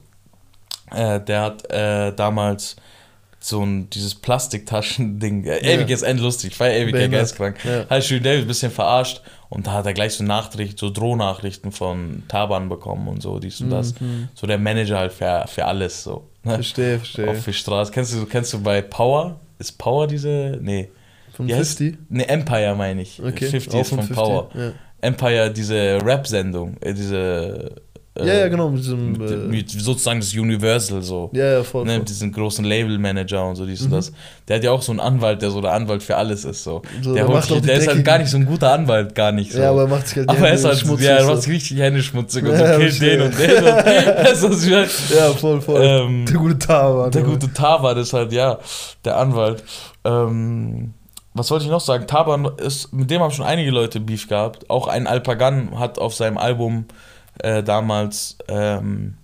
Äh, 0.92 1.20
der 1.22 1.42
hat 1.42 1.72
äh, 1.72 2.12
damals 2.14 2.76
so 3.40 3.62
ein 3.62 3.90
dieses 3.90 4.16
Plastiktaschen-Ding. 4.16 5.46
Äh, 5.46 5.66
Ja. 5.76 5.80
ABK 5.82 5.90
ist 5.92 6.02
endlustig, 6.04 6.60
weil 6.60 6.72
ABK 6.82 6.92
Behindert. 6.92 7.22
geistkrank. 7.22 7.58
Ja. 7.66 7.86
Hat 7.90 8.04
Jules 8.06 8.24
David 8.24 8.42
ein 8.42 8.48
bisschen 8.48 8.72
verarscht 8.72 9.22
und 9.54 9.68
da 9.68 9.74
hat 9.74 9.86
er 9.86 9.94
gleich 9.94 10.14
so 10.14 10.24
Nachrichten, 10.24 10.78
so 10.78 10.90
Drohnachrichten 10.90 11.72
von 11.72 12.24
Taban 12.28 12.70
bekommen 12.70 13.08
und 13.08 13.22
so, 13.22 13.40
dies 13.40 13.62
und 13.62 13.70
das. 13.70 14.00
Mhm. 14.00 14.30
So 14.34 14.48
der 14.48 14.58
Manager 14.58 14.98
halt 15.00 15.14
für, 15.14 15.46
für 15.48 15.66
alles 15.66 16.04
so. 16.04 16.28
Ne? 16.44 16.56
Verstehe, 16.56 16.96
Auch 16.96 17.00
verstehe. 17.00 17.36
für 17.36 17.54
Straße. 17.54 17.92
Kennst 17.92 18.14
du, 18.14 18.26
kennst 18.26 18.52
du 18.54 18.62
bei 18.62 18.82
Power? 18.82 19.40
Ist 19.60 19.78
Power 19.78 20.08
diese? 20.08 20.58
Nee. 20.62 20.90
Von 21.34 21.48
heißt- 21.48 21.56
50? 21.78 21.98
Ne, 22.10 22.28
Empire 22.28 22.76
meine 22.76 23.02
ich. 23.02 23.22
Okay. 23.22 23.46
50 23.48 23.74
auch 23.74 23.80
ist 23.82 23.90
von 23.90 23.98
50, 24.00 24.16
Power. 24.16 24.50
Ja. 24.54 24.72
Empire, 25.02 25.52
diese 25.52 26.00
Rap-Sendung, 26.04 26.78
äh, 26.82 26.94
diese. 26.94 27.76
Äh, 28.16 28.28
ja, 28.28 28.34
ja, 28.36 28.48
genau. 28.48 28.70
Mit 28.70 28.80
diesem. 28.82 29.12
Mit, 29.14 29.22
Äh, 29.32 29.36
mit 29.38 29.70
sozusagen 29.72 30.20
das 30.20 30.34
Universal 30.34 31.02
so. 31.02 31.32
ja, 31.34 31.54
ja, 31.54 31.64
voll. 31.64 31.84
Ne, 31.86 31.92
voll. 31.92 32.00
mit 32.00 32.10
diesen 32.10 32.32
großen 32.32 32.64
Label-Manager 32.64 33.46
und 33.48 33.56
so 33.56 33.66
dies 33.66 33.82
und 33.82 33.88
Mhm. 33.90 33.92
das. 33.96 34.12
Der 34.48 34.58
hat 34.58 34.64
ja 34.64 34.72
auch 34.72 34.82
so 34.82 34.92
einen 34.92 35.00
Anwalt, 35.00 35.42
der 35.42 35.50
so 35.52 35.62
der 35.62 35.72
Anwalt 35.74 36.04
für 36.04 36.16
alles 36.16 36.46
ist. 36.46 36.64
So. 36.64 36.82
So, 37.02 37.14
der 37.16 37.26
der 37.28 37.42
sich, 37.42 37.54
die 37.56 37.62
der 37.62 37.76
ist 37.78 37.88
halt 37.88 38.06
gar 38.06 38.20
nicht 38.20 38.30
so 38.30 38.38
ein 38.38 38.46
guter 38.46 38.72
Anwalt, 38.72 39.16
gar 39.16 39.32
nicht 39.32 39.52
so. 39.52 39.60
Ja, 39.60 39.72
aber 39.72 39.82
er 39.82 39.88
macht 39.88 40.08
sich 40.08 40.18
halt 40.18 40.30
die 40.30 40.36
Aber 40.38 40.48
er 40.48 40.54
ist 40.54 40.66
halt, 40.66 40.78
schmutzig, 40.80 41.06
ja, 41.08 41.14
er 41.14 41.24
so. 41.26 41.32
macht 41.32 41.42
sich 41.44 41.54
richtig 41.54 41.80
Hände 41.80 42.04
schmutzig 42.04 42.44
und 42.44 42.56
so 42.58 42.64
Ja, 42.64 42.78
killt 42.78 43.02
den 43.02 43.22
und 43.22 43.40
den. 43.40 43.58
Und, 43.58 43.64
meine? 43.64 44.88
Ja, 45.16 45.32
voll, 45.34 45.62
voll. 45.62 45.82
Ähm, 45.84 46.26
der 46.26 46.36
gute 46.38 46.60
Tava. 46.60 47.10
Der 47.10 47.24
gute 47.24 47.52
Taban 47.54 47.98
ist 47.98 48.14
halt, 48.14 48.32
ja, 48.32 48.60
der 49.06 49.18
Anwalt. 49.18 49.64
Ähm, 50.06 50.94
was 51.34 51.50
wollte 51.50 51.66
ich 51.66 51.72
noch 51.72 51.80
sagen? 51.82 52.06
Taban 52.06 52.48
ist, 52.58 52.94
mit 52.94 53.10
dem 53.10 53.22
haben 53.22 53.32
schon 53.32 53.46
einige 53.46 53.72
Leute 53.72 54.00
Beef 54.00 54.28
gehabt. 54.28 54.70
Auch 54.70 54.88
ein 54.88 55.08
Alpagan 55.08 55.80
hat 55.80 55.98
auf 55.98 56.14
seinem 56.14 56.38
Album 56.38 56.86
äh, 57.40 57.64
damals 57.64 58.38
ähm, 58.48 59.18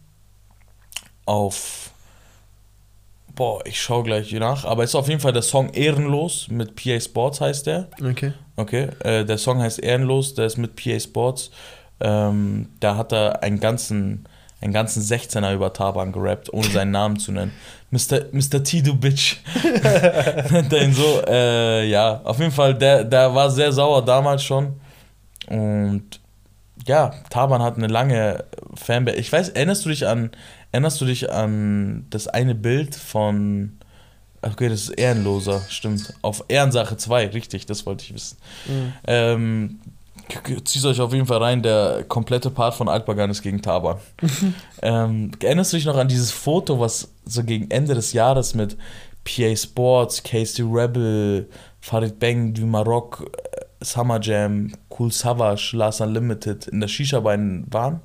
auf. 1.25 1.91
Boah, 3.35 3.65
ich 3.65 3.81
schau 3.81 4.03
gleich 4.03 4.31
nach. 4.33 4.65
Aber 4.65 4.83
es 4.83 4.91
ist 4.91 4.95
auf 4.95 5.07
jeden 5.07 5.21
Fall 5.21 5.31
der 5.31 5.41
Song 5.41 5.69
Ehrenlos 5.73 6.47
mit 6.49 6.75
PA 6.75 6.99
Sports 6.99 7.39
heißt 7.39 7.67
der. 7.67 7.87
Okay. 8.03 8.33
Okay, 8.57 8.89
äh, 8.99 9.23
der 9.23 9.37
Song 9.37 9.61
heißt 9.61 9.79
Ehrenlos, 9.79 10.33
der 10.33 10.45
ist 10.45 10.57
mit 10.57 10.75
PA 10.75 10.99
Sports. 10.99 11.51
Ähm, 12.01 12.69
da 12.79 12.97
hat 12.97 13.13
er 13.13 13.41
einen 13.43 13.59
ganzen 13.59 14.27
einen 14.61 14.73
ganzen 14.73 15.01
16er 15.01 15.53
über 15.53 15.71
Taban 15.71 16.11
gerappt, 16.11 16.51
ohne 16.51 16.67
seinen 16.67 16.91
Namen 16.91 17.17
zu 17.17 17.31
nennen. 17.31 17.53
Mr. 17.91 18.25
Mr. 18.31 18.63
T, 18.63 18.81
du 18.81 18.95
Bitch. 18.95 19.37
Nennt 20.51 20.73
er 20.73 20.83
ihn 20.83 20.93
so. 20.93 21.21
Äh, 21.27 21.87
ja, 21.87 22.21
auf 22.23 22.39
jeden 22.39 22.51
Fall, 22.51 22.75
der, 22.75 23.03
der 23.03 23.33
war 23.33 23.49
sehr 23.49 23.71
sauer 23.71 24.03
damals 24.03 24.43
schon. 24.43 24.79
Und 25.47 26.19
ja, 26.85 27.13
Taban 27.29 27.61
hat 27.61 27.77
eine 27.77 27.87
lange 27.87 28.45
Fanbase. 28.75 29.17
Ich 29.17 29.31
weiß, 29.31 29.49
erinnerst 29.49 29.85
du 29.85 29.89
dich 29.89 30.07
an, 30.07 30.31
erinnerst 30.71 31.01
du 31.01 31.05
dich 31.05 31.31
an 31.31 32.05
das 32.09 32.27
eine 32.27 32.55
Bild 32.55 32.95
von. 32.95 33.77
Okay, 34.41 34.69
das 34.69 34.83
ist 34.83 34.89
Ehrenloser, 34.91 35.61
stimmt. 35.67 36.13
Auf 36.21 36.45
Ehrensache 36.47 36.95
2, 36.95 37.27
richtig, 37.27 37.65
das 37.65 37.85
wollte 37.85 38.05
ich 38.05 38.13
wissen. 38.13 38.37
Mhm. 38.67 38.93
Ähm, 39.05 39.79
zieht 40.63 40.85
euch 40.85 41.01
auf 41.01 41.13
jeden 41.13 41.25
Fall 41.25 41.39
rein, 41.39 41.61
der 41.61 42.05
komplette 42.07 42.49
Part 42.49 42.75
von 42.75 42.87
Altbagan 42.87 43.29
ist 43.29 43.41
gegen 43.41 43.61
Taban. 43.61 43.97
ähm, 44.81 45.31
erinnerst 45.41 45.73
du 45.73 45.77
dich 45.77 45.85
noch 45.85 45.97
an 45.97 46.07
dieses 46.07 46.31
Foto, 46.31 46.79
was 46.79 47.09
so 47.25 47.43
gegen 47.43 47.69
Ende 47.69 47.95
des 47.95 48.13
Jahres 48.13 48.53
mit 48.53 48.77
PA 49.25 49.55
Sports, 49.55 50.23
Casey 50.23 50.65
Rebel, 50.65 51.49
Farid 51.81 52.19
Bang, 52.19 52.53
Du 52.53 52.65
Maroc, 52.65 53.29
Summer 53.81 54.19
Jam, 54.21 54.71
Cool 54.97 55.11
Savage, 55.11 55.71
Last 55.75 56.01
Unlimited 56.01 56.67
in 56.67 56.79
der 56.79 56.87
Shisha-Bein 56.87 57.65
waren? 57.69 58.01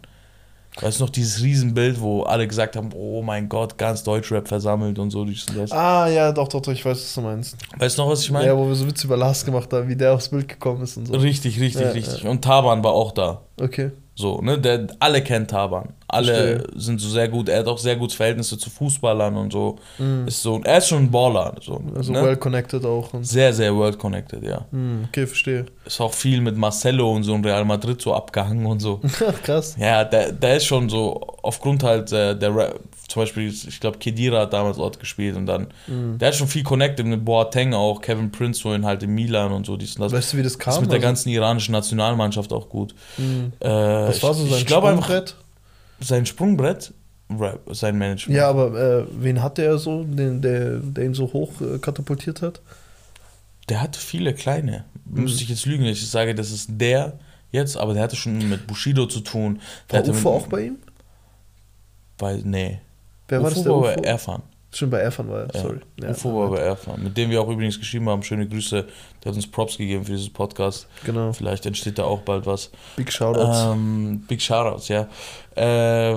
Weißt 0.80 0.98
du 0.98 1.04
noch, 1.04 1.10
dieses 1.10 1.40
Riesenbild, 1.40 2.00
wo 2.00 2.22
alle 2.22 2.48
gesagt 2.48 2.74
haben, 2.74 2.90
oh 2.94 3.22
mein 3.22 3.48
Gott, 3.48 3.78
ganz 3.78 4.02
Deutschrap 4.02 4.48
versammelt 4.48 4.98
und 4.98 5.10
so. 5.10 5.24
dies 5.24 5.46
und 5.48 5.58
das. 5.58 5.70
Ah, 5.70 6.08
ja, 6.08 6.32
doch, 6.32 6.48
doch, 6.48 6.60
doch, 6.60 6.72
ich 6.72 6.84
weiß, 6.84 6.98
was 6.98 7.14
du 7.14 7.20
meinst. 7.20 7.56
Weißt 7.78 7.96
du 7.96 8.02
noch, 8.02 8.10
was 8.10 8.22
ich 8.22 8.30
meine? 8.32 8.46
Ja, 8.46 8.56
wo 8.56 8.66
wir 8.66 8.74
so 8.74 8.86
Witze 8.86 9.06
über 9.06 9.16
Lars 9.16 9.44
gemacht 9.44 9.72
haben, 9.72 9.88
wie 9.88 9.94
der 9.94 10.14
aufs 10.14 10.30
Bild 10.30 10.48
gekommen 10.48 10.82
ist 10.82 10.96
und 10.96 11.06
so. 11.06 11.14
Richtig, 11.14 11.60
richtig, 11.60 11.82
Ja, 11.82 11.90
richtig. 11.90 12.26
Und 12.26 12.42
Taban 12.42 12.82
war 12.82 12.90
auch 12.90 13.12
da. 13.12 13.42
Okay. 13.60 13.92
So, 14.16 14.40
ne, 14.40 14.58
der, 14.58 14.88
alle 14.98 15.22
kennen 15.22 15.46
Taban. 15.46 15.90
Alle 16.06 16.34
Verstehe. 16.58 16.80
sind 16.80 17.00
so 17.00 17.08
sehr 17.08 17.28
gut, 17.28 17.48
er 17.48 17.60
hat 17.60 17.66
auch 17.66 17.78
sehr 17.78 17.96
gute 17.96 18.14
Verhältnisse 18.14 18.58
zu 18.58 18.68
Fußballern 18.70 19.36
und 19.36 19.52
so. 19.52 19.76
Mhm. 19.98 20.28
Ist 20.28 20.42
so, 20.42 20.60
er 20.62 20.78
ist 20.78 20.88
schon 20.88 21.04
ein 21.04 21.10
Baller. 21.10 21.54
So, 21.62 21.80
Also 21.96 22.12
ne? 22.12 22.22
well 22.22 22.36
connected 22.36 22.84
auch. 22.84 23.08
Sehr, 23.22 23.52
sehr 23.54 23.74
world 23.74 23.98
connected, 23.98 24.42
ja. 24.44 24.66
Mhm, 24.70 25.06
okay, 25.08 25.26
verstehe. 25.26 25.66
Ist 25.84 26.00
auch 26.00 26.12
viel 26.12 26.40
mit 26.40 26.56
Marcelo 26.56 27.10
und 27.10 27.24
so 27.24 27.34
in 27.34 27.44
Real 27.44 27.64
Madrid 27.64 28.00
so 28.00 28.14
abgehangen 28.14 28.66
und 28.66 28.80
so. 28.80 29.00
Krass. 29.42 29.76
Ja, 29.78 30.04
der, 30.04 30.32
der 30.32 30.56
ist 30.56 30.66
schon 30.66 30.88
so, 30.88 31.14
aufgrund 31.42 31.82
halt 31.82 32.12
äh, 32.12 32.36
der 32.38 32.54
Rap, 32.54 32.80
zum 33.08 33.22
Beispiel, 33.22 33.48
ich 33.48 33.80
glaube, 33.80 33.98
Kedira 33.98 34.40
hat 34.40 34.52
damals 34.52 34.76
dort 34.78 34.98
gespielt 34.98 35.36
und 35.36 35.46
dann, 35.46 35.68
Mhm. 35.86 36.18
der 36.18 36.28
hat 36.28 36.34
schon 36.34 36.48
viel 36.48 36.62
connected 36.62 37.06
mit 37.06 37.24
Boateng 37.24 37.74
auch, 37.74 38.00
Kevin 38.00 38.30
Prince 38.30 38.62
Prince 38.62 38.86
halt 38.86 39.02
in 39.02 39.10
Milan 39.14 39.52
und 39.52 39.66
so, 39.66 39.76
dies 39.76 39.96
und 39.96 40.02
das. 40.02 40.12
Weißt 40.12 40.32
du, 40.32 40.36
wie 40.38 40.42
das 40.42 40.58
kam? 40.58 40.74
ist 40.74 40.80
mit 40.80 40.90
der 40.90 40.96
Also- 40.96 41.06
ganzen 41.08 41.28
iranischen 41.30 41.72
Nationalmannschaft 41.72 42.52
auch 42.52 42.68
gut. 42.68 42.94
Mhm. 43.18 43.52
Äh, 43.60 43.68
Was 43.68 44.22
war 44.22 44.34
so 44.34 44.44
ich- 44.44 44.50
sein 44.50 44.58
ich 44.60 44.66
glaube 44.66 44.88
einfach, 44.88 45.04
Sprungbrett? 45.04 45.36
Sein 46.00 46.26
Sprungbrett, 46.26 46.92
Rap, 47.30 47.60
sein 47.72 47.96
Management. 47.96 48.36
Ja, 48.36 48.48
aber 48.48 48.74
äh, 48.78 49.06
wen 49.10 49.42
hatte 49.42 49.64
er 49.64 49.78
so, 49.78 50.04
den, 50.04 50.42
der, 50.42 50.78
der 50.78 51.04
ihn 51.04 51.14
so 51.14 51.32
hoch 51.32 51.60
äh, 51.60 51.78
katapultiert 51.78 52.42
hat? 52.42 52.60
Der 53.68 53.80
hatte 53.80 53.98
viele 53.98 54.34
kleine. 54.34 54.84
Mhm. 55.06 55.24
Müsste 55.24 55.42
ich 55.42 55.48
jetzt 55.48 55.66
lügen, 55.66 55.84
ich 55.84 56.08
sage, 56.08 56.34
das 56.34 56.50
ist 56.50 56.68
der 56.70 57.18
jetzt, 57.50 57.76
aber 57.76 57.94
der 57.94 58.02
hatte 58.02 58.16
schon 58.16 58.48
mit 58.48 58.66
Bushido 58.66 59.06
zu 59.06 59.20
tun. 59.20 59.60
Der 59.90 60.00
War 60.00 60.00
hatte 60.00 60.10
Ufo 60.10 60.34
mit, 60.34 60.42
auch 60.42 60.46
bei 60.48 60.60
ihm? 60.66 60.76
Bei, 62.18 62.40
nee. 62.44 62.80
Wer 63.28 63.42
war 63.42 63.50
Ufo 63.50 63.54
das, 63.54 63.62
der 63.64 63.72
war 63.72 63.78
Ufo? 63.78 64.02
bei 64.02 64.08
Stimmt, 64.74 64.90
bei 64.90 64.98
Erfan 64.98 65.28
war 65.28 65.40
er, 65.42 65.48
Ja. 65.54 65.60
sorry. 65.60 65.80
Ja, 66.02 66.10
Ufo 66.10 66.36
war 66.36 66.50
bei 66.50 66.58
Erfan. 66.58 67.02
Mit 67.02 67.16
dem 67.16 67.30
wir 67.30 67.40
auch 67.40 67.48
übrigens 67.48 67.78
geschrieben 67.78 68.08
haben. 68.08 68.22
Schöne 68.22 68.48
Grüße. 68.48 68.84
Der 69.22 69.30
hat 69.30 69.36
uns 69.36 69.46
Props 69.50 69.78
gegeben 69.78 70.04
für 70.04 70.12
dieses 70.12 70.30
Podcast. 70.30 70.88
Genau, 71.04 71.32
Vielleicht 71.32 71.64
entsteht 71.66 71.98
da 71.98 72.04
auch 72.04 72.20
bald 72.22 72.44
was. 72.46 72.70
Big 72.96 73.12
Shoutouts. 73.12 73.72
Ähm, 73.72 74.24
Big 74.26 74.42
Shoutouts, 74.42 74.88
ja. 74.88 75.06
Äh, 75.56 76.16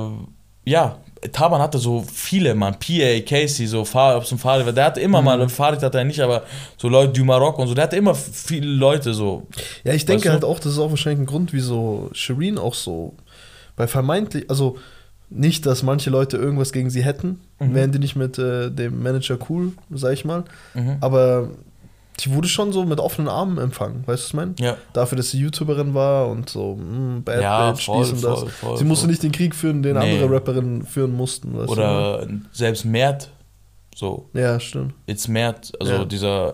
ja, 0.65 0.98
Taban 1.32 1.62
hatte 1.62 1.78
so 1.78 2.04
viele, 2.12 2.54
man. 2.56 2.74
PA, 2.80 3.20
Casey, 3.26 3.67
so 3.67 3.82
ob 3.82 4.24
es 4.24 4.32
ein 4.32 4.38
Fahrrad 4.38 4.65
war. 4.65 4.74
Der 4.74 4.86
hatte 4.86 5.00
immer 5.02 5.20
Mhm. 5.20 5.26
mal, 5.26 5.41
ein 5.41 5.50
Fahrrad 5.50 5.82
hatte 5.84 5.98
er 6.00 6.04
nicht, 6.04 6.20
aber 6.20 6.43
so 6.78 6.89
Leute, 6.89 7.13
du 7.13 7.24
Maroc 7.26 7.58
und 7.60 7.67
so. 7.67 7.74
Der 7.74 7.84
hatte 7.86 7.96
immer 7.96 8.13
viele 8.15 8.67
Leute 8.67 9.13
so. 9.13 9.48
Ja, 9.84 9.93
ich 9.93 10.06
denke 10.06 10.22
Weißt 10.22 10.26
du? 10.26 10.32
halt 10.34 10.43
auch, 10.46 10.60
das 10.60 10.74
ist 10.74 10.80
auch 10.80 10.89
wahrscheinlich 10.89 11.22
ein 11.22 11.26
Grund, 11.26 11.54
wieso 11.54 12.10
Shireen 12.13 12.58
auch 12.58 12.74
so 12.74 13.13
bei 13.76 13.88
vermeintlich, 13.88 14.50
also 14.50 14.78
nicht, 15.30 15.66
dass 15.66 15.84
manche 15.84 16.10
Leute 16.10 16.38
irgendwas 16.38 16.72
gegen 16.72 16.90
sie 16.90 17.04
hätten, 17.04 17.42
Mhm. 17.60 17.74
wären 17.76 17.92
die 17.92 18.00
nicht 18.00 18.16
mit 18.16 18.38
äh, 18.40 18.70
dem 18.72 19.02
Manager 19.04 19.38
cool, 19.50 19.74
sag 19.92 20.13
ich 20.13 20.24
mal. 20.26 20.44
Mhm. 20.74 20.98
Aber 21.02 21.50
die 22.20 22.34
wurde 22.34 22.48
schon 22.48 22.72
so 22.74 22.84
mit 22.86 23.00
offenen 23.00 23.28
Armen 23.28 23.58
empfangen, 23.60 24.04
weißt 24.08 24.08
du, 24.08 24.12
was 24.24 24.28
ich 24.28 24.34
meine? 24.34 24.54
Ja. 24.60 24.78
Dafür, 24.94 25.18
dass 25.18 25.30
sie 25.32 25.40
YouTuberin 25.40 25.94
war 25.94 26.28
und 26.30 26.50
so, 26.50 26.76
mh, 26.76 27.22
Bad 27.26 27.42
Ja, 27.42 27.72
Bitch, 27.72 27.86
voll, 27.86 28.04
dies 28.04 28.13
und 28.13 28.24
das. 28.24 28.40
voll, 28.40 28.50
voll, 28.50 28.78
sie 28.78 28.86
musste 28.86 29.06
nicht 29.08 29.22
den 29.22 29.32
Krieg 29.32 29.54
führen, 29.54 29.84
den 29.84 29.98
Nee. 29.98 30.13
andere 30.13 30.34
Rapperinnen 30.36 30.84
führen 30.84 31.16
mussten, 31.16 31.54
Oder 31.56 32.26
selbst 32.54 32.86
Mert, 32.86 33.30
so. 33.96 34.30
du? 34.34 34.40
Ja, 34.40 34.60
stimmt. 34.60 34.94
Jetzt 35.08 35.28
Mert, 35.28 35.74
also 35.80 35.94
Ja. 35.94 36.06
dieser. 36.06 36.54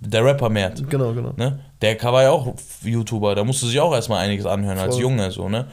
Der 0.00 0.24
Rapper 0.24 0.48
Mert. 0.48 0.88
Genau, 0.90 1.12
genau. 1.12 1.32
Ne? 1.36 1.60
Der 1.82 2.02
war 2.02 2.22
ja 2.22 2.30
auch 2.30 2.54
YouTuber, 2.82 3.34
da 3.34 3.44
musste 3.44 3.66
sich 3.66 3.78
auch 3.80 3.92
erstmal 3.94 4.24
einiges 4.24 4.46
anhören 4.46 4.78
als. 4.78 4.98
Junge, 4.98 5.30
so, 5.30 5.48
ne? 5.48 5.66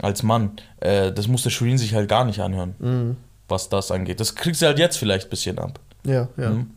Als 0.00 0.22
Mann. 0.22 0.52
Äh, 0.80 1.12
das 1.12 1.28
musste 1.28 1.50
Shirin 1.50 1.78
sich 1.78 1.94
halt 1.94 2.08
gar 2.08 2.24
nicht 2.24 2.40
anhören, 2.40 2.74
Mhm. 2.78 3.16
was 3.48 3.68
das 3.68 3.90
angeht. 3.90 4.20
Das 4.20 4.34
kriegt 4.34 4.56
sie 4.56 4.66
halt 4.66 4.78
jetzt 4.78 4.96
vielleicht 4.98 5.26
ein 5.28 5.30
bisschen 5.30 5.58
ab. 5.58 5.78
Ja, 6.04 6.28
ja. 6.36 6.50
Mhm. 6.50 6.70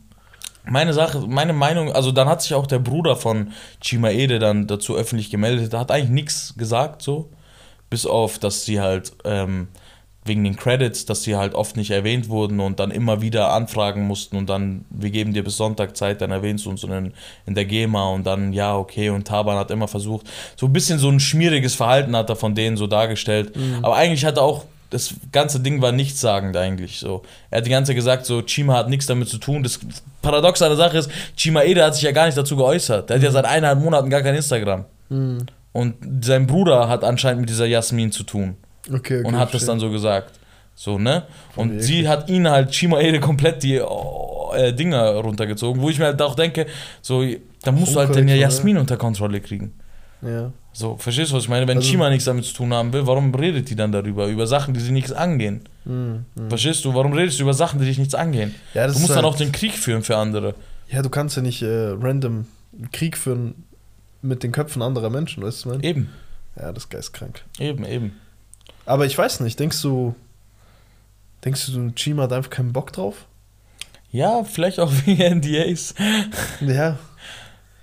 Meine 0.64 0.92
Sache, 0.92 1.20
meine 1.26 1.52
Meinung, 1.54 1.92
also 1.92 2.12
dann 2.12 2.28
hat 2.28 2.42
sich 2.42 2.54
auch 2.54 2.66
der 2.66 2.78
Bruder 2.78 3.16
von 3.16 3.52
Chimaede 3.82 4.38
dann 4.38 4.66
dazu 4.66 4.94
öffentlich 4.94 5.30
gemeldet, 5.30 5.72
hat 5.74 5.90
eigentlich 5.90 6.10
nichts 6.10 6.54
gesagt, 6.56 7.02
so. 7.02 7.30
Bis 7.88 8.06
auf, 8.06 8.38
dass 8.38 8.64
sie 8.64 8.80
halt 8.80 9.12
ähm, 9.24 9.68
wegen 10.30 10.44
den 10.44 10.54
Credits, 10.54 11.06
dass 11.06 11.24
sie 11.24 11.34
halt 11.34 11.54
oft 11.54 11.76
nicht 11.76 11.90
erwähnt 11.90 12.28
wurden 12.28 12.60
und 12.60 12.78
dann 12.78 12.92
immer 12.92 13.20
wieder 13.20 13.52
anfragen 13.52 14.06
mussten 14.06 14.36
und 14.36 14.48
dann, 14.48 14.84
wir 14.88 15.10
geben 15.10 15.34
dir 15.34 15.42
bis 15.42 15.56
Sonntag 15.56 15.96
Zeit, 15.96 16.20
dann 16.20 16.30
erwähnst 16.30 16.66
du 16.66 16.70
uns 16.70 16.84
in, 16.84 17.12
in 17.46 17.54
der 17.56 17.64
GEMA 17.64 18.10
und 18.10 18.24
dann, 18.24 18.52
ja, 18.52 18.76
okay, 18.76 19.10
und 19.10 19.26
Taban 19.26 19.56
hat 19.56 19.72
immer 19.72 19.88
versucht, 19.88 20.30
so 20.56 20.66
ein 20.66 20.72
bisschen 20.72 21.00
so 21.00 21.08
ein 21.08 21.18
schmieriges 21.18 21.74
Verhalten 21.74 22.14
hat 22.14 22.30
er 22.30 22.36
von 22.36 22.54
denen 22.54 22.76
so 22.76 22.86
dargestellt, 22.86 23.52
aber 23.82 23.96
eigentlich 23.96 24.24
hat 24.24 24.36
er 24.36 24.44
auch, 24.44 24.66
das 24.90 25.14
ganze 25.32 25.58
Ding 25.58 25.82
war 25.82 25.92
nichtssagend 25.92 26.56
eigentlich 26.56 26.98
so. 26.98 27.22
Er 27.50 27.58
hat 27.58 27.66
die 27.66 27.70
ganze 27.70 27.90
Zeit 27.90 27.96
gesagt, 27.96 28.26
so, 28.26 28.42
Chima 28.42 28.74
hat 28.74 28.88
nichts 28.88 29.06
damit 29.06 29.28
zu 29.28 29.38
tun. 29.38 29.62
Das 29.62 29.78
Paradox 30.20 30.62
an 30.62 30.70
der 30.70 30.76
Sache 30.76 30.98
ist, 30.98 31.10
Chima 31.36 31.62
Ede 31.62 31.84
hat 31.84 31.94
sich 31.94 32.02
ja 32.02 32.10
gar 32.10 32.26
nicht 32.26 32.36
dazu 32.36 32.56
geäußert. 32.56 33.08
Der 33.08 33.16
hat 33.16 33.22
ja 33.22 33.30
seit 33.30 33.44
eineinhalb 33.44 33.78
Monaten 33.78 34.10
gar 34.10 34.22
kein 34.22 34.34
Instagram. 34.34 34.86
Mhm. 35.08 35.46
Und 35.70 36.24
sein 36.24 36.48
Bruder 36.48 36.88
hat 36.88 37.04
anscheinend 37.04 37.42
mit 37.42 37.50
dieser 37.50 37.66
Jasmin 37.66 38.10
zu 38.10 38.24
tun 38.24 38.56
Okay, 38.92 39.20
okay. 39.20 39.24
und 39.28 39.36
hat 39.38 39.54
das 39.54 39.64
dann 39.66 39.80
so 39.80 39.90
gesagt. 39.90 40.38
So, 40.74 40.98
ne? 40.98 41.24
Und 41.56 41.80
sie 41.82 42.08
hat 42.08 42.28
ihn 42.30 42.48
halt, 42.48 42.70
Chima 42.70 43.00
Ede, 43.00 43.20
komplett 43.20 43.62
die 43.62 43.80
oh, 43.80 44.52
äh, 44.56 44.72
Dinger 44.72 45.10
runtergezogen, 45.16 45.82
wo 45.82 45.90
ich 45.90 45.98
mir 45.98 46.06
halt 46.06 46.22
auch 46.22 46.34
denke, 46.34 46.66
so, 47.02 47.22
da 47.62 47.72
musst 47.72 47.94
du 47.94 47.98
halt 47.98 48.08
dann 48.10 48.26
ja 48.28 48.34
Unkorrekt, 48.34 48.40
Jasmin 48.40 48.78
unter 48.78 48.96
Kontrolle 48.96 49.40
kriegen. 49.40 49.74
Ja. 50.22 50.52
So, 50.72 50.96
verstehst 50.96 51.32
du, 51.32 51.36
was 51.36 51.42
ich 51.44 51.48
meine? 51.50 51.66
Wenn 51.68 51.78
Also- 51.78 51.90
Chima 51.90 52.08
nichts 52.08 52.24
damit 52.24 52.44
zu 52.46 52.54
tun 52.54 52.72
haben 52.72 52.92
will, 52.92 53.06
warum 53.06 53.34
redet 53.34 53.68
die 53.68 53.76
dann 53.76 53.92
darüber? 53.92 54.26
Über 54.28 54.46
Sachen, 54.46 54.72
die 54.72 54.80
sie 54.80 54.92
nichts 54.92 55.12
angehen. 55.12 55.62
Mhm. 55.84 56.24
Mhm. 56.34 56.48
Verstehst 56.48 56.84
du? 56.84 56.94
Warum 56.94 57.12
redest 57.12 57.38
du 57.38 57.42
über 57.42 57.54
Sachen, 57.54 57.78
die 57.80 57.86
dich 57.86 57.98
nichts 57.98 58.14
angehen? 58.14 58.54
Ja, 58.72 58.86
Du 58.86 58.92
musst 58.92 59.04
ist 59.04 59.08
dann 59.10 59.16
halt- 59.16 59.26
auch 59.26 59.36
den 59.36 59.52
Krieg 59.52 59.74
führen 59.74 60.02
für 60.02 60.16
andere. 60.16 60.54
Ja, 60.88 61.02
du 61.02 61.10
kannst 61.10 61.36
ja 61.36 61.42
nicht 61.42 61.60
äh, 61.62 61.88
random 62.00 62.46
einen 62.76 62.90
Krieg 62.92 63.18
führen 63.18 63.64
mit 64.22 64.42
den 64.42 64.52
Köpfen 64.52 64.80
anderer 64.82 65.10
Menschen, 65.10 65.42
weißt 65.42 65.64
du, 65.64 65.68
man? 65.70 65.82
Eben, 65.82 66.08
Ja, 66.56 66.72
das 66.72 66.84
ist 66.84 66.90
geistkrank. 66.90 67.42
eben, 67.58 67.84
eben. 67.84 68.12
Aber 68.86 69.06
ich 69.06 69.16
weiß 69.16 69.40
nicht, 69.40 69.58
denkst 69.60 69.80
du, 69.82 70.14
denkst 71.44 71.66
du, 71.72 71.90
Chima 71.92 72.24
hat 72.24 72.32
einfach 72.32 72.50
keinen 72.50 72.72
Bock 72.72 72.92
drauf? 72.92 73.26
Ja, 74.10 74.42
vielleicht 74.44 74.80
auch 74.80 74.90
wegen 75.04 75.20
NDAs. 75.40 75.94
Ja, 76.60 76.98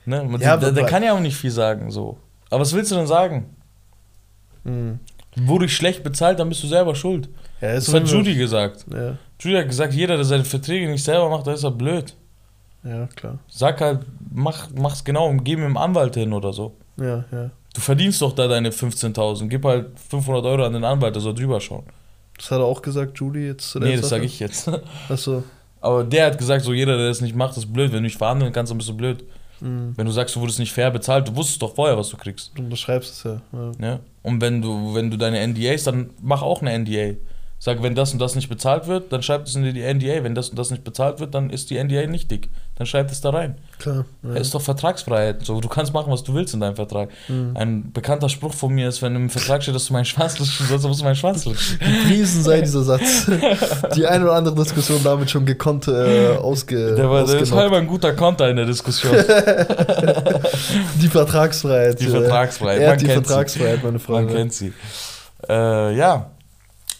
Ne? 0.05 0.23
Man- 0.23 0.39
Ja, 0.41 0.55
der, 0.57 0.71
der 0.71 0.85
kann 0.85 1.03
ja 1.03 1.13
auch 1.13 1.19
nicht 1.19 1.35
viel 1.35 1.51
sagen, 1.51 1.91
so. 1.91 2.17
Aber 2.49 2.61
was 2.61 2.73
willst 2.73 2.91
du 2.91 2.95
denn 2.95 3.07
sagen? 3.07 3.53
mhm. 4.63 4.99
Wurde 5.39 5.65
ich 5.65 5.75
schlecht 5.75 6.03
bezahlt, 6.03 6.39
dann 6.39 6.49
bist 6.49 6.63
du 6.63 6.67
selber 6.67 6.95
schuld. 6.95 7.29
ja 7.61 7.75
Das 7.75 7.93
hat 7.93 8.07
Judy 8.07 8.33
gesagt. 8.35 8.85
Ja, 8.91 9.17
Judy 9.39 9.57
hat 9.57 9.67
gesagt, 9.67 9.93
jeder, 9.93 10.15
der 10.15 10.25
seine 10.25 10.45
Verträge 10.45 10.89
nicht 10.89 11.03
selber 11.03 11.29
macht, 11.29 11.45
der 11.45 11.53
ist 11.53 11.63
er 11.63 11.71
blöd. 11.71 12.15
ja, 12.83 13.05
klar. 13.07 13.37
Sag 13.47 13.79
halt, 13.81 13.99
mach, 14.33 14.69
mach's 14.75 15.03
genau 15.03 15.27
und 15.27 15.43
geh 15.43 15.55
mit 15.55 15.65
dem 15.65 15.77
Anwalt 15.77 16.15
hin 16.15 16.33
oder 16.33 16.53
so. 16.53 16.75
Ja, 16.97 17.23
ja. 17.31 17.51
Du 17.77 17.81
verdienst 17.81 18.23
doch 18.23 18.33
da 18.33 18.47
deine 18.47 18.71
15.000. 18.71 19.49
Gib 19.49 19.63
halt 19.63 19.99
500 20.09 20.43
Euro 20.45 20.65
an 20.65 20.73
den 20.73 20.83
Anwalt, 20.83 21.13
der 21.13 21.21
soll 21.21 21.35
drüber 21.35 21.61
schauen. 21.61 21.83
Das 22.35 22.49
hat 22.49 22.57
er 22.57 22.65
auch 22.65 22.81
gesagt, 22.81 23.19
Judy, 23.19 23.45
jetzt 23.45 23.69
zu 23.69 23.79
der 23.79 23.89
Nee, 23.89 23.97
das 23.97 24.09
sage 24.09 24.25
ich 24.25 24.39
jetzt. 24.39 24.67
Achso. 25.09 25.43
Aber 25.79 26.03
der 26.03 26.25
hat 26.25 26.39
gesagt, 26.39 26.65
so 26.65 26.73
jeder, 26.73 26.97
der 26.97 27.09
das 27.09 27.21
nicht 27.21 27.35
macht, 27.35 27.55
ist 27.55 27.71
blöd. 27.71 27.91
Wenn 27.91 27.97
du 27.97 28.05
nicht 28.05 28.17
verhandeln 28.17 28.51
kannst, 28.51 28.71
dann 28.71 28.79
bist 28.79 28.89
du 28.89 28.97
blöd. 28.97 29.23
Mhm. 29.59 29.93
Wenn 29.95 30.07
du 30.07 30.11
sagst, 30.11 30.35
du 30.35 30.39
wurdest 30.39 30.57
nicht 30.57 30.73
fair 30.73 30.89
bezahlt, 30.89 31.27
du 31.27 31.35
wusstest 31.35 31.61
doch 31.61 31.75
vorher, 31.75 31.95
was 31.99 32.09
du 32.09 32.17
kriegst. 32.17 32.51
Du 32.55 32.67
beschreibst 32.67 33.13
es 33.13 33.23
ja. 33.23 33.41
ja. 33.53 33.71
Ne? 33.77 33.99
Und 34.23 34.41
wenn 34.41 34.59
du, 34.59 34.95
wenn 34.95 35.11
du 35.11 35.17
deine 35.17 35.45
NDAs, 35.45 35.83
dann 35.83 36.09
mach 36.19 36.41
auch 36.41 36.63
eine 36.63 36.79
NDA. 36.79 37.13
Sag, 37.59 37.83
wenn 37.83 37.93
das 37.93 38.11
und 38.11 38.17
das 38.17 38.33
nicht 38.33 38.49
bezahlt 38.49 38.87
wird, 38.87 39.13
dann 39.13 39.21
schreibt 39.21 39.49
es 39.49 39.55
in 39.55 39.71
die 39.71 39.93
NDA. 39.93 40.23
Wenn 40.23 40.33
das 40.33 40.49
und 40.49 40.57
das 40.57 40.71
nicht 40.71 40.83
bezahlt 40.83 41.19
wird, 41.19 41.35
dann 41.35 41.51
ist 41.51 41.69
die 41.69 41.77
NDA 41.77 42.07
nichtig. 42.07 42.49
Dann 42.77 42.85
schreibt 42.85 43.11
es 43.11 43.21
da 43.21 43.31
rein. 43.31 43.55
Klar. 43.79 44.05
Ja. 44.21 44.35
ist 44.35 44.53
doch 44.53 44.61
Vertragsfreiheit. 44.61 45.43
So, 45.43 45.59
du 45.61 45.67
kannst 45.67 45.93
machen, 45.93 46.11
was 46.11 46.23
du 46.23 46.35
willst 46.35 46.53
in 46.53 46.59
deinem 46.59 46.75
Vertrag. 46.75 47.09
Mhm. 47.27 47.51
Ein 47.55 47.91
bekannter 47.91 48.29
Spruch 48.29 48.53
von 48.53 48.71
mir 48.71 48.87
ist, 48.87 49.01
wenn 49.01 49.15
im 49.15 49.31
Vertrag 49.31 49.63
steht, 49.63 49.73
dass 49.73 49.87
du 49.87 49.93
meinen 49.93 50.05
Schwanz 50.05 50.37
lutschen 50.37 50.67
sollst, 50.67 50.83
dann 50.83 50.89
musst 50.89 51.01
du 51.01 51.05
meinen 51.05 51.15
Schwanz 51.15 51.45
lutschen. 51.45 51.79
Gepriesen 51.79 52.43
sei 52.43 52.61
dieser 52.61 52.83
Satz. 52.83 53.25
Die 53.95 54.05
eine 54.05 54.25
oder 54.25 54.33
andere 54.33 54.55
Diskussion 54.55 55.03
damit 55.03 55.31
schon 55.31 55.45
gekonnt 55.45 55.87
äh, 55.87 56.35
ausge. 56.35 56.93
Der, 56.95 57.09
war, 57.09 57.25
der 57.25 57.39
ist 57.39 57.51
halber 57.51 57.77
ein 57.77 57.87
guter 57.87 58.13
Konter 58.13 58.47
in 58.47 58.57
der 58.57 58.65
Diskussion. 58.65 59.15
die 61.01 61.07
Vertragsfreiheit. 61.07 61.99
Die 61.99 62.07
Vertragsfreiheit. 62.07 62.81
Er 62.81 62.91
hat 62.91 63.01
die 63.01 63.07
Vertragsfreiheit, 63.07 63.83
meine 63.83 63.97
Freunde. 63.97 64.33
Man 64.33 64.35
kennt 64.35 64.53
sie. 64.53 64.71
Äh, 65.49 65.95
ja. 65.95 66.29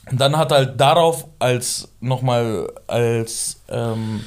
Und 0.09 0.19
dann 0.19 0.37
hat 0.37 0.51
halt 0.51 0.79
darauf 0.79 1.27
als 1.37 1.89
nochmal 1.99 2.67
als, 2.87 3.57
ähm, 3.69 4.21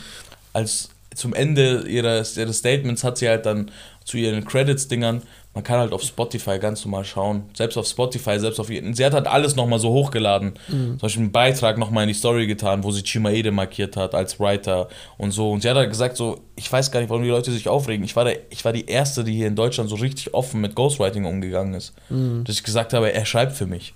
als 0.52 0.90
zum 1.20 1.34
Ende 1.34 1.84
ihres, 1.86 2.36
ihres 2.36 2.58
Statements 2.58 3.04
hat 3.04 3.18
sie 3.18 3.28
halt 3.28 3.46
dann 3.46 3.70
zu 4.04 4.16
ihren 4.16 4.44
Credits-Dingern, 4.44 5.22
man 5.52 5.64
kann 5.64 5.80
halt 5.80 5.92
auf 5.92 6.02
Spotify 6.02 6.58
ganz 6.58 6.84
normal 6.84 7.04
schauen. 7.04 7.42
Selbst 7.54 7.76
auf 7.76 7.86
Spotify, 7.86 8.38
selbst 8.38 8.60
auf 8.60 8.70
jeden. 8.70 8.94
Sie 8.94 9.04
hat 9.04 9.12
halt 9.12 9.26
alles 9.26 9.56
nochmal 9.56 9.80
so 9.80 9.90
hochgeladen. 9.90 10.54
Mhm. 10.68 10.90
Zum 10.90 10.98
Beispiel 10.98 11.22
einen 11.22 11.32
Beitrag 11.32 11.76
nochmal 11.76 12.04
in 12.04 12.08
die 12.08 12.14
Story 12.14 12.46
getan, 12.46 12.84
wo 12.84 12.92
sie 12.92 13.02
Chimaede 13.02 13.50
markiert 13.50 13.96
hat 13.96 14.14
als 14.14 14.38
Writer 14.38 14.88
und 15.18 15.32
so. 15.32 15.50
Und 15.50 15.62
sie 15.62 15.68
hat 15.68 15.76
halt 15.76 15.90
gesagt, 15.90 16.16
so, 16.16 16.40
ich 16.56 16.70
weiß 16.72 16.90
gar 16.92 17.00
nicht, 17.00 17.10
warum 17.10 17.24
die 17.24 17.30
Leute 17.30 17.50
sich 17.50 17.68
aufregen. 17.68 18.04
Ich 18.04 18.14
war, 18.14 18.24
der, 18.24 18.38
ich 18.50 18.64
war 18.64 18.72
die 18.72 18.86
Erste, 18.86 19.24
die 19.24 19.34
hier 19.34 19.48
in 19.48 19.56
Deutschland 19.56 19.90
so 19.90 19.96
richtig 19.96 20.32
offen 20.34 20.60
mit 20.60 20.74
Ghostwriting 20.74 21.24
umgegangen 21.24 21.74
ist. 21.74 21.94
Mhm. 22.08 22.44
Dass 22.44 22.56
ich 22.56 22.62
gesagt 22.62 22.92
habe, 22.92 23.12
er 23.12 23.26
schreibt 23.26 23.52
für 23.52 23.66
mich. 23.66 23.94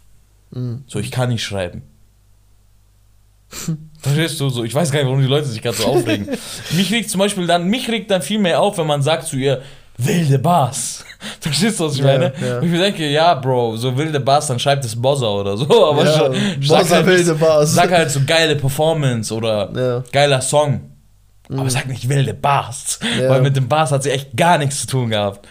Mhm. 0.50 0.82
So, 0.88 0.98
ich 0.98 1.12
kann 1.12 1.28
nicht 1.30 1.44
schreiben. 1.44 1.82
Verstehst 4.00 4.40
du 4.40 4.50
so? 4.50 4.64
Ich 4.64 4.74
weiß 4.74 4.90
gar 4.90 4.98
nicht, 4.98 5.06
warum 5.06 5.20
die 5.20 5.26
Leute 5.26 5.46
sich 5.46 5.62
gerade 5.62 5.76
so 5.76 5.86
aufregen. 5.86 6.28
mich 6.72 6.92
regt 6.92 7.10
zum 7.10 7.20
Beispiel 7.20 7.46
dann, 7.46 7.66
mich 7.68 7.88
regt 7.88 8.10
dann 8.10 8.22
viel 8.22 8.38
mehr 8.38 8.60
auf, 8.60 8.76
wenn 8.78 8.86
man 8.86 9.02
sagt 9.02 9.26
zu 9.26 9.36
ihr, 9.36 9.62
wilde 9.96 10.38
Bass. 10.38 11.04
Verstehst 11.40 11.80
du, 11.80 11.86
was 11.86 11.94
ich 11.94 12.00
ja, 12.00 12.06
meine? 12.06 12.32
Ja. 12.40 12.58
Und 12.58 12.64
ich 12.64 12.70
mir 12.70 12.78
denke, 12.78 13.08
ja, 13.08 13.34
Bro, 13.34 13.76
so 13.76 13.96
wilde 13.96 14.20
Bass, 14.20 14.48
dann 14.48 14.58
schreibt 14.58 14.84
es 14.84 15.00
Bozza 15.00 15.26
oder 15.26 15.56
so. 15.56 15.66
Aber 15.90 16.04
ja, 16.04 16.30
sag, 16.60 16.90
halt, 16.90 17.06
wilde 17.06 17.34
Bass. 17.34 17.74
sag 17.74 17.90
halt 17.90 18.10
so 18.10 18.20
geile 18.26 18.56
Performance 18.56 19.32
oder 19.32 19.70
ja. 19.74 20.04
geiler 20.12 20.40
Song. 20.40 20.90
Mhm. 21.48 21.58
Aber 21.58 21.70
sag 21.70 21.86
nicht 21.86 22.08
wilde 22.08 22.34
Bass. 22.34 22.98
Weil 23.26 23.42
mit 23.42 23.56
dem 23.56 23.68
Bass 23.68 23.92
hat 23.92 24.02
sie 24.02 24.10
echt 24.10 24.36
gar 24.36 24.58
nichts 24.58 24.80
zu 24.80 24.86
tun 24.86 25.10
gehabt. 25.10 25.46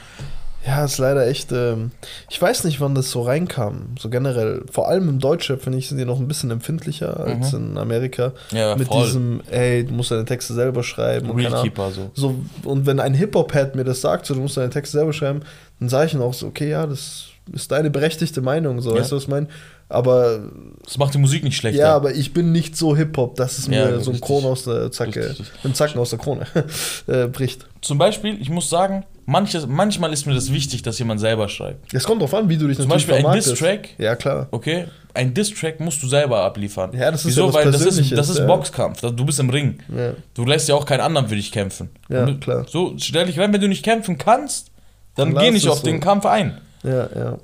Ja, 0.65 0.85
ist 0.85 0.97
leider 0.97 1.27
echt. 1.27 1.51
Ähm, 1.51 1.91
ich 2.29 2.41
weiß 2.41 2.63
nicht, 2.63 2.79
wann 2.79 2.95
das 2.95 3.11
so 3.11 3.21
reinkam. 3.21 3.95
So 3.99 4.09
generell. 4.09 4.63
Vor 4.71 4.87
allem 4.87 5.09
im 5.09 5.19
Deutschrap, 5.19 5.61
finde 5.61 5.77
ich, 5.77 5.89
sind 5.89 5.97
die 5.97 6.05
noch 6.05 6.19
ein 6.19 6.27
bisschen 6.27 6.51
empfindlicher 6.51 7.19
als 7.19 7.51
mhm. 7.51 7.71
in 7.71 7.77
Amerika. 7.77 8.31
Ja, 8.51 8.75
Mit 8.75 8.87
voll. 8.87 9.05
diesem, 9.05 9.41
ey, 9.51 9.85
du 9.85 9.93
musst 9.93 10.11
deine 10.11 10.25
Texte 10.25 10.53
selber 10.53 10.83
schreiben. 10.83 11.31
Realkeeper 11.31 11.91
so. 11.91 12.11
so. 12.13 12.35
Und 12.63 12.85
wenn 12.85 12.99
ein 12.99 13.13
Hip-Hop-Head 13.13 13.75
mir 13.75 13.83
das 13.83 14.01
sagt, 14.01 14.25
so, 14.25 14.33
du 14.33 14.41
musst 14.41 14.55
deine 14.55 14.69
Texte 14.69 14.97
selber 14.97 15.11
schreiben, 15.11 15.41
dann 15.79 15.89
sage 15.89 16.07
ich 16.07 16.13
ihm 16.13 16.21
auch 16.21 16.33
so, 16.33 16.47
okay, 16.47 16.69
ja, 16.69 16.87
das 16.87 17.25
ist 17.51 17.71
deine 17.71 17.89
berechtigte 17.89 18.41
Meinung. 18.41 18.79
So, 18.79 18.91
ja. 18.91 19.01
weißt 19.01 19.11
du, 19.11 19.17
was 19.17 19.23
ich 19.23 19.29
meine? 19.29 19.47
Aber. 19.89 20.39
Das 20.85 20.97
macht 20.97 21.13
die 21.13 21.17
Musik 21.17 21.43
nicht 21.43 21.57
schlechter. 21.57 21.81
Ja, 21.81 21.95
aber 21.95 22.15
ich 22.15 22.33
bin 22.33 22.53
nicht 22.53 22.77
so 22.77 22.95
Hip-Hop, 22.95 23.35
dass 23.35 23.57
es 23.57 23.67
ja, 23.67 23.85
mir 23.85 23.99
so 23.99 24.11
ein 24.11 24.21
Kron 24.21 24.45
aus 24.45 24.63
der 24.63 24.91
Zacke, 24.91 25.35
ein 25.65 25.73
Zacken 25.73 25.99
aus 25.99 26.11
der 26.11 26.19
Krone 26.19 26.47
äh, 27.07 27.27
bricht. 27.27 27.65
Zum 27.81 27.97
Beispiel, 27.97 28.41
ich 28.41 28.49
muss 28.49 28.69
sagen, 28.69 29.03
manches, 29.25 29.67
manchmal 29.67 30.13
ist 30.13 30.25
mir 30.25 30.33
das 30.33 30.51
wichtig, 30.51 30.81
dass 30.81 30.99
jemand 30.99 31.19
selber 31.19 31.49
schreibt. 31.49 31.93
Es 31.93 32.03
kommt 32.03 32.21
drauf 32.21 32.33
an, 32.33 32.49
wie 32.49 32.57
du 32.57 32.67
dich 32.67 32.77
Zum 32.77 32.87
Beispiel 32.87 33.15
ein 33.15 33.31
Diss-Track. 33.33 33.89
Ja, 33.97 34.15
klar. 34.15 34.47
Okay, 34.51 34.87
ein 35.13 35.33
Diss-Track 35.33 35.79
musst 35.79 36.01
du 36.01 36.07
selber 36.07 36.41
abliefern. 36.41 36.91
Ja, 36.93 37.11
das 37.11 37.21
ist 37.21 37.27
Wieso? 37.27 37.47
Ja 37.47 37.53
Weil 37.53 37.71
das 37.71 37.85
ist, 37.85 38.11
das 38.11 38.29
ist 38.29 38.39
ja. 38.39 38.45
Boxkampf. 38.45 39.01
Du 39.01 39.25
bist 39.25 39.39
im 39.39 39.49
Ring. 39.49 39.79
Ja. 39.95 40.13
Du 40.33 40.45
lässt 40.45 40.67
ja 40.69 40.75
auch 40.75 40.85
keinen 40.85 41.01
anderen 41.01 41.27
für 41.27 41.35
dich 41.35 41.51
kämpfen. 41.51 41.89
Ja, 42.09 42.25
du, 42.25 42.37
klar. 42.39 42.65
So, 42.67 42.95
stell 42.97 43.27
dich 43.27 43.39
rein, 43.39 43.53
wenn 43.53 43.61
du 43.61 43.67
nicht 43.67 43.83
kämpfen 43.83 44.17
kannst, 44.17 44.71
dann, 45.15 45.33
dann 45.33 45.43
geh 45.43 45.51
nicht 45.51 45.67
auf 45.67 45.79
so. 45.79 45.85
den 45.85 45.99
Kampf 45.99 46.25
ein. 46.25 46.59
Ja, 46.83 47.07
ja. 47.15 47.37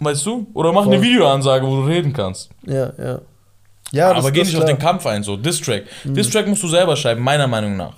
Weißt 0.00 0.24
du? 0.24 0.46
Oder 0.54 0.72
mach 0.72 0.84
Voll. 0.84 0.94
eine 0.94 1.02
Videoansage, 1.02 1.66
wo 1.66 1.76
du 1.76 1.86
reden 1.86 2.12
kannst. 2.12 2.50
Ja, 2.66 2.92
ja. 2.98 3.20
Ja, 3.92 4.12
aber 4.12 4.30
geh 4.30 4.40
nicht 4.40 4.50
klar. 4.50 4.62
auf 4.62 4.68
den 4.68 4.78
Kampf 4.78 5.04
ein, 5.06 5.22
so. 5.22 5.36
Distrack. 5.36 5.82
Mhm. 6.04 6.14
Distrack 6.14 6.46
musst 6.46 6.62
du 6.62 6.68
selber 6.68 6.96
schreiben, 6.96 7.22
meiner 7.22 7.46
Meinung 7.46 7.76
nach. 7.76 7.96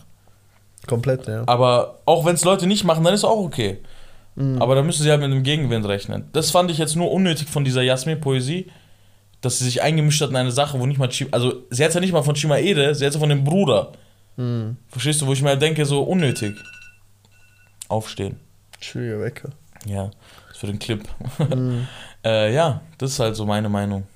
Komplett, 0.87 1.27
ja. 1.29 1.45
Aber 1.47 2.01
auch 2.07 2.25
wenn 2.25 2.35
es 2.35 2.45
Leute 2.45 2.67
nicht 2.67 2.85
machen, 2.85 3.05
dann 3.05 3.15
ist 3.15 3.25
auch 3.25 3.39
okay. 3.39 3.79
Mhm. 4.35 4.61
Aber 4.61 4.75
da 4.75 4.83
müssen 4.83 5.03
sie 5.03 5.11
halt 5.11 5.21
mit 5.21 5.31
einem 5.31 5.43
Gegenwind 5.43 5.87
rechnen. 5.87 6.29
Das 6.33 6.51
fand 6.51 6.71
ich 6.71 6.79
jetzt 6.79 6.97
nur 6.97 7.13
unnötig 7.13 7.49
von 7.49 7.65
dieser 7.65 7.83
Jasmin-Poesie, 7.83 8.71
dass 9.41 9.59
sie 9.59 9.65
sich 9.65 9.83
eingemischt 9.83 10.21
hat 10.21 10.31
in 10.31 10.37
eine 10.37 10.53
Sache, 10.53 10.81
wo 10.81 10.87
nicht 10.87 10.99
mal 10.99 11.09
Chima, 11.09 11.31
also 11.33 11.63
sie 11.71 11.85
hat 11.85 11.95
ja 11.95 12.01
nicht 12.01 12.13
mal 12.13 12.23
von 12.23 12.35
Chima 12.35 12.59
Ede, 12.59 12.95
sie 12.95 13.07
hat 13.07 13.15
ja 13.15 13.21
von 13.21 13.29
dem 13.29 13.45
Bruder. 13.45 13.93
Mhm. 14.37 14.77
Verstehst 14.89 15.21
du, 15.21 15.27
wo 15.27 15.33
ich 15.33 15.43
mir 15.43 15.51
halt 15.51 15.63
denke, 15.63 15.85
so 15.85 16.03
unnötig. 16.03 16.57
Aufstehen. 17.89 18.41
Schwieriger 18.81 19.21
Wecker. 19.21 19.51
Ja 19.87 20.11
für 20.63 20.69
den 20.69 20.79
Clip. 20.79 21.03
Mhm. 21.39 21.89
äh, 22.25 22.55
ja, 22.55 22.83
das 22.99 23.11
ist 23.11 23.19
halt 23.19 23.35
so 23.35 23.45
meine 23.45 23.69
Meinung 23.69 24.07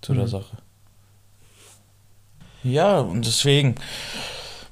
zu 0.00 0.12
mhm. 0.12 0.16
der 0.18 0.26
Sache. 0.26 0.56
Ja, 2.64 2.98
und 2.98 3.24
deswegen 3.24 3.76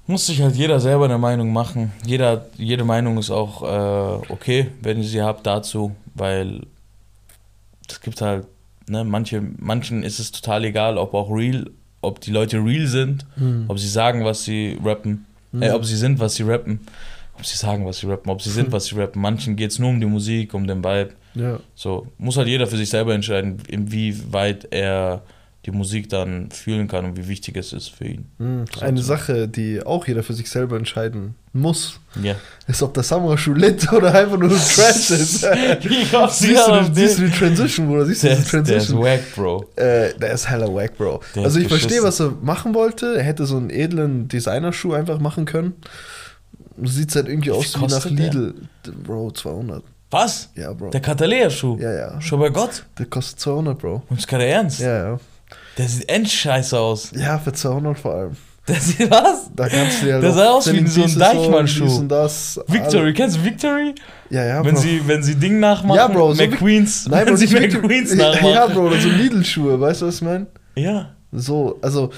muss 0.06 0.26
sich 0.26 0.40
halt 0.42 0.56
jeder 0.56 0.80
selber 0.80 1.06
eine 1.06 1.18
Meinung 1.18 1.52
machen. 1.52 1.92
Jeder, 2.04 2.46
jede 2.56 2.84
Meinung 2.84 3.18
ist 3.18 3.30
auch 3.30 3.62
äh, 3.62 4.32
okay, 4.32 4.68
wenn 4.82 4.98
ihr 4.98 5.04
sie 5.04 5.22
habt 5.22 5.46
dazu, 5.46 5.94
weil 6.14 6.62
es 7.88 8.00
gibt 8.00 8.20
halt, 8.20 8.46
ne, 8.88 9.04
manche, 9.04 9.42
manchen 9.58 10.02
ist 10.02 10.18
es 10.18 10.32
total 10.32 10.64
egal, 10.64 10.98
ob 10.98 11.14
auch 11.14 11.30
real, 11.30 11.70
ob 12.00 12.20
die 12.20 12.30
Leute 12.30 12.58
real 12.58 12.86
sind, 12.86 13.26
mhm. 13.36 13.64
ob 13.68 13.78
sie 13.78 13.88
sagen, 13.88 14.24
was 14.24 14.44
sie 14.44 14.78
rappen, 14.82 15.26
äh, 15.58 15.70
ob 15.70 15.84
sie 15.84 15.96
sind, 15.96 16.18
was 16.20 16.34
sie 16.34 16.42
rappen 16.42 16.80
ob 17.38 17.44
sie 17.44 17.56
sagen, 17.56 17.86
was 17.86 17.98
sie 17.98 18.06
rappen, 18.06 18.30
ob 18.30 18.42
sie 18.42 18.50
sind, 18.50 18.72
was 18.72 18.86
sie 18.86 18.96
rappen. 18.96 19.20
Manchen 19.20 19.56
geht 19.56 19.70
es 19.70 19.78
nur 19.78 19.90
um 19.90 20.00
die 20.00 20.06
Musik, 20.06 20.54
um 20.54 20.66
den 20.66 20.82
Vibe. 20.82 21.10
Ja. 21.34 21.60
So, 21.74 22.06
muss 22.18 22.36
halt 22.36 22.48
jeder 22.48 22.66
für 22.66 22.76
sich 22.76 22.88
selber 22.88 23.14
entscheiden, 23.14 23.58
inwieweit 23.68 24.68
er 24.70 25.22
die 25.66 25.72
Musik 25.72 26.08
dann 26.08 26.50
fühlen 26.52 26.86
kann 26.86 27.04
und 27.04 27.16
wie 27.16 27.26
wichtig 27.26 27.56
es 27.56 27.72
ist 27.72 27.88
für 27.88 28.06
ihn. 28.06 28.26
Mhm. 28.38 28.64
Eine 28.80 29.02
Sache, 29.02 29.48
die 29.48 29.84
auch 29.84 30.06
jeder 30.06 30.22
für 30.22 30.32
sich 30.32 30.48
selber 30.48 30.76
entscheiden 30.76 31.34
muss, 31.52 31.98
yeah. 32.22 32.36
ist, 32.68 32.82
ob 32.82 32.94
der 32.94 33.02
Samurai-Schuh 33.02 33.54
lit 33.54 33.92
oder 33.92 34.14
einfach 34.14 34.38
nur 34.38 34.50
Trash 34.50 35.10
ist. 35.10 35.40
siehst, 35.40 36.68
du, 36.68 36.90
siehst 36.92 37.18
du 37.18 37.24
die 37.24 37.30
Transition, 37.30 37.88
Bruder? 37.88 38.06
Siehst 38.06 38.22
du 38.22 38.28
die 38.28 38.42
Transition? 38.44 39.02
Der 39.02 39.14
ist 39.16 39.24
wack, 39.24 39.34
Bro. 39.34 39.64
Äh, 39.74 40.14
der 40.14 40.32
ist 40.32 40.48
hella 40.48 40.72
wack, 40.72 40.96
Bro. 40.96 41.20
Der 41.34 41.44
also 41.44 41.58
ich 41.58 41.66
verstehe, 41.66 42.02
was 42.02 42.20
er 42.20 42.30
machen 42.42 42.72
wollte. 42.72 43.16
Er 43.16 43.24
hätte 43.24 43.44
so 43.44 43.56
einen 43.56 43.70
edlen 43.70 44.28
Designerschuh 44.28 44.92
einfach 44.92 45.18
machen 45.18 45.46
können. 45.46 45.74
Sieht 46.84 47.14
halt 47.16 47.26
irgendwie 47.26 47.50
aus 47.50 47.74
wie, 47.74 47.80
wie 47.80 47.86
nach 47.86 48.04
Lidl. 48.04 48.54
Der? 48.84 48.92
Bro, 48.92 49.32
200. 49.32 49.82
Was? 50.10 50.50
Ja, 50.54 50.72
Bro. 50.72 50.90
Der 50.90 51.00
Katalea-Schuh? 51.00 51.78
Ja, 51.80 51.92
ja. 51.92 52.20
Schon 52.20 52.38
bei 52.38 52.50
Gott? 52.50 52.84
Der 52.98 53.06
kostet 53.06 53.40
200, 53.40 53.78
Bro. 53.78 54.02
Und 54.08 54.18
ist 54.18 54.28
gerade 54.28 54.46
ernst? 54.46 54.78
Ja, 54.78 55.08
ja. 55.08 55.20
Der 55.76 55.88
sieht 55.88 56.08
endscheiße 56.08 56.78
aus. 56.78 57.12
Ja, 57.14 57.38
für 57.38 57.52
200 57.52 57.98
vor 57.98 58.14
allem. 58.14 58.36
Der 58.68 58.80
sieht 58.80 59.10
was? 59.10 59.50
Da 59.54 59.68
kannst 59.68 60.02
du 60.02 60.08
ja 60.08 60.20
Der 60.20 60.32
sah 60.32 60.50
aus 60.50 60.72
wie 60.72 60.86
so 60.88 61.04
ein 61.04 61.18
Deichmann-Schuh. 61.18 62.08
Victory, 62.66 63.14
kennst 63.14 63.36
du 63.36 63.44
Victory? 63.44 63.94
Ja, 64.30 64.44
ja, 64.44 64.62
Bro. 64.62 64.70
Wenn 64.70 64.76
sie, 64.76 65.02
wenn 65.06 65.22
sie 65.22 65.36
Ding 65.36 65.60
nachmachen, 65.60 65.96
ja, 65.96 66.08
Bro, 66.08 66.34
so 66.34 66.42
McQueens. 66.42 67.06
Nein, 67.08 67.26
wenn 67.26 67.36
sie 67.36 67.46
McQueens 67.46 68.14
nachmachen. 68.16 68.50
Ja, 68.54 68.66
Bro, 68.66 68.90
so 68.96 69.08
Lidl-Schuhe, 69.08 69.80
weißt 69.80 70.02
du, 70.02 70.06
was 70.06 70.16
ich 70.16 70.22
meine? 70.22 70.46
Ja. 70.74 71.10
So, 71.30 71.78
also, 71.82 72.10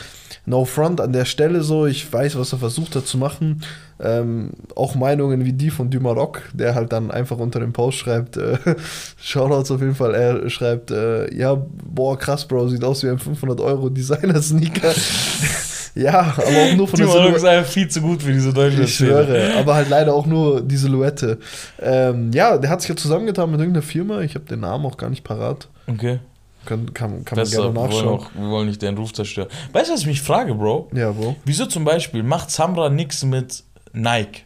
no 0.48 0.64
front 0.64 1.00
an 1.00 1.12
der 1.12 1.24
Stelle 1.24 1.62
so, 1.62 1.86
ich 1.86 2.10
weiß, 2.12 2.38
was 2.38 2.52
er 2.52 2.58
versucht 2.58 2.96
hat 2.96 3.06
zu 3.06 3.18
machen. 3.18 3.62
Ähm, 4.00 4.50
auch 4.76 4.94
Meinungen 4.94 5.44
wie 5.44 5.52
die 5.52 5.70
von 5.70 5.90
Dumaroc, 5.90 6.42
der 6.52 6.76
halt 6.76 6.92
dann 6.92 7.10
einfach 7.10 7.38
unter 7.38 7.58
dem 7.58 7.72
Post 7.72 7.98
schreibt, 7.98 8.36
äh, 8.36 8.56
Shoutouts 9.20 9.72
auf 9.72 9.80
jeden 9.80 9.96
Fall, 9.96 10.14
er 10.14 10.48
schreibt, 10.50 10.92
äh, 10.92 11.34
ja, 11.34 11.56
boah, 11.84 12.16
krass, 12.16 12.46
Bro, 12.46 12.68
sieht 12.68 12.84
aus 12.84 13.02
wie 13.02 13.08
ein 13.08 13.18
500 13.18 13.60
Euro 13.60 13.88
Designer-Sneaker. 13.88 14.94
ja, 15.96 16.20
aber 16.36 16.44
auch 16.46 16.76
nur 16.76 16.86
von 16.86 16.98
der 16.98 17.08
Silhouette. 17.08 17.36
ist 17.36 17.44
einfach 17.44 17.70
viel 17.70 17.88
zu 17.88 18.00
gut 18.00 18.22
für 18.22 18.32
diese 18.32 18.52
deutsche 18.52 18.82
Ich 18.82 18.94
schwöre, 18.94 19.54
aber 19.58 19.74
halt 19.74 19.88
leider 19.88 20.14
auch 20.14 20.26
nur 20.26 20.60
die 20.60 20.76
Silhouette. 20.76 21.38
Ähm, 21.82 22.30
ja, 22.32 22.56
der 22.56 22.70
hat 22.70 22.80
sich 22.80 22.90
ja 22.90 22.96
zusammengetan 22.96 23.50
mit 23.50 23.58
irgendeiner 23.58 23.82
Firma, 23.82 24.20
ich 24.20 24.36
habe 24.36 24.44
den 24.44 24.60
Namen 24.60 24.86
auch 24.86 24.96
gar 24.96 25.10
nicht 25.10 25.24
parat. 25.24 25.68
Okay. 25.88 26.20
Kann, 26.64 26.92
kann, 26.92 27.24
kann 27.24 27.38
man 27.38 27.48
gerne 27.48 27.72
nachschauen. 27.72 27.90
Wir 27.90 28.04
wollen, 28.04 28.08
auch, 28.08 28.34
wir 28.34 28.48
wollen 28.48 28.68
nicht 28.68 28.82
deinen 28.82 28.98
Ruf 28.98 29.12
zerstören. 29.12 29.48
Weißt 29.72 29.88
du, 29.88 29.94
was 29.94 30.00
ich 30.00 30.06
mich 30.06 30.20
frage, 30.20 30.54
Bro? 30.54 30.90
Ja, 30.92 31.12
Bro. 31.12 31.36
Wieso 31.44 31.66
zum 31.66 31.84
Beispiel 31.84 32.22
macht 32.22 32.50
Samra 32.50 32.90
nichts 32.90 33.24
mit 33.24 33.64
Nike. 33.92 34.42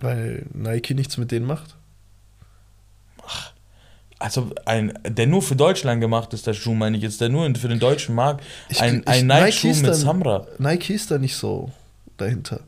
Weil 0.00 0.46
Nike 0.52 0.94
nichts 0.94 1.16
mit 1.16 1.30
denen 1.30 1.46
macht? 1.46 1.76
Ach, 3.26 3.52
also 4.18 4.50
ein, 4.66 4.98
der 5.04 5.26
nur 5.26 5.42
für 5.42 5.56
Deutschland 5.56 6.00
gemacht 6.00 6.34
ist, 6.34 6.46
der 6.46 6.54
Schuh, 6.54 6.74
meine 6.74 6.96
ich 6.96 7.02
jetzt, 7.02 7.20
der 7.20 7.28
nur 7.28 7.54
für 7.54 7.68
den 7.68 7.78
deutschen 7.78 8.14
Markt. 8.14 8.44
Ein, 8.78 9.06
ein 9.06 9.26
Nike-Schuh 9.26 9.68
Nike 9.68 9.82
mit 9.82 9.94
Samra. 9.94 10.46
Nike 10.58 10.94
ist 10.94 11.10
da 11.10 11.18
nicht 11.18 11.36
so 11.36 11.70
dahinter. 12.16 12.60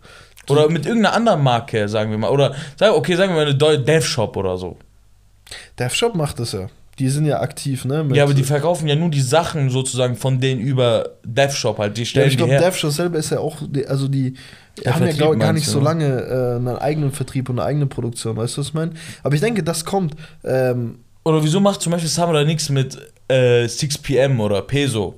Oder 0.49 0.69
mit 0.69 0.87
irgendeiner 0.87 1.15
anderen 1.15 1.43
Marke, 1.43 1.89
sagen 1.89 2.11
wir 2.11 2.19
mal. 2.19 2.31
Oder, 2.31 2.55
okay, 2.81 3.15
sagen 3.15 3.35
wir 3.35 3.45
mal 3.45 3.69
eine 3.69 3.85
Dev 3.85 4.07
Shop 4.07 4.37
oder 4.37 4.59
so. 4.59 4.77
Dev 5.79 5.95
Shop 5.95 6.15
macht 6.15 6.39
das 6.41 6.53
ja. 6.53 6.69
Die 7.03 7.09
sind 7.09 7.25
ja 7.27 7.41
aktiv, 7.41 7.85
ne? 7.85 8.07
Ja, 8.12 8.23
aber 8.23 8.33
die 8.33 8.45
verkaufen 8.45 8.87
ja 8.87 8.95
nur 8.95 9.11
die 9.11 9.21
Sachen 9.23 9.71
sozusagen 9.71 10.15
von 10.15 10.38
denen 10.38 10.61
über 10.61 11.17
DevShop 11.25 11.79
halt. 11.79 11.97
Die 11.97 12.03
Ja, 12.03 12.07
stellen 12.07 12.29
ich 12.29 12.37
glaube. 12.37 12.57
DevShop 12.57 12.93
selber 12.93 13.19
ist 13.19 13.31
ja 13.31 13.41
auch, 13.41 13.57
also 13.88 14.07
die 14.07 14.35
Der 14.85 14.94
haben 14.94 15.00
ja 15.00 15.07
Vertrieb 15.07 15.17
glaub, 15.17 15.31
gar 15.33 15.53
meinst 15.53 15.55
nicht 15.55 15.67
so 15.67 15.79
ne? 15.81 15.85
lange 15.85 16.07
äh, 16.07 16.57
einen 16.57 16.77
eigenen 16.77 17.11
Vertrieb 17.11 17.48
und 17.48 17.59
eine 17.59 17.67
eigene 17.67 17.87
Produktion, 17.87 18.37
weißt 18.37 18.57
du, 18.57 18.61
was 18.61 18.69
ich 18.69 18.75
meine? 18.75 18.92
Aber 19.25 19.35
ich 19.35 19.40
denke, 19.40 19.65
das 19.65 19.85
kommt. 19.85 20.15
Ähm, 20.44 21.00
Oder 21.25 21.42
wieso 21.42 21.59
macht 21.59 21.83
zum 21.83 21.90
Beispiel 21.90 22.09
Samurai 22.09 22.44
nichts 22.44 22.69
mit 22.69 22.96
äh, 23.27 23.65
6pm 23.65 24.38
oder 24.38 24.63
Peso? 24.63 25.17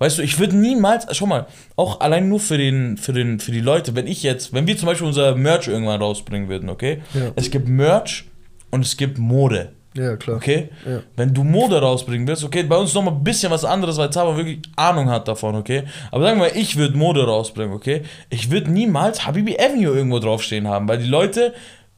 Weißt 0.00 0.18
du, 0.18 0.22
ich 0.22 0.40
würde 0.40 0.56
niemals, 0.56 1.06
schau 1.16 1.26
mal, 1.26 1.46
auch 1.76 2.00
allein 2.00 2.28
nur 2.28 2.40
für, 2.40 2.58
den, 2.58 2.96
für, 2.96 3.12
den, 3.12 3.38
für 3.38 3.52
die 3.52 3.60
Leute, 3.60 3.94
wenn 3.94 4.08
ich 4.08 4.24
jetzt, 4.24 4.52
wenn 4.52 4.66
wir 4.66 4.76
zum 4.76 4.86
Beispiel 4.86 5.06
unser 5.06 5.36
Merch 5.36 5.68
irgendwann 5.68 6.02
rausbringen 6.02 6.48
würden, 6.48 6.70
okay? 6.70 7.02
Ja. 7.14 7.30
Es 7.36 7.52
gibt 7.52 7.68
Merch 7.68 8.24
und 8.72 8.84
es 8.84 8.96
gibt 8.96 9.18
Mode, 9.18 9.70
ja, 9.94 10.16
klar. 10.16 10.36
okay? 10.36 10.70
Ja. 10.86 11.00
Wenn 11.16 11.34
du 11.34 11.44
Mode 11.44 11.80
rausbringen 11.80 12.26
willst, 12.26 12.44
okay, 12.44 12.62
bei 12.62 12.76
uns 12.76 12.94
nochmal 12.94 13.14
ein 13.14 13.24
bisschen 13.24 13.50
was 13.50 13.64
anderes, 13.64 13.96
weil 13.98 14.10
Zaba 14.10 14.36
wirklich 14.36 14.60
Ahnung 14.76 15.10
hat 15.10 15.28
davon, 15.28 15.54
okay? 15.54 15.84
Aber 16.10 16.24
sagen 16.24 16.40
wir 16.40 16.48
mal, 16.48 16.56
ich 16.56 16.76
würde 16.76 16.96
Mode 16.96 17.24
rausbringen, 17.24 17.74
okay? 17.74 18.02
Ich 18.30 18.50
würde 18.50 18.70
niemals 18.70 19.26
Habibi 19.26 19.58
Avenue 19.58 19.94
irgendwo 19.94 20.18
draufstehen 20.18 20.68
haben, 20.68 20.88
weil 20.88 20.98
die 20.98 21.08
Leute, 21.08 21.54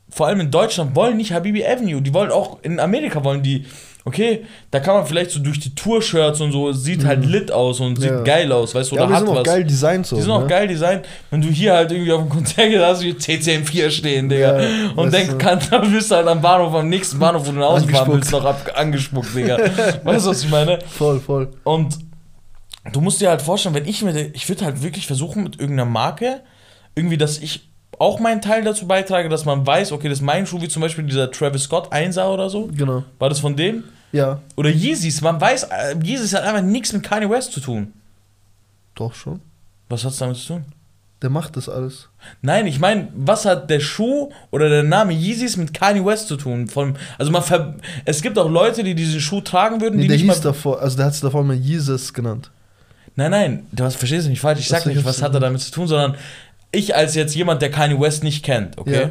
vor 0.09 0.27
allem 0.27 0.41
in 0.41 0.51
Deutschland, 0.51 0.95
wollen 0.97 1.17
nicht 1.17 1.33
Habibi 1.33 1.65
Avenue. 1.65 2.03
Die 2.03 2.15
wollen 2.15 2.31
auch, 2.31 2.59
in 2.63 2.81
Amerika 2.81 3.23
wollen 3.25 3.43
die, 3.43 3.67
okay, 4.07 4.45
da 4.71 4.81
kann 4.81 4.95
man 4.97 5.07
vielleicht 5.07 5.31
so 5.31 5.39
durch 5.41 5.59
die 5.61 5.75
Tour-Shirts 5.75 6.41
und 6.43 6.53
so, 6.53 6.73
sieht 6.73 7.05
halt 7.07 7.25
lit 7.25 7.51
aus 7.51 7.81
und 7.81 7.97
sieht 7.99 8.11
Mhm. 8.11 8.17
Ja. 8.19 8.23
geil 8.23 8.53
aus, 8.53 8.75
weißt 8.75 8.91
du, 8.93 8.97
Ja, 8.97 9.05
oder 9.05 9.05
aber 9.05 9.11
die 9.13 9.15
hat 9.17 9.21
sind 9.27 9.29
auch 9.31 9.37
was. 9.41 9.45
geil 9.45 9.65
designt 9.65 10.07
so. 10.07 10.17
Die 10.17 10.23
sind 10.23 10.31
auch 10.31 10.41
ne? 10.43 10.47
geil 10.47 10.69
designt. 10.69 11.07
Wenn 11.31 11.41
du 11.41 11.49
hier 11.49 11.73
halt 11.75 11.91
irgendwie 11.91 12.13
auf 12.13 12.21
dem 12.21 12.29
Konzert 12.29 12.69
gehst, 12.71 12.83
hast 12.85 13.01
du 13.01 13.05
hier 13.07 13.17
TCM4 13.19 13.91
stehen, 13.91 14.29
Digga. 14.29 14.61
Ja, 14.63 14.69
und 14.97 15.13
denkst, 15.13 15.39
kann, 15.39 15.59
dann 15.71 15.91
bist 15.91 16.11
du 16.11 16.17
halt 16.17 16.27
am 16.29 16.41
Bahnhof, 16.43 16.75
am 16.75 16.89
nächsten 16.89 17.19
Bahnhof, 17.19 17.47
wo 17.47 17.53
du 17.53 17.59
nach 17.59 17.71
Hause 17.71 17.89
fahren 17.89 18.13
willst, 18.13 18.31
noch 18.31 18.45
ab, 18.45 18.71
angespuckt, 18.75 19.35
Digga. 19.35 19.57
weißt 20.05 20.27
du, 20.27 20.31
was 20.31 20.45
ich 20.45 20.51
meine? 20.51 20.79
Voll, 20.87 21.19
voll. 21.21 21.51
Und 21.65 21.97
du 22.93 23.01
musst 23.01 23.21
dir 23.23 23.31
halt 23.31 23.41
vorstellen, 23.41 23.75
wenn 23.75 23.87
ich 23.89 24.03
mir, 24.03 24.15
ich 24.35 24.49
würde 24.51 24.67
halt 24.67 24.83
wirklich 24.83 25.07
versuchen 25.07 25.43
mit 25.45 25.59
irgendeiner 25.59 25.89
Marke, 25.91 26.43
irgendwie, 26.95 27.17
dass 27.17 27.39
ich 27.39 27.71
auch 27.99 28.19
meinen 28.21 28.41
Teil 28.41 28.63
dazu 28.65 28.87
beitrage, 28.87 29.29
dass 29.29 29.45
man 29.45 29.67
weiß, 29.67 29.93
okay, 29.93 30.09
das 30.09 30.19
ist 30.19 30.25
mein 30.25 30.47
Schuh, 30.47 30.61
wie 30.61 30.69
zum 30.69 30.83
Beispiel 30.83 31.05
dieser 31.05 31.31
Travis 31.31 31.65
Scott 31.65 31.93
1er 31.93 32.27
oder 32.29 32.49
so. 32.51 32.69
Genau. 32.75 33.05
War 33.19 33.29
das 33.29 33.41
von 33.41 33.57
dem? 33.57 33.85
Ja, 34.13 34.41
Oder 34.55 34.71
Yeezys, 34.71 35.21
man 35.23 35.41
weiß, 35.41 35.65
äh, 35.65 35.97
Yeezys 36.05 36.35
hat 36.35 36.45
einfach 36.45 36.63
nichts 36.63 36.93
mit 36.93 37.03
Kanye 37.03 37.29
West 37.29 37.53
zu 37.53 37.61
tun. 37.61 37.93
doch 38.95 39.13
schon. 39.15 39.41
Was 39.89 40.05
hat's 40.05 40.19
damit 40.19 40.37
zu 40.37 40.47
tun? 40.47 40.65
Der 41.21 41.31
macht 41.31 41.57
das 41.57 41.69
alles. 41.69 42.09
Nein, 42.43 42.67
ich 42.67 42.79
meine, 42.79 43.09
was 43.17 43.45
hat 43.45 43.71
der 43.71 43.81
Schuh 43.81 44.31
oder 44.51 44.69
der 44.69 44.83
Name 44.83 45.13
Yeezys 45.13 45.57
mit 45.57 45.75
Kanye 45.75 46.05
West 46.05 46.29
zu 46.29 46.37
tun? 46.37 46.69
Von, 46.69 46.97
also 47.19 47.33
man 47.33 47.43
ver 47.43 47.75
es 48.05 48.23
gibt 48.23 48.39
auch 48.39 48.49
Leute, 48.49 48.85
die 48.85 48.95
diesen 48.95 49.21
Schuh 49.21 49.41
tragen 49.41 49.81
würden, 49.81 49.97
Nee, 49.97 50.03
die 50.03 50.09
der 50.09 50.17
nicht 50.19 50.27
hieß 50.31 50.41
davor, 50.43 50.81
also 50.81 50.97
der 50.97 51.07
hat 51.07 51.13
es 51.15 51.21
davor 51.21 51.43
mal 51.43 51.57
Jesus 51.57 52.13
genannt. 52.15 52.51
Nein, 53.17 53.31
nein, 53.31 53.67
du 53.73 53.85
hast, 53.85 53.97
verstehst 53.97 54.29
mich 54.29 54.41
falsch. 54.41 54.61
Ich 54.61 54.71
Was 54.71 54.83
sag 54.85 54.87
nicht, 54.93 55.05
was 55.05 55.23
hat 55.23 55.35
er 55.35 55.41
damit 55.41 55.61
zu 55.61 55.71
tun, 55.71 55.87
sondern 55.87 56.17
ich 56.75 56.95
als 56.95 57.15
jetzt 57.15 57.35
jemand, 57.35 57.63
der 57.63 57.71
Kanye 57.71 57.99
West 58.01 58.23
nicht 58.25 58.45
kennt, 58.45 58.79
okay? 58.79 59.03
Ja. 59.03 59.11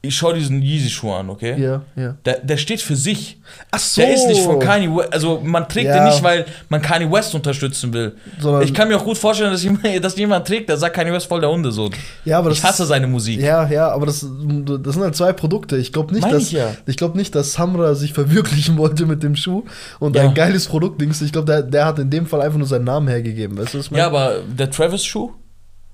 Ich 0.00 0.14
schaue 0.16 0.34
diesen 0.34 0.62
Yeezy-Schuh 0.62 1.12
an, 1.12 1.28
okay? 1.28 1.60
Ja, 1.60 1.82
ja. 1.96 2.16
Der, 2.24 2.38
der 2.38 2.56
steht 2.56 2.80
für 2.80 2.94
sich. 2.94 3.36
Ach 3.72 3.80
so. 3.80 4.00
Der 4.00 4.14
ist 4.14 4.28
nicht 4.28 4.40
von 4.42 4.60
Kanye 4.60 4.88
West. 4.94 5.12
Also 5.12 5.40
man 5.42 5.68
trägt 5.68 5.90
den 5.92 6.04
nicht, 6.04 6.22
weil 6.22 6.46
man 6.68 6.80
Kanye 6.80 7.10
West 7.10 7.34
unterstützen 7.34 7.92
will. 7.92 8.14
Sondern- 8.38 8.62
ich 8.62 8.72
kann 8.72 8.86
mir 8.86 8.96
auch 8.96 9.04
gut 9.04 9.18
vorstellen, 9.18 9.50
dass 9.50 9.64
jemand, 9.64 10.04
dass 10.04 10.16
jemand 10.16 10.46
trägt, 10.46 10.68
der 10.68 10.76
sagt 10.76 10.94
Kanye 10.94 11.12
West 11.12 11.26
voll 11.26 11.40
der 11.40 11.50
Hundesohn. 11.50 11.90
Ja, 12.24 12.38
aber 12.38 12.50
das 12.50 12.58
Ich 12.58 12.64
hasse 12.64 12.86
seine 12.86 13.08
Musik. 13.08 13.40
Ja, 13.40 13.68
ja, 13.68 13.88
aber 13.90 14.06
das, 14.06 14.20
das 14.20 14.94
sind 14.94 15.02
halt 15.02 15.16
zwei 15.16 15.32
Produkte. 15.32 15.76
Ich 15.76 15.92
glaube 15.92 16.12
nicht, 16.14 16.22
Meine 16.22 16.34
dass 16.34 16.44
ich 16.44 16.52
ja. 16.52 16.76
ich 16.86 16.96
glaube 16.96 17.18
nicht, 17.18 17.34
dass 17.34 17.54
Samra 17.54 17.96
sich 17.96 18.12
verwirklichen 18.12 18.78
wollte 18.78 19.04
mit 19.04 19.24
dem 19.24 19.34
Schuh 19.34 19.64
und 19.98 20.14
Ja. 20.14 20.22
ein 20.22 20.32
geiles 20.34 20.66
Produkt 20.68 21.00
Dings. 21.00 21.20
Ich 21.22 21.32
glaube, 21.32 21.46
der, 21.46 21.62
der 21.62 21.86
hat 21.86 21.98
in 21.98 22.08
dem 22.08 22.26
Fall 22.26 22.40
einfach 22.40 22.58
nur 22.58 22.68
seinen 22.68 22.84
Namen 22.84 23.08
hergegeben. 23.08 23.58
Weißt 23.58 23.74
du, 23.74 23.78
was 23.78 23.86
ich 23.86 23.90
meine? 23.90 24.02
Ja, 24.02 24.06
aber 24.06 24.36
der 24.48 24.70
Travis-Schuh? 24.70 25.32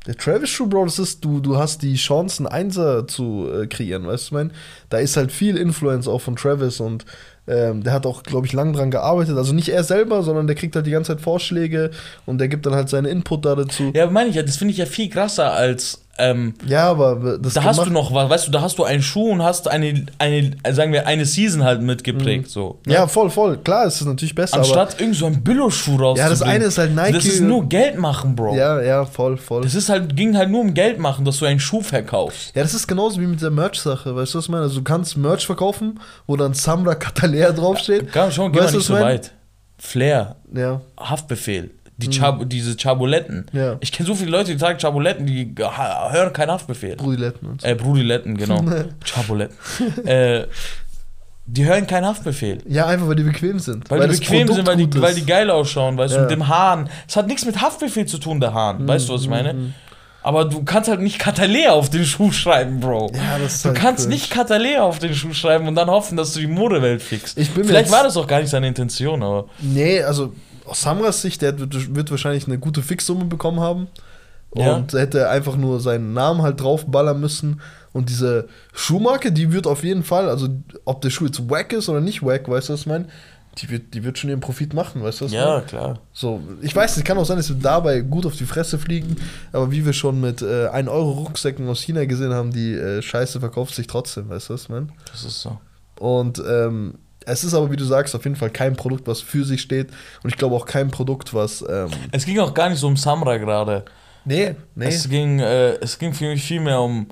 Der 0.07 0.16
Travis 0.16 0.50
Schuh, 0.50 0.66
Bro, 0.66 0.84
das 0.84 0.98
ist, 0.98 1.24
du, 1.24 1.40
du 1.40 1.57
hast 1.57 1.82
die 1.82 1.94
Chancen, 1.94 2.46
Einser 2.46 3.09
zu 3.09 3.48
äh, 3.50 3.66
kreieren, 3.66 4.07
weißt 4.07 4.30
du, 4.30 4.34
meine? 4.34 4.50
Da 4.90 4.98
ist 4.98 5.16
halt 5.16 5.32
viel 5.32 5.57
Influence 5.57 6.09
auch 6.09 6.20
von 6.20 6.36
Travis 6.36 6.78
und 6.78 7.07
ähm, 7.47 7.82
der 7.82 7.92
hat 7.92 8.07
auch, 8.07 8.22
glaube 8.22 8.47
ich, 8.47 8.53
lang 8.53 8.72
dran 8.72 8.90
gearbeitet. 8.90 9.36
Also 9.36 9.53
nicht 9.53 9.68
er 9.68 9.84
selber, 9.84 10.22
sondern 10.22 10.47
der 10.47 10.57
kriegt 10.57 10.74
halt 10.76 10.86
die 10.86 10.90
ganze 10.90 11.12
Zeit 11.12 11.20
Vorschläge 11.20 11.90
und 12.26 12.38
der 12.38 12.49
gibt 12.49 12.66
dann 12.66 12.74
halt 12.74 12.88
seinen 12.88 13.07
Input 13.07 13.45
da 13.45 13.55
dazu. 13.55 13.92
Ja, 13.95 14.09
meine 14.11 14.30
ich 14.30 14.36
ja, 14.36 14.42
das 14.42 14.57
finde 14.57 14.72
ich 14.72 14.78
ja 14.78 14.86
viel 14.86 15.11
krasser 15.11 15.53
als. 15.53 16.01
Ähm, 16.16 16.55
Ja, 16.64 16.88
aber 16.88 17.38
das 17.40 17.55
da 17.55 17.64
hast 17.64 17.84
du 17.84 17.90
noch 17.90 18.14
was, 18.14 18.30
weißt 18.30 18.47
du, 18.47 18.53
da 18.53 18.61
hast 18.61 18.78
du 18.78 18.84
einen 18.84 19.03
Schuh 19.03 19.30
und 19.32 19.42
hast 19.42 19.66
eine, 19.66 20.07
eine 20.18 20.53
sagen 20.72 20.92
wir, 20.92 21.09
eine 21.09 21.24
Season 21.24 21.64
halt 21.64 21.82
mitgeprägt, 21.82 22.49
so. 22.49 22.78
ne? 22.86 22.95
Ja, 22.95 23.09
voll, 23.09 23.30
voll. 23.30 23.57
Klar, 23.59 23.86
ist 23.86 24.01
es 24.01 24.07
natürlich 24.07 24.32
besser. 24.36 24.59
Anstatt 24.59 25.01
irgend 25.01 25.16
so 25.16 25.26
einen 25.26 25.42
Billo-Schuh 25.42 25.97
rauszubringen. 25.97 26.16
Ja, 26.18 26.28
das 26.28 26.42
eine 26.42 26.66
ist 26.66 26.78
halt 26.78 26.95
Nike. 26.95 27.14
Das 27.14 27.24
ist 27.24 27.40
nur 27.40 27.68
Geld 27.68 27.99
machen, 27.99 28.36
Bro. 28.36 28.55
Ja, 28.55 28.80
ja, 28.80 29.05
voll, 29.05 29.36
voll. 29.36 29.62
Das 29.62 29.74
ist 29.74 29.88
halt, 29.88 30.14
ging 30.14 30.36
halt 30.36 30.51
nur 30.51 30.61
um 30.61 30.72
Geld 30.72 31.01
machen, 31.01 31.24
dass 31.24 31.38
du 31.38 31.47
einen 31.47 31.59
Schuh 31.59 31.80
verkaufst. 31.80 32.55
Ja, 32.55 32.62
das 32.62 32.74
ist 32.74 32.86
genauso 32.86 33.20
wie 33.20 33.26
mit 33.26 33.42
der 33.42 33.51
Merch-Sache, 33.51 34.14
weißt 34.14 34.34
du, 34.34 34.38
was 34.38 34.45
ich 34.45 34.51
meine? 34.51 34.62
Also, 34.62 34.76
du 34.76 34.84
kannst 34.84 35.16
Merch 35.16 35.45
verkaufen, 35.45 35.99
wo 36.28 36.36
dann 36.36 36.55
Samra 36.55 36.95
Katalea 37.41 37.53
draufsteht. 37.53 38.12
Komm, 38.12 38.30
schon, 38.30 38.53
geh 38.53 38.61
mal 38.61 38.70
nicht 38.72 38.85
so 38.87 38.93
mein? 38.95 39.03
weit. 39.03 39.32
Flair, 39.78 40.37
Ja, 40.55 40.80
Haftbefehl, 40.99 41.70
die 41.99 42.09
Chab 42.11 42.49
diese 42.49 42.76
Chabuletten. 42.76 43.47
Ja. 43.53 43.76
Ich 43.80 43.93
kenne 43.93 44.07
so 44.07 44.14
viele 44.14 44.30
Leute, 44.30 44.53
die 44.53 44.57
tragen 44.59 44.78
Chabuletten, 44.78 45.26
die 45.26 45.55
hören 45.59 46.32
keinen 46.32 46.51
Haftbefehl. 46.53 46.97
Brudiletten 46.97 47.49
und 47.49 47.61
so. 47.61 47.66
Äh, 47.66 47.74
Brudiletten, 47.74 48.37
genau. 48.37 48.64
Chabuletten. 49.05 49.57
äh, 50.07 50.47
die 51.47 51.66
hören 51.66 51.87
keinen 51.87 52.07
Haftbefehl. 52.07 52.59
Ja, 52.66 52.87
einfach 52.87 53.07
weil 53.07 53.16
die 53.16 53.22
bequem 53.22 53.59
sind. 53.59 53.91
Weil, 53.91 54.01
die 54.01 54.07
das 54.09 54.20
bequem 54.20 54.47
Produkt 54.47 54.57
sind, 54.57 54.66
weil 54.66 54.87
die, 54.87 55.03
weil 55.03 55.14
die 55.14 55.26
geil 55.26 55.51
ausschauen, 55.51 55.99
weißt 55.99 56.14
du, 56.14 56.16
Ja. 56.18 56.22
mit 56.22 56.30
dem 56.30 56.49
Hahn. 56.49 56.89
Es 57.07 57.16
hat 57.16 57.26
nichts 57.26 57.45
mit 57.45 57.61
Haftbefehl 57.61 58.07
zu 58.07 58.16
tun, 58.16 58.41
der 58.41 58.55
Hahn. 58.55 58.89
Weißt 58.89 59.09
du, 59.11 59.12
was 59.12 59.22
ich 59.22 59.28
meine? 59.28 59.74
Aber 60.24 60.46
du 60.46 60.64
kannst 60.64 60.88
halt 60.88 61.02
nicht 61.02 61.18
Katalea 61.18 61.72
auf 61.72 61.90
den 61.90 62.06
Schuh 62.06 62.32
schreiben, 62.32 62.80
Bro. 62.80 63.12
Ja, 63.14 63.38
das 63.38 63.56
ist 63.56 63.64
Du 63.66 63.68
halt 63.68 63.78
kannst 63.78 64.08
nicht 64.08 64.30
Katalea 64.30 64.82
auf 64.82 64.98
den 64.98 65.14
Schuh 65.14 65.34
schreiben 65.34 65.68
und 65.68 65.74
dann 65.74 65.90
hoffen, 65.90 66.16
dass 66.16 66.32
du 66.32 66.40
die 66.40 66.46
Modewelt 66.46 67.02
mir 67.10 67.64
Vielleicht 67.64 67.92
war 67.92 68.04
das 68.04 68.16
auch 68.16 68.26
gar 68.26 68.40
nicht 68.40 68.48
seine 68.48 68.66
Intention, 68.66 69.22
aber. 69.22 69.48
Nee, 69.60 70.02
also 70.02 70.32
aus 70.64 70.80
Samras 70.80 71.20
Sicht, 71.20 71.42
der 71.42 71.58
wird, 71.58 71.94
wird 71.94 72.10
wahrscheinlich 72.10 72.46
eine 72.46 72.58
gute 72.58 72.80
Fixsumme 72.80 73.26
bekommen 73.26 73.60
haben. 73.60 73.88
Ja. 74.54 74.76
Und 74.76 74.94
hätte 74.94 75.28
einfach 75.28 75.56
nur 75.56 75.78
seinen 75.80 76.14
Namen 76.14 76.40
halt 76.40 76.58
draufballern 76.58 77.20
müssen. 77.20 77.60
Und 77.92 78.08
diese 78.08 78.48
Schuhmarke, 78.72 79.30
die 79.30 79.52
wird 79.52 79.66
auf 79.66 79.84
jeden 79.84 80.04
Fall, 80.04 80.30
also 80.30 80.48
ob 80.86 81.02
der 81.02 81.10
Schuh 81.10 81.26
jetzt 81.26 81.50
wack 81.50 81.74
ist 81.74 81.90
oder 81.90 82.00
nicht 82.00 82.24
wack, 82.24 82.48
weißt 82.48 82.70
du, 82.70 82.72
was 82.72 82.80
ich 82.80 82.86
meine? 82.86 83.08
Die 83.59 83.70
wird, 83.70 83.94
die 83.94 84.02
wird 84.02 84.18
schon 84.18 84.30
ihren 84.30 84.40
Profit 84.40 84.74
machen, 84.74 85.02
weißt 85.02 85.20
du, 85.20 85.26
Ja, 85.26 85.46
meine? 85.55 85.62
klar. 85.66 85.98
So, 86.12 86.40
ich 86.61 86.74
weiß, 86.74 86.96
es 86.96 87.05
kann 87.05 87.16
auch 87.18 87.24
sein, 87.24 87.36
dass 87.36 87.48
wir 87.48 87.57
dabei 87.57 88.00
gut 88.00 88.26
auf 88.26 88.34
die 88.34 88.46
Fresse 88.46 88.78
fliegen, 88.78 89.16
aber 89.52 89.70
wie 89.70 89.86
wir 89.86 89.92
schon 89.92 90.20
mit 90.20 90.42
äh, 90.42 90.66
1-Euro-Rucksäcken 90.68 91.68
aus 91.68 91.80
China 91.80 92.05
gesehen 92.05 92.32
haben, 92.34 92.52
die 92.52 92.72
äh, 92.74 93.00
Scheiße 93.00 93.38
verkauft 93.38 93.74
sich 93.74 93.86
trotzdem, 93.86 94.28
weißt 94.28 94.48
du, 94.48 94.55
was 94.55 94.68
meine? 94.68 94.88
Das 95.11 95.22
ist 95.24 95.40
so. 95.40 95.59
Und 96.00 96.42
ähm, 96.44 96.94
es 97.26 97.44
ist 97.44 97.55
aber, 97.55 97.70
wie 97.70 97.76
du 97.76 97.84
sagst, 97.84 98.14
auf 98.16 98.24
jeden 98.24 98.36
Fall 98.36 98.50
kein 98.50 98.74
Produkt, 98.76 99.07
was 99.07 99.20
für 99.20 99.44
sich 99.44 99.62
steht. 99.62 99.88
Und 100.24 100.30
ich 100.30 100.36
glaube 100.36 100.57
auch 100.57 100.66
kein 100.66 100.90
Produkt, 100.90 101.32
was. 101.32 101.64
Ähm, 101.66 101.88
Es 102.11 102.26
ging 102.26 102.38
auch 102.40 102.52
gar 102.52 102.68
nicht 102.68 102.80
so 102.80 102.86
um 102.88 102.96
Samra 102.96 103.36
gerade. 103.38 103.84
nee, 104.24 104.57
nee. 104.74 104.86
Es 104.86 105.09
ging, 105.09 105.38
äh, 105.38 105.74
es 105.76 105.98
ging 105.98 106.12
für 106.12 106.24
mich 106.26 106.42
viel 106.42 106.61
mehr 106.61 106.80
um 106.80 107.07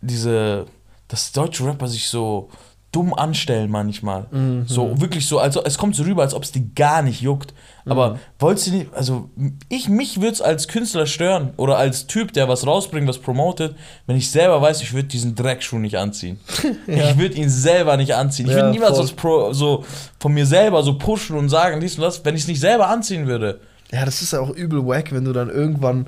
diese, 0.00 0.66
dass 1.08 1.32
deutsche 1.32 1.64
Rapper 1.64 1.88
sich 1.88 2.08
so 2.08 2.50
dumm 2.90 3.12
anstellen 3.12 3.70
manchmal. 3.70 4.26
Mhm. 4.30 4.64
So 4.66 5.00
wirklich 5.00 5.26
so, 5.26 5.38
also 5.38 5.62
es 5.62 5.76
kommt 5.76 5.94
so 5.94 6.04
rüber, 6.04 6.22
als 6.22 6.32
ob 6.32 6.42
es 6.42 6.52
die 6.52 6.74
gar 6.74 7.02
nicht 7.02 7.20
juckt. 7.20 7.52
Mhm. 7.84 7.92
Aber 7.92 8.18
wolltest 8.38 8.68
du 8.68 8.70
nicht, 8.72 8.94
also 8.94 9.28
ich, 9.68 9.88
mich 9.88 10.20
würde 10.20 10.32
es 10.32 10.40
als 10.40 10.68
Künstler 10.68 11.06
stören 11.06 11.50
oder 11.58 11.76
als 11.76 12.06
Typ, 12.06 12.32
der 12.32 12.48
was 12.48 12.66
rausbringt, 12.66 13.06
was 13.06 13.18
promotet, 13.18 13.76
wenn 14.06 14.16
ich 14.16 14.30
selber 14.30 14.62
weiß, 14.62 14.80
ich 14.80 14.94
würde 14.94 15.08
diesen 15.08 15.34
Dreckschuh 15.34 15.78
nicht 15.78 15.96
anziehen. 15.98 16.38
Ja. 16.86 17.10
Ich 17.10 17.18
würde 17.18 17.34
ihn 17.34 17.50
selber 17.50 17.96
nicht 17.96 18.14
anziehen. 18.14 18.46
Ich 18.46 18.52
Ja, 18.52 18.58
würde 18.58 18.70
niemals 18.70 18.98
was 18.98 19.12
pro, 19.12 19.52
so 19.52 19.84
von 20.18 20.32
mir 20.32 20.46
selber 20.46 20.82
so 20.82 20.96
pushen 20.96 21.36
und 21.36 21.48
sagen, 21.48 21.80
dies 21.80 21.96
und 21.96 22.02
das, 22.02 22.24
wenn 22.24 22.34
ich 22.34 22.42
es 22.42 22.48
nicht 22.48 22.60
selber 22.60 22.88
anziehen 22.88 23.26
würde. 23.26 23.60
Ja, 23.92 24.04
das 24.04 24.22
ist 24.22 24.32
ja 24.32 24.40
auch 24.40 24.50
übel 24.50 24.86
wack, 24.86 25.12
wenn 25.12 25.24
du 25.24 25.32
dann 25.32 25.50
irgendwann. 25.50 26.06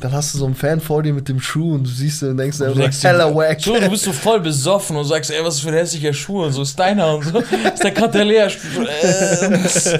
Dann 0.00 0.12
hast 0.12 0.34
du 0.34 0.38
so 0.38 0.44
einen 0.44 0.54
Fan 0.54 0.78
vor 0.78 1.02
dir 1.02 1.14
mit 1.14 1.26
dem 1.26 1.40
Schuh 1.40 1.74
und 1.74 1.84
du 1.84 1.90
siehst 1.90 2.20
ihn 2.20 2.28
und 2.30 2.36
denkst 2.36 2.58
denkst 2.58 3.00
dir, 3.00 3.08
hella 3.08 3.34
wack. 3.34 3.58
So, 3.60 3.80
du 3.80 3.88
bist 3.88 4.04
so 4.04 4.12
voll 4.12 4.40
besoffen 4.40 4.94
und 4.94 5.04
sagst, 5.04 5.30
ey, 5.30 5.42
was 5.42 5.54
ist 5.54 5.60
für 5.62 5.68
ein 5.68 5.74
hässlicher 5.74 6.12
Schuh 6.12 6.44
und 6.44 6.52
so, 6.52 6.62
ist 6.62 6.78
deiner 6.78 7.14
und 7.14 7.24
so. 7.24 7.38
Ist 7.38 7.82
der 7.82 7.92
Katalea. 7.92 8.46
Äh, 8.46 9.98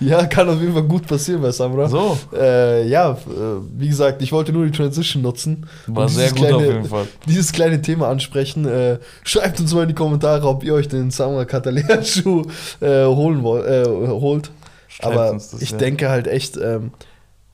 ja, 0.00 0.24
kann 0.24 0.48
auf 0.48 0.58
jeden 0.58 0.72
Fall 0.72 0.84
gut 0.84 1.06
passieren 1.06 1.42
bei 1.42 1.50
Samra. 1.50 1.88
so. 1.88 2.18
Äh, 2.32 2.88
ja, 2.88 3.10
äh, 3.12 3.16
wie 3.76 3.88
gesagt, 3.88 4.22
ich 4.22 4.32
wollte 4.32 4.52
nur 4.52 4.64
die 4.64 4.72
Transition 4.72 5.22
nutzen. 5.22 5.66
War 5.86 6.08
sehr 6.08 6.32
dieses 6.32 6.38
gut 6.38 6.52
auf 6.52 6.62
jeden 6.62 6.84
Fall. 6.86 7.06
Dieses 7.26 7.52
kleine 7.52 7.82
Thema 7.82 8.08
ansprechen. 8.08 8.66
Äh, 8.66 9.00
schreibt 9.22 9.60
uns 9.60 9.74
mal 9.74 9.82
in 9.82 9.88
die 9.88 9.94
Kommentare, 9.94 10.48
ob 10.48 10.64
ihr 10.64 10.72
euch 10.72 10.88
den 10.88 11.10
Samra 11.10 11.44
Catalea 11.44 12.02
Schuh 12.02 12.46
äh, 12.80 13.04
holen 13.04 13.42
wollt, 13.42 13.66
äh, 13.66 13.86
holt. 13.86 14.50
Schreibt 14.88 15.12
Aber 15.12 15.32
das, 15.34 15.60
ich 15.60 15.72
ja. 15.72 15.76
denke 15.76 16.08
halt 16.08 16.26
echt, 16.26 16.56
ähm, 16.56 16.92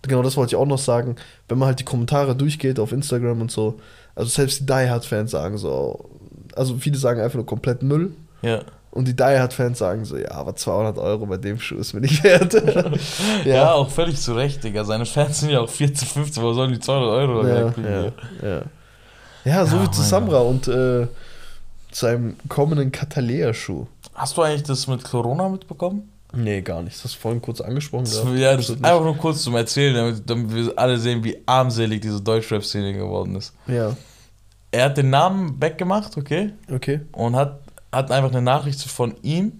genau 0.09 0.23
das 0.23 0.37
wollte 0.37 0.51
ich 0.51 0.57
auch 0.57 0.67
noch 0.67 0.79
sagen, 0.79 1.17
wenn 1.49 1.59
man 1.59 1.69
halt 1.69 1.81
die 1.81 1.85
Kommentare 1.85 2.35
durchgeht 2.35 2.79
auf 2.79 2.93
Instagram 2.93 3.41
und 3.41 3.51
so, 3.51 3.79
also 4.15 4.29
selbst 4.31 4.61
die 4.61 4.67
Die 4.67 4.73
Hard 4.73 5.05
Fans 5.05 5.31
sagen 5.31 5.59
so, 5.59 6.11
also 6.57 6.77
viele 6.79 6.97
sagen 6.97 7.21
einfach 7.21 7.37
nur 7.37 7.47
komplett 7.47 7.83
Müll. 7.83 8.13
Ja. 8.43 8.63
Und 8.97 9.07
die 9.07 9.15
Die 9.15 9.23
Hard-Fans 9.23 9.79
sagen 9.79 10.07
so, 10.07 10.17
ja, 10.17 10.31
aber 10.31 10.57
200 10.57 10.97
Euro 10.97 11.27
bei 11.27 11.37
dem 11.37 11.61
Schuh 11.61 11.77
ist 11.77 11.93
mir 11.93 12.01
nicht 12.01 12.25
wert. 12.25 12.55
ja. 13.45 13.55
ja. 13.55 13.73
auch 13.73 13.91
völlig 13.91 14.19
zu 14.19 14.35
Recht, 14.35 14.65
Digga. 14.65 14.85
Seine 14.85 15.05
Fans 15.05 15.41
sind 15.41 15.51
ja 15.51 15.61
auch 15.61 15.69
14, 15.69 16.09
15, 16.09 16.43
wo 16.43 16.55
sollen 16.55 16.73
die 16.73 16.81
200 16.81 17.09
Euro 17.11 17.47
ja, 17.47 17.71
kriegen? 17.71 17.87
Ja, 17.87 18.49
ja. 18.49 18.63
ja, 19.45 19.67
so 19.67 19.83
wie 19.83 19.91
zu 19.91 20.01
Samra 20.01 20.39
und 20.39 20.67
äh, 20.69 21.07
seinem 21.93 22.37
kommenden 22.49 22.91
Katalea-Schuh. 22.91 23.87
Hast 24.15 24.39
du 24.39 24.43
eigentlich 24.43 24.63
das 24.63 24.87
mit 24.87 25.05
Corona 25.05 25.51
mitbekommen? 25.51 26.11
Nee, 26.37 26.61
gar 26.61 26.83
nicht. 26.83 26.97
Das 26.97 27.05
hast 27.05 27.15
du 27.17 27.21
vorhin 27.21 27.41
kurz 27.41 27.61
angesprochen. 27.61 28.05
Das, 28.05 28.23
ja, 28.35 28.57
das 28.57 28.69
ist 28.69 28.85
einfach 28.85 29.03
nur 29.03 29.17
kurz 29.17 29.43
zum 29.43 29.57
Erzählen, 29.57 29.95
damit, 29.95 30.29
damit 30.29 30.55
wir 30.55 30.79
alle 30.79 30.99
sehen, 30.99 31.25
wie 31.25 31.39
armselig 31.47 32.01
diese 32.03 32.21
Deutschrap-Szene 32.21 32.93
geworden 32.93 33.35
ist. 33.37 33.55
Ja. 33.67 33.97
Er 34.71 34.85
hat 34.87 34.99
den 34.99 35.11
Namen 35.11 35.61
weggemacht, 35.61 36.17
okay? 36.17 36.53
Okay. 36.71 37.01
Und 37.13 37.37
hat, 37.37 37.61
hat 37.91 38.11
einfach 38.11 38.31
eine 38.31 38.43
Nachricht 38.43 38.83
von 38.83 39.15
ihm 39.23 39.53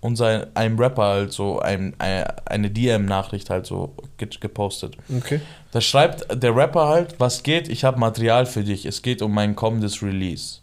und 0.00 0.16
sein, 0.16 0.46
einem 0.54 0.78
Rapper 0.78 1.02
halt 1.02 1.32
so 1.32 1.60
ein, 1.60 1.94
eine 1.98 2.70
DM-Nachricht 2.70 3.50
halt 3.50 3.66
so 3.66 3.94
gepostet. 4.18 4.96
Okay. 5.14 5.40
Da 5.72 5.80
schreibt 5.80 6.42
der 6.42 6.54
Rapper 6.54 6.88
halt, 6.88 7.14
was 7.18 7.42
geht, 7.42 7.68
ich 7.68 7.84
habe 7.84 7.98
Material 7.98 8.46
für 8.46 8.64
dich, 8.64 8.86
es 8.86 9.02
geht 9.02 9.22
um 9.22 9.32
mein 9.32 9.56
kommendes 9.56 10.02
Release. 10.02 10.60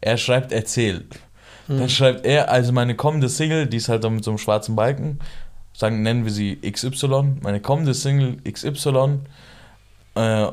Er 0.00 0.16
schreibt, 0.16 0.52
erzähl. 0.52 1.06
Dann 1.78 1.88
schreibt 1.88 2.26
er, 2.26 2.50
also 2.50 2.72
meine 2.72 2.96
kommende 2.96 3.28
Single, 3.28 3.66
die 3.66 3.76
ist 3.76 3.88
halt 3.88 4.08
mit 4.10 4.24
so 4.24 4.30
einem 4.30 4.38
schwarzen 4.38 4.76
Balken, 4.76 5.20
sagen, 5.72 6.02
nennen 6.02 6.24
wir 6.24 6.32
sie 6.32 6.56
XY, 6.56 7.36
meine 7.42 7.60
kommende 7.60 7.94
Single 7.94 8.38
XY 8.50 9.20
äh, 10.16 10.46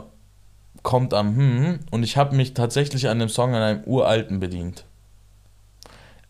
kommt 0.84 1.14
am 1.14 1.36
hm 1.36 1.80
und 1.92 2.04
ich 2.04 2.18
habe 2.18 2.36
mich 2.36 2.54
tatsächlich 2.54 3.10
an 3.10 3.20
dem 3.20 3.30
Song 3.30 3.56
an 3.56 3.62
einem 3.62 3.84
uralten 3.86 4.40
bedient. 4.40 4.86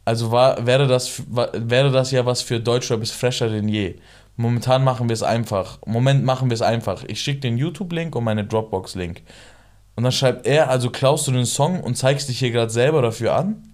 Also 0.06 0.32
war, 0.32 0.66
wäre, 0.66 0.88
das, 0.88 1.24
wäre 1.28 1.92
das 1.92 2.12
ja 2.12 2.26
was 2.26 2.42
für 2.42 2.62
Deutschrap 2.62 3.02
ist 3.02 3.12
fresher 3.12 3.50
denn 3.50 3.68
je. 3.68 3.96
Momentan 4.38 4.84
machen 4.84 5.10
wir 5.10 5.14
es 5.14 5.24
einfach. 5.24 5.80
Moment 5.86 6.24
machen 6.24 6.50
wir 6.50 6.56
es 6.56 6.62
einfach. 6.62 7.04
Ich 7.08 7.20
schicke 7.20 7.42
den 7.42 7.58
YouTube-Link 7.58 8.16
und 8.16 8.24
meine 8.24 8.46
Dropbox-Link. 8.46 9.22
Und 9.98 10.04
dann 10.04 10.12
schreibt 10.12 10.46
er, 10.46 10.70
also 10.70 10.92
klaust 10.92 11.28
du 11.28 11.32
den 11.32 11.46
Song 11.46 11.82
und 11.82 11.98
zeigst 11.98 12.30
dich 12.30 12.40
hier 12.40 12.52
gerade 12.52 12.72
selber 12.72 13.02
dafür 13.02 13.36
an? 13.36 13.67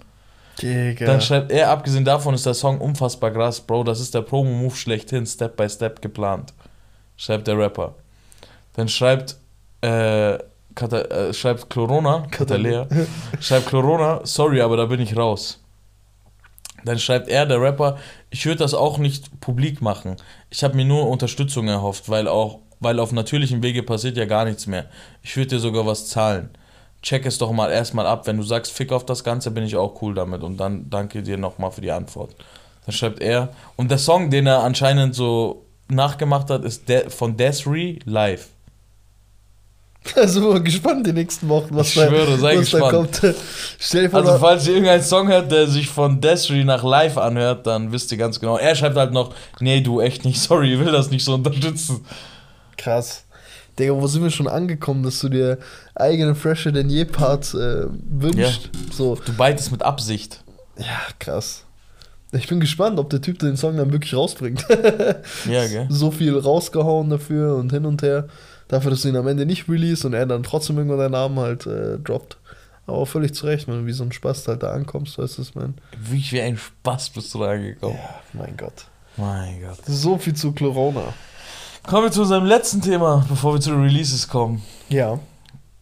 Digga. 0.61 1.05
Dann 1.05 1.21
schreibt 1.21 1.51
er, 1.51 1.69
abgesehen 1.69 2.05
davon 2.05 2.35
ist 2.35 2.45
der 2.45 2.53
Song 2.53 2.79
unfassbar 2.79 3.31
krass, 3.31 3.61
Bro, 3.61 3.83
das 3.83 3.99
ist 3.99 4.13
der 4.13 4.21
Promo-Move 4.21 4.75
schlechthin, 4.75 5.25
Step 5.25 5.55
by 5.57 5.69
Step 5.69 6.01
geplant. 6.01 6.53
Schreibt 7.17 7.47
der 7.47 7.57
Rapper. 7.57 7.95
Dann 8.73 8.87
schreibt, 8.87 9.37
äh, 9.81 10.37
Kata, 10.75 11.01
äh, 11.01 11.33
schreibt 11.33 11.69
Corona, 11.69 12.25
Katalea, 12.31 12.87
schreibt 13.39 13.69
Corona, 13.69 14.21
sorry, 14.23 14.61
aber 14.61 14.77
da 14.77 14.85
bin 14.85 14.99
ich 14.99 15.15
raus. 15.15 15.59
Dann 16.85 16.99
schreibt 16.99 17.29
er, 17.29 17.45
der 17.45 17.61
Rapper, 17.61 17.97
ich 18.29 18.45
würde 18.45 18.59
das 18.59 18.73
auch 18.73 18.97
nicht 18.97 19.39
publik 19.39 19.81
machen. 19.81 20.17
Ich 20.49 20.63
habe 20.63 20.75
mir 20.75 20.85
nur 20.85 21.07
Unterstützung 21.07 21.67
erhofft, 21.67 22.09
weil 22.09 22.27
auch, 22.27 22.59
weil 22.79 22.99
auf 22.99 23.11
natürlichem 23.11 23.63
Wege 23.63 23.83
passiert 23.83 24.17
ja 24.17 24.25
gar 24.25 24.43
nichts 24.45 24.67
mehr. 24.67 24.87
Ich 25.21 25.35
würde 25.37 25.51
dir 25.51 25.59
sogar 25.59 25.85
was 25.85 26.09
zahlen 26.09 26.49
check 27.03 27.25
es 27.25 27.37
doch 27.37 27.51
mal 27.51 27.69
erstmal 27.69 28.07
ab. 28.07 28.25
Wenn 28.25 28.37
du 28.37 28.43
sagst, 28.43 28.71
fick 28.71 28.91
auf 28.91 29.05
das 29.05 29.23
Ganze, 29.23 29.51
bin 29.51 29.63
ich 29.63 29.75
auch 29.75 30.01
cool 30.01 30.15
damit. 30.15 30.41
Und 30.41 30.57
dann 30.57 30.89
danke 30.89 31.21
dir 31.21 31.37
nochmal 31.37 31.71
für 31.71 31.81
die 31.81 31.91
Antwort. 31.91 32.33
Dann 32.85 32.95
schreibt 32.95 33.21
er. 33.21 33.49
Und 33.75 33.91
der 33.91 33.99
Song, 33.99 34.31
den 34.31 34.47
er 34.47 34.63
anscheinend 34.63 35.13
so 35.13 35.65
nachgemacht 35.89 36.49
hat, 36.49 36.63
ist 36.63 36.89
De 36.89 37.09
von 37.09 37.37
Desri 37.37 37.99
live. 38.05 38.47
Also 40.15 40.61
gespannt 40.61 41.07
die 41.07 41.13
nächsten 41.13 41.47
Wochen, 41.47 41.69
was, 41.71 41.87
ich 41.87 41.93
schwöre, 41.93 42.31
da, 42.31 42.37
sei 42.37 42.57
was 42.57 42.71
gespannt. 42.71 42.83
da 42.83 42.97
kommt. 42.97 43.35
Stell 43.79 44.03
dir 44.03 44.09
vor, 44.09 44.19
also 44.19 44.37
falls 44.37 44.67
ihr 44.67 44.73
irgendeinen 44.73 45.01
Song 45.01 45.29
hört, 45.29 45.49
der 45.49 45.67
sich 45.67 45.87
von 45.87 46.19
Desri 46.19 46.65
nach 46.65 46.83
live 46.83 47.17
anhört, 47.17 47.65
dann 47.67 47.93
wisst 47.93 48.11
ihr 48.11 48.17
ganz 48.17 48.37
genau. 48.39 48.57
Er 48.57 48.75
schreibt 48.75 48.97
halt 48.97 49.13
noch, 49.13 49.33
nee, 49.61 49.79
du 49.79 50.01
echt 50.01 50.25
nicht, 50.25 50.41
sorry, 50.41 50.73
ich 50.73 50.79
will 50.79 50.91
das 50.91 51.09
nicht 51.09 51.23
so 51.23 51.35
unterstützen. 51.35 52.05
Krass. 52.75 53.22
Digga, 53.79 53.93
wo 53.93 54.05
sind 54.07 54.23
wir 54.23 54.29
schon 54.29 54.47
angekommen, 54.47 55.03
dass 55.03 55.19
du 55.19 55.29
dir 55.29 55.57
eigene 55.95 56.35
Fresher 56.35 56.71
denn 56.71 56.89
je 56.89 57.05
Parts 57.05 57.53
äh, 57.53 57.87
wünschst? 57.89 58.69
Ja. 58.73 58.93
So. 58.93 59.15
Du 59.15 59.33
beitest 59.33 59.71
mit 59.71 59.83
Absicht. 59.83 60.43
Ja, 60.77 61.01
krass. 61.19 61.65
Ich 62.31 62.47
bin 62.47 62.59
gespannt, 62.59 62.99
ob 62.99 63.09
der 63.09 63.21
Typ 63.21 63.39
den 63.39 63.57
Song 63.57 63.77
dann 63.77 63.91
wirklich 63.91 64.15
rausbringt. 64.15 64.65
ja, 65.49 65.67
gell? 65.67 65.87
So 65.89 66.09
viel 66.09 66.37
rausgehauen 66.37 67.09
dafür 67.09 67.55
und 67.55 67.71
hin 67.71 67.85
und 67.85 68.01
her. 68.01 68.27
Dafür, 68.67 68.91
dass 68.91 69.03
du 69.03 69.09
ihn 69.09 69.15
am 69.15 69.27
Ende 69.27 69.45
nicht 69.45 69.69
release 69.69 70.05
und 70.05 70.13
er 70.13 70.25
dann 70.25 70.41
trotzdem 70.41 70.77
irgendwann 70.77 70.99
deinen 70.99 71.11
Namen 71.11 71.39
halt 71.39 71.67
äh, 71.67 71.99
droppt. 71.99 72.37
Aber 72.87 73.05
völlig 73.05 73.33
zu 73.33 73.45
Recht, 73.45 73.67
wenn 73.67 73.81
du 73.81 73.85
wie 73.85 73.93
so 73.93 74.03
ein 74.03 74.11
Spaß 74.11 74.47
halt 74.47 74.63
da 74.63 74.71
ankommst, 74.71 75.17
weißt 75.17 75.37
du, 75.37 75.41
was 75.41 75.55
man. 75.55 75.75
Wie 75.97 76.23
wie 76.31 76.41
ein 76.41 76.57
Spaß 76.57 77.11
bist 77.11 77.33
du 77.33 77.39
da 77.39 77.51
angekommen. 77.51 77.95
Ja, 77.95 78.21
mein 78.33 78.57
Gott. 78.57 78.85
Mein 79.15 79.61
Gott. 79.61 79.77
So 79.85 80.17
viel 80.17 80.33
zu 80.33 80.53
Corona. 80.53 81.13
Kommen 81.85 82.05
wir 82.05 82.11
zu 82.11 82.21
unserem 82.21 82.45
letzten 82.45 82.81
Thema, 82.81 83.25
bevor 83.27 83.53
wir 83.53 83.61
zu 83.61 83.71
den 83.71 83.81
Releases 83.81 84.29
kommen. 84.29 84.63
Ja. 84.87 85.19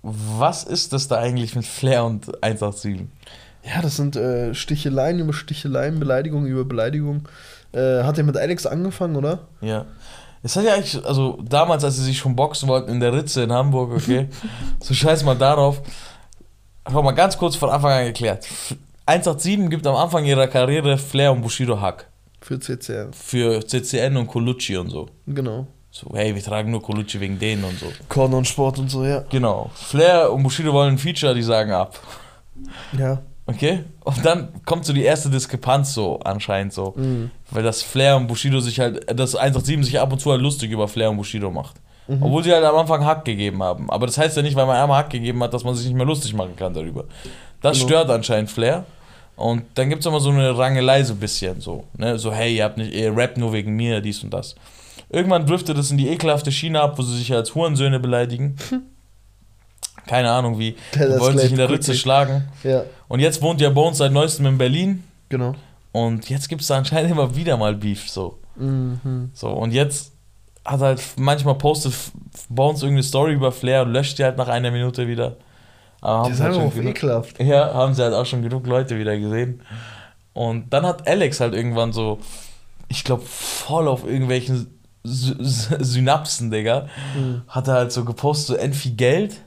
Was 0.02 0.64
ist 0.64 0.94
das 0.94 1.08
da 1.08 1.18
eigentlich 1.20 1.56
mit 1.56 1.66
Flair 1.66 2.06
und 2.06 2.26
187? 2.44 3.02
Ja, 3.64 3.82
das 3.84 3.98
sind 3.98 4.16
äh, 4.16 4.56
Sticheleien 4.56 5.20
über 5.20 5.32
Sticheleien, 5.32 6.00
Beleidigung 6.00 6.48
über 6.48 6.66
Beleidigung. 6.66 7.28
Äh, 7.72 8.04
hat 8.04 8.18
er 8.18 8.24
mit 8.24 8.36
Alex 8.36 8.66
angefangen, 8.66 9.16
oder? 9.16 9.48
Ja. 9.62 9.86
Es 10.42 10.56
hat 10.56 10.66
ja 10.66 10.74
eigentlich, 10.74 11.06
also 11.06 11.40
damals, 11.48 11.84
als 11.84 11.98
sie 11.98 12.04
sich 12.04 12.18
schon 12.18 12.36
boxen 12.36 12.68
wollten 12.68 12.90
in 12.90 13.00
der 13.00 13.14
Ritze 13.14 13.44
in 13.44 13.52
Hamburg, 13.52 13.92
okay, 13.92 14.28
so 14.80 14.96
scheiß 14.96 15.24
mal 15.24 15.38
darauf. 15.38 15.84
Schau 16.90 17.04
mal 17.04 17.12
ganz 17.12 17.38
kurz 17.38 17.56
von 17.56 17.70
Anfang 17.70 17.92
an 17.92 18.06
geklärt. 18.06 18.48
187 19.06 19.70
gibt 19.70 19.86
am 19.86 19.96
Anfang 19.96 20.26
ihrer 20.26 20.48
Karriere 20.48 20.98
Flair 20.98 21.32
und 21.32 21.42
Bushido 21.42 21.80
Hack. 21.80 22.08
Für 22.42 22.60
CCN. 22.60 23.14
Für 23.14 23.64
CCN 23.64 24.18
und 24.18 24.26
Colucci 24.26 24.78
und 24.78 24.90
so. 24.90 25.08
Genau. 25.28 25.68
So, 25.92 26.10
hey, 26.14 26.34
wir 26.34 26.42
tragen 26.42 26.72
nur 26.72 26.82
Colucci 26.82 27.20
wegen 27.20 27.38
denen 27.38 27.66
und 27.66 27.78
so. 27.78 27.88
Korn 28.08 28.34
und 28.34 28.48
Sport 28.48 28.80
und 28.80 28.90
so, 28.90 29.04
ja. 29.06 29.26
Genau. 29.30 29.70
Flair 29.76 30.32
und 30.32 30.42
Bushido 30.42 30.72
wollen 30.72 30.96
ein 30.96 30.98
Feature, 30.98 31.36
die 31.36 31.44
sagen 31.44 31.74
ab. 31.74 32.00
Ja. 32.98 33.22
Okay? 33.46 33.84
Und 34.06 34.26
dann 34.26 34.50
kommt 34.66 34.86
so 34.86 34.94
die 34.94 35.04
erste 35.04 35.30
Diskrepanz 35.30 35.94
so 35.94 36.20
anscheinend 36.22 36.72
so. 36.72 36.94
Mhm. 36.96 37.30
Weil 37.50 37.64
das 37.64 37.82
Flair 37.82 38.16
und 38.16 38.28
Bushido 38.28 38.62
sich 38.62 38.80
halt, 38.80 39.06
das 39.14 39.36
187 39.36 39.86
sich 39.86 40.00
ab 40.00 40.14
und 40.14 40.20
zu 40.20 40.32
halt 40.32 40.42
lustig 40.42 40.72
über 40.72 40.88
Flair 40.88 41.10
und 41.10 41.18
Bushido 41.18 41.52
macht. 41.52 41.76
Mhm. 42.08 42.24
Obwohl 42.24 42.44
sie 42.44 42.54
halt 42.54 42.64
am 42.64 42.76
Anfang 42.76 43.06
Hack 43.06 43.26
gegeben 43.26 43.62
haben. 43.62 43.90
Aber 43.90 44.06
das 44.06 44.18
heißt 44.18 44.38
ja 44.38 44.44
nicht, 44.44 44.56
weil 44.56 44.66
man 44.66 44.78
einmal 44.78 45.00
Hack 45.00 45.10
gegeben 45.10 45.44
hat, 45.44 45.54
dass 45.54 45.66
man 45.66 45.76
sich 45.76 45.88
nicht 45.88 45.98
mehr 45.98 46.06
lustig 46.06 46.34
machen 46.34 46.56
kann 46.56 46.74
darüber. 46.74 47.04
Das 47.62 47.78
genau. 47.78 47.90
stört 47.90 48.10
anscheinend 48.10 48.50
Flair. 48.50 48.86
Und 49.36 49.64
dann 49.74 49.90
gibt 49.90 50.02
es 50.02 50.06
immer 50.06 50.20
so 50.20 50.30
eine 50.30 50.58
Rangelei 50.58 51.04
so 51.04 51.14
ein 51.14 51.20
bisschen 51.20 51.60
so. 51.60 51.84
Ne? 51.98 52.18
So, 52.18 52.32
hey, 52.32 52.56
ihr 52.56 52.64
habt 52.64 52.78
nicht, 52.78 52.94
ihr 52.94 53.16
rappt 53.16 53.38
nur 53.38 53.52
wegen 53.52 53.76
mir, 53.76 54.00
dies 54.00 54.24
und 54.24 54.32
das. 54.32 54.56
Irgendwann 55.12 55.46
driftet 55.46 55.78
es 55.78 55.92
in 55.92 55.98
die 55.98 56.08
ekelhafte 56.08 56.52
Schiene 56.52 56.82
ab, 56.82 56.98
wo 56.98 57.02
sie 57.02 57.18
sich 57.18 57.34
als 57.34 57.54
Hurensöhne 57.54 58.00
beleidigen. 58.00 58.56
Keine 60.08 60.32
Ahnung 60.32 60.58
wie. 60.58 60.76
Ja, 60.96 61.20
wollen 61.20 61.38
sich 61.38 61.52
in 61.52 61.58
der 61.58 61.70
Ritze 61.70 61.96
schlagen. 61.96 62.48
Ja. 62.64 62.84
Und 63.08 63.20
jetzt 63.20 63.42
wohnt 63.42 63.60
ja 63.60 63.70
Bones 63.70 63.98
seit 63.98 64.12
neuestem 64.12 64.46
in 64.46 64.58
Berlin. 64.58 65.04
Genau. 65.30 65.54
Und 65.92 66.30
jetzt 66.30 66.48
gibt 66.48 66.62
es 66.62 66.68
da 66.68 66.78
anscheinend 66.78 67.12
immer 67.12 67.36
wieder 67.36 67.58
mal 67.58 67.76
Beef. 67.76 68.10
So. 68.10 68.40
Mhm. 68.56 69.32
so. 69.34 69.50
Und 69.50 69.74
jetzt 69.74 70.14
hat 70.64 70.80
halt 70.80 71.02
manchmal 71.18 71.56
postet 71.56 71.94
Bones 72.48 72.82
irgendeine 72.82 73.04
Story 73.04 73.34
über 73.34 73.52
Flair 73.52 73.82
und 73.82 73.92
löscht 73.92 74.18
die 74.18 74.24
halt 74.24 74.38
nach 74.38 74.48
einer 74.48 74.72
Minute 74.72 75.08
wieder. 75.08 75.36
Aber 76.00 76.30
das 76.30 76.38
ist 76.38 76.44
halt 76.44 76.56
auch 76.56 76.76
ekelhaft. 76.76 77.42
Ja, 77.42 77.74
haben 77.74 77.94
sie 77.94 78.04
halt 78.04 78.14
auch 78.14 78.26
schon 78.26 78.42
genug 78.42 78.66
Leute 78.66 78.98
wieder 78.98 79.18
gesehen. 79.18 79.62
Und 80.34 80.72
dann 80.72 80.86
hat 80.86 81.08
Alex 81.08 81.42
halt 81.42 81.54
irgendwann 81.54 81.92
so, 81.92 82.20
ich 82.88 83.04
glaube, 83.04 83.24
voll 83.26 83.88
auf 83.88 84.06
irgendwelchen 84.06 84.81
Synapsen, 85.04 86.52
Digga, 86.52 86.88
mhm. 87.16 87.42
hat 87.48 87.68
er 87.68 87.76
halt 87.76 87.92
so 87.92 88.06
gepostet, 88.06 88.48
so 88.48 88.56
end 88.56 88.76
viel 88.76 88.94
Geld 88.94 89.38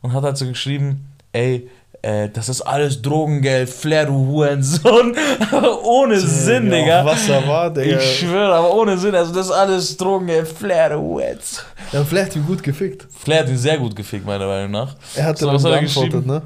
und 0.00 0.12
hat 0.12 0.22
halt 0.22 0.36
so 0.36 0.46
geschrieben, 0.46 1.08
ey, 1.32 1.68
äh, 2.02 2.28
das 2.28 2.48
ist 2.48 2.62
alles 2.62 3.00
Drogengeld, 3.00 3.68
Flair, 3.68 4.06
du 4.06 4.14
Hurensohn. 4.14 5.14
ohne 5.84 6.16
Digga, 6.16 6.26
Sinn, 6.26 6.70
Digga. 6.70 7.04
Was 7.04 7.26
da 7.28 7.46
war, 7.46 7.70
Digga. 7.70 7.96
Ich 7.96 8.18
schwöre, 8.18 8.52
aber 8.52 8.74
ohne 8.74 8.98
Sinn. 8.98 9.14
Also, 9.14 9.32
das 9.32 9.46
ist 9.46 9.52
alles 9.52 9.96
Drogengeld, 9.96 10.48
Flair, 10.48 10.90
du 10.90 10.96
Hurensohn. 10.96 11.64
Ja, 11.92 12.04
Flair 12.04 12.26
hat 12.26 12.34
ihn 12.34 12.44
gut 12.44 12.62
gefickt. 12.62 13.06
Flair 13.10 13.40
hat 13.40 13.48
ihn 13.48 13.56
sehr 13.56 13.78
gut 13.78 13.94
gefickt, 13.94 14.26
meiner 14.26 14.46
Meinung 14.46 14.72
nach. 14.72 14.96
Er 15.14 15.26
hat 15.26 15.38
so, 15.38 15.46
dann 15.46 15.62
geantwortet, 15.62 16.26
ne? 16.26 16.42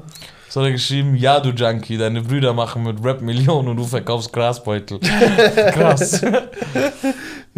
So 0.49 0.61
hat 0.61 0.67
er 0.67 0.71
geschrieben, 0.71 1.15
ja 1.15 1.39
du 1.39 1.49
Junkie, 1.49 1.97
deine 1.97 2.21
Brüder 2.21 2.53
machen 2.53 2.83
mit 2.83 3.03
Rap 3.03 3.21
Millionen 3.21 3.67
und 3.69 3.77
du 3.77 3.83
verkaufst 3.83 4.31
Grasbeutel. 4.31 4.99
Krass. 5.73 6.21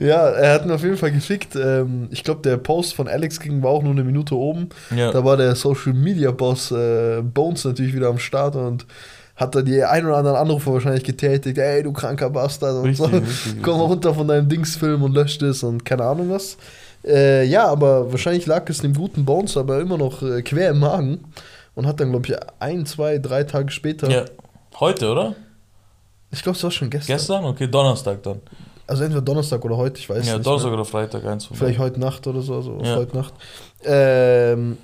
Ja, 0.01 0.29
er 0.29 0.53
hat 0.53 0.65
ihn 0.65 0.71
auf 0.71 0.81
jeden 0.81 0.95
Fall 0.95 1.11
gefickt. 1.11 1.55
Ähm, 1.55 2.07
ich 2.11 2.23
glaube, 2.23 2.41
der 2.41 2.55
Post 2.55 2.93
von 2.93 3.09
Alex 3.09 3.39
ging 3.39 3.61
war 3.61 3.71
auch 3.71 3.83
nur 3.83 3.91
eine 3.91 4.03
Minute 4.03 4.33
oben. 4.33 4.69
Ja. 4.95 5.11
Da 5.11 5.25
war 5.25 5.35
der 5.35 5.55
Social 5.55 5.93
Media 5.93 6.31
Boss 6.31 6.71
äh, 6.71 7.21
Bones 7.21 7.65
natürlich 7.65 7.93
wieder 7.93 8.07
am 8.07 8.17
Start 8.17 8.55
und 8.55 8.85
hat 9.35 9.55
da 9.55 9.61
die 9.61 9.83
ein 9.83 10.05
oder 10.05 10.17
anderen 10.17 10.37
Anrufe 10.37 10.71
wahrscheinlich 10.71 11.03
getätigt. 11.03 11.57
Ey, 11.57 11.83
du 11.83 11.91
kranker 11.91 12.29
Bastard 12.29 12.75
und 12.75 12.85
richtig, 12.85 13.05
so. 13.05 13.17
Richtig, 13.17 13.61
Komm 13.61 13.77
mal 13.77 13.85
runter 13.85 14.13
von 14.13 14.27
deinem 14.27 14.47
Dingsfilm 14.47 15.03
und 15.03 15.13
löscht 15.13 15.41
es 15.41 15.63
und 15.63 15.83
keine 15.83 16.03
Ahnung 16.03 16.29
was. 16.29 16.57
Äh, 17.05 17.45
ja, 17.45 17.65
aber 17.67 18.11
wahrscheinlich 18.11 18.45
lag 18.45 18.69
es 18.69 18.79
dem 18.79 18.93
guten 18.93 19.25
Bones 19.25 19.55
aber 19.55 19.79
immer 19.79 19.97
noch 19.97 20.21
äh, 20.21 20.41
quer 20.41 20.71
im 20.71 20.79
Magen 20.79 21.19
und 21.79 21.87
hat 21.87 21.99
dann, 22.01 22.11
glaube 22.11 22.27
ich, 22.27 22.35
ein, 22.59 22.85
zwei, 22.85 23.17
drei 23.19 23.45
Tage 23.45 23.71
später. 23.71 24.09
Ja, 24.09 24.25
heute, 24.81 25.09
oder? 25.09 25.33
Ich 26.29 26.43
glaube, 26.43 26.57
es 26.57 26.63
war 26.63 26.71
schon 26.71 26.89
gestern. 26.89 27.15
Gestern? 27.15 27.45
Okay, 27.45 27.67
Donnerstag 27.67 28.21
dann. 28.21 28.41
Also 28.85 29.03
entweder 29.03 29.21
Donnerstag 29.21 29.63
oder 29.63 29.77
heute, 29.77 29.97
ich 29.97 30.09
weiß 30.09 30.27
Ja, 30.27 30.33
nicht. 30.33 30.45
Donnerstag 30.45 30.71
mehr. 30.71 30.79
oder 30.79 30.85
Freitag, 30.85 31.25
eins 31.25 31.45
von 31.45 31.55
Vielleicht 31.55 31.79
heute 31.79 31.99
Nacht 32.01 32.27
oder 32.27 32.41
so, 32.41 32.55
also 32.55 32.79
Ja. 32.83 32.97
heute 32.97 33.15
Nacht. 33.15 33.33
Ähm, 33.85 34.77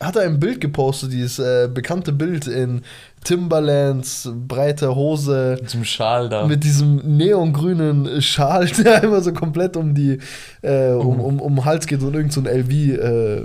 hat 0.00 0.16
er 0.16 0.22
ein 0.22 0.40
Bild 0.40 0.62
gepostet, 0.62 1.12
dieses 1.12 1.38
äh, 1.38 1.68
bekannte 1.68 2.12
Bild 2.14 2.46
in 2.46 2.82
Timberlands, 3.22 4.30
breiter 4.48 4.94
Hose, 4.94 5.56
Mit 5.58 5.66
diesem 5.66 5.84
Schal 5.84 6.28
da. 6.30 6.46
mit 6.46 6.64
diesem 6.64 7.16
neongrünen 7.18 8.22
Schal, 8.22 8.66
der 8.84 9.02
immer 9.04 9.20
so 9.20 9.34
komplett 9.34 9.76
um 9.76 9.94
die 9.94 10.18
äh, 10.62 10.92
um, 10.92 11.20
um, 11.20 11.38
um 11.40 11.54
den 11.56 11.64
Hals 11.66 11.86
geht 11.86 12.02
und 12.02 12.14
irgend 12.14 12.32
so 12.32 12.40
ein 12.40 12.46
LV, 12.46 12.70
äh, 12.70 13.42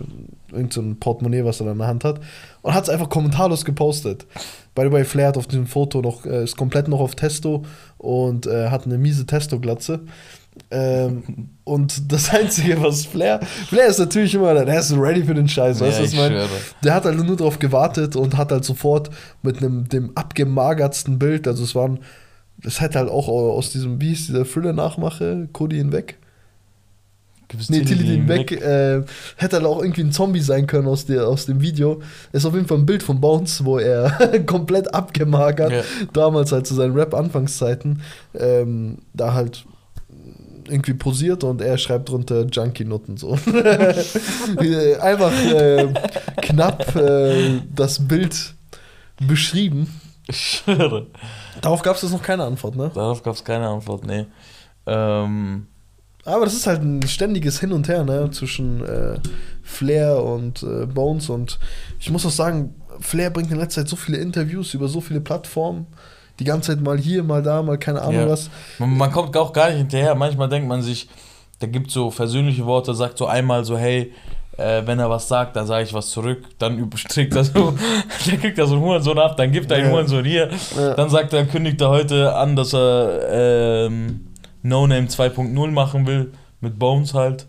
irgend 0.56 0.74
so 0.74 0.82
ein 0.82 0.99
Portemonnaie, 0.99 1.45
was 1.45 1.62
er 1.62 1.72
in 1.72 1.78
der 1.78 1.88
Hand 1.88 2.03
hat. 2.03 2.20
Und 2.62 2.74
hat 2.74 2.84
es 2.84 2.89
einfach 2.89 3.10
kommentarlos 3.10 3.66
gepostet. 3.66 4.26
By 4.74 4.84
the 4.84 4.91
way, 4.91 5.06
Flair 5.06 5.28
hat 5.28 5.38
auf 5.38 5.47
diesem 5.47 5.68
Foto 5.68 6.01
noch, 6.01 6.26
äh, 6.26 6.43
ist 6.43 6.58
komplett 6.58 6.88
noch 6.88 6.99
auf 6.99 7.16
Testo 7.16 7.64
und 7.97 8.47
äh, 8.47 8.70
hat 8.70 8.86
eine 8.86 8.97
miese 8.97 9.26
Testo-Glatze. 9.26 10.01
Ähm, 10.72 11.49
und 11.64 12.12
das 12.12 12.30
Einzige, 12.34 12.82
was 12.82 13.06
Flair, 13.06 13.39
Flair 13.68 13.88
ist 13.88 13.99
natürlich 13.99 14.34
immer, 14.36 14.53
der 14.53 14.80
ist 14.80 14.93
ready 14.97 15.24
für 15.24 15.34
den 15.34 15.47
Scheiß, 15.47 15.80
weißt 15.80 15.97
du, 15.97 16.01
ja, 16.01 16.03
was 16.03 16.14
ich 16.14 16.20
meine? 16.20 16.47
Der 16.84 16.93
hat 16.93 17.06
halt 17.06 17.18
nur 17.18 17.36
darauf 17.36 17.60
gewartet 17.60 18.16
und 18.16 18.38
hat 18.38 18.51
halt 18.51 18.66
sofort 18.66 19.10
mit 19.41 19.58
einem 19.58 19.88
dem 19.89 20.12
abgemagertsten 20.16 21.20
Bild, 21.20 21.47
also 21.47 21.64
es 21.64 21.76
waren, 21.76 21.99
das 22.58 22.82
hätte 22.82 22.99
halt 22.99 23.10
auch 23.10 23.28
aus 23.28 23.72
diesem, 23.72 24.01
wie 24.01 24.10
hieß 24.10 24.28
dieser 24.28 24.45
Thriller-Nachmache, 24.45 25.49
Cody 25.51 25.78
hinweg? 25.78 26.18
Gibt's 27.48 27.70
Nee, 27.70 27.82
Tilly 27.82 28.04
den 28.04 28.28
hinweg, 28.28 28.52
äh, 28.54 29.04
hätte 29.38 29.58
halt 29.58 29.66
auch 29.66 29.82
irgendwie 29.82 30.02
ein 30.02 30.12
Zombie 30.12 30.39
sein 30.41 30.66
können 30.68 30.88
aus, 30.88 31.06
der, 31.06 31.28
aus 31.28 31.46
dem 31.46 31.62
Video. 31.62 32.02
Ist 32.32 32.46
auf 32.46 32.54
jeden 32.56 32.68
Fall 32.68 32.78
ein 32.80 32.86
Bild 32.86 33.04
von 33.04 33.22
Bounce, 33.22 33.64
wo 33.66 33.78
er 33.78 34.10
komplett 34.46 34.93
abgemagert, 34.93 35.72
Ja. 35.72 35.82
damals 36.14 36.52
halt 36.52 36.66
zu 36.68 36.74
seinen 36.74 36.93
Rap-Anfangszeiten, 36.96 38.02
ähm, 38.38 38.98
da 39.14 39.34
halt 39.34 39.66
irgendwie 40.68 40.96
posiert 40.96 41.43
und 41.43 41.62
er 41.62 41.78
schreibt 41.78 42.10
drunter 42.10 42.46
Junkie-Nutten 42.46 43.18
so. 43.18 43.38
Äh, 44.60 44.96
Einfach 44.98 45.32
äh, 45.32 45.93
knapp 46.41 46.96
äh, 46.96 47.62
das 47.76 48.08
Bild 48.08 48.56
beschrieben. 49.28 49.93
Ich 50.28 50.64
schwöre. 50.66 51.06
Darauf 51.62 51.84
gab 51.84 51.96
es 51.96 52.02
jetzt 52.02 52.12
noch 52.14 52.22
keine 52.24 52.43
Antwort, 52.46 52.76
ne? 52.76 52.89
Darauf 52.96 53.22
gab 53.22 53.36
es 53.36 53.43
keine 53.43 53.68
Antwort, 53.68 54.06
nee. 54.08 54.26
Ähm, 54.88 55.68
Aber 56.26 56.45
das 56.45 56.53
ist 56.55 56.65
halt 56.67 56.82
ein 56.82 57.07
ständiges 57.07 57.59
Hin 57.59 57.71
und 57.71 57.88
Her, 57.88 58.03
ne? 58.03 58.30
Zwischen 58.32 58.84
äh, 58.84 59.19
Flair 59.63 60.23
und 60.23 60.63
äh, 60.63 60.86
Bones. 60.88 61.30
Und 61.30 61.59
ich 61.99 62.09
muss 62.09 62.26
auch 62.26 62.32
sagen, 62.32 62.73
Flair 62.99 63.30
bringt 63.30 63.51
in 63.51 63.57
letzter 63.59 63.82
Zeit 63.82 63.89
so 63.89 63.95
viele 63.95 64.17
Interviews 64.17 64.73
über 64.73 64.88
so 64.88 65.01
viele 65.01 65.21
Plattformen. 65.21 65.86
Die 66.39 66.43
ganze 66.43 66.71
Zeit 66.73 66.82
mal 66.84 66.97
hier, 66.97 67.23
mal 67.23 67.41
da, 67.43 67.61
mal 67.61 67.78
keine 67.78 68.01
Ahnung 68.01 68.21
Ja. 68.21 68.30
was. 68.30 68.49
man, 68.80 68.97
man 68.97 69.11
kommt 69.11 69.38
auch 69.38 69.53
gar 69.53 69.69
nicht 69.69 69.78
hinterher. 69.78 70.15
Manchmal 70.15 70.49
denkt 70.49 70.67
man 70.67 70.82
sich, 70.82 71.07
der 71.61 71.69
gibt 71.69 71.91
so 71.91 72.11
versöhnliche 72.11 72.65
Worte, 72.65 72.93
sagt 72.93 73.17
so 73.17 73.26
einmal 73.28 73.63
so, 73.63 73.78
hey, 73.78 74.11
äh, 74.57 74.82
wenn 74.86 74.99
er 74.99 75.09
was 75.09 75.28
sagt, 75.28 75.55
dann 75.55 75.67
sage 75.67 75.84
ich 75.84 75.93
was 75.93 76.09
zurück. 76.09 76.43
Dann 76.57 76.78
überträgt 76.80 77.36
er 77.36 77.43
so, 77.45 77.73
der 78.26 78.38
kriegt 78.38 78.57
da 78.57 78.65
so 78.65 78.73
einen 78.76 78.84
Hurensohn 78.84 79.19
ab, 79.19 79.38
dann 79.38 79.51
gibt 79.51 79.69
er 79.71 79.78
einen 79.78 79.88
Ja. 79.88 79.91
Hurensohn 79.93 80.26
hier. 80.26 80.49
Ja. 80.78 80.93
Dann 80.95 81.09
sagt 81.09 81.34
er, 81.34 81.45
kündigt 81.45 81.80
er 81.82 81.89
heute 81.89 82.34
an, 82.36 82.55
dass 82.55 82.73
er 82.73 83.86
ähm, 83.88 84.28
No 84.66 84.88
Name 84.88 85.07
2.0 85.07 85.72
machen 85.72 86.07
will. 86.07 86.34
Mit 86.59 86.80
Bones 86.80 87.13
halt. 87.13 87.45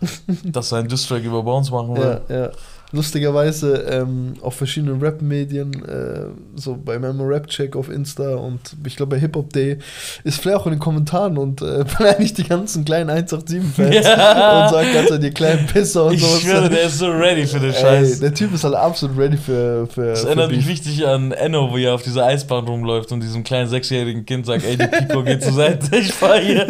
dass 0.44 0.72
er 0.72 0.78
einen 0.78 0.88
Distrack 0.88 1.22
über 1.24 1.42
Bones 1.42 1.70
machen 1.70 1.96
will. 1.96 2.20
Ja, 2.28 2.36
ja. 2.36 2.50
Lustigerweise 2.92 3.84
ähm, 3.88 4.34
auf 4.40 4.54
verschiedenen 4.56 5.00
Rap-Medien, 5.00 5.72
äh, 5.84 6.26
so 6.56 6.76
bei 6.76 6.98
meinem 6.98 7.20
Rap-Check 7.20 7.76
auf 7.76 7.88
Insta 7.88 8.34
und 8.34 8.60
ich 8.84 8.96
glaube 8.96 9.14
bei 9.16 9.20
Hip 9.20 9.36
Hop 9.36 9.52
Day, 9.52 9.78
ist 10.24 10.40
Flair 10.40 10.56
auch 10.58 10.66
in 10.66 10.72
den 10.72 10.80
Kommentaren 10.80 11.38
und 11.38 11.62
äh, 11.62 11.84
beleidigt 11.98 12.38
die 12.38 12.44
ganzen 12.44 12.84
kleinen 12.84 13.10
187-Fans 13.10 13.94
Ja. 14.06 14.64
und 14.64 14.70
sagt 14.70 14.92
ganz 14.92 15.20
die 15.20 15.30
kleinen 15.30 15.66
Pisser 15.66 16.06
und 16.06 16.14
Ich 16.14 16.22
so. 16.24 16.38
schwöre, 16.40 16.68
der 16.68 16.82
ist 16.82 16.98
so 16.98 17.06
ready 17.10 17.46
für 17.46 17.60
den 17.60 17.70
Ey, 17.72 17.80
Scheiß. 17.80 18.20
der 18.20 18.34
Typ 18.34 18.52
ist 18.54 18.64
halt 18.64 18.74
absolut 18.74 19.16
ready 19.16 19.36
für. 19.36 19.86
für 19.86 20.06
Das 20.06 20.22
für 20.22 20.26
erinnert 20.28 20.50
mich 20.50 20.66
richtig 20.68 21.06
an 21.06 21.30
Enno, 21.32 21.70
wo 21.70 21.76
er 21.76 21.94
auf 21.94 22.02
dieser 22.02 22.26
Eisbahn 22.26 22.64
rumläuft 22.66 23.12
und 23.12 23.20
diesem 23.22 23.44
kleinen 23.44 23.68
sechsjährigen 23.68 24.26
Kind 24.26 24.46
sagt, 24.46 24.64
ey, 24.64 24.76
die 24.76 24.86
Pico 24.86 25.22
geht 25.22 25.44
zur 25.44 25.52
Seite, 25.52 25.96
ich 25.96 26.12
fahr 26.12 26.38
hier. 26.40 26.66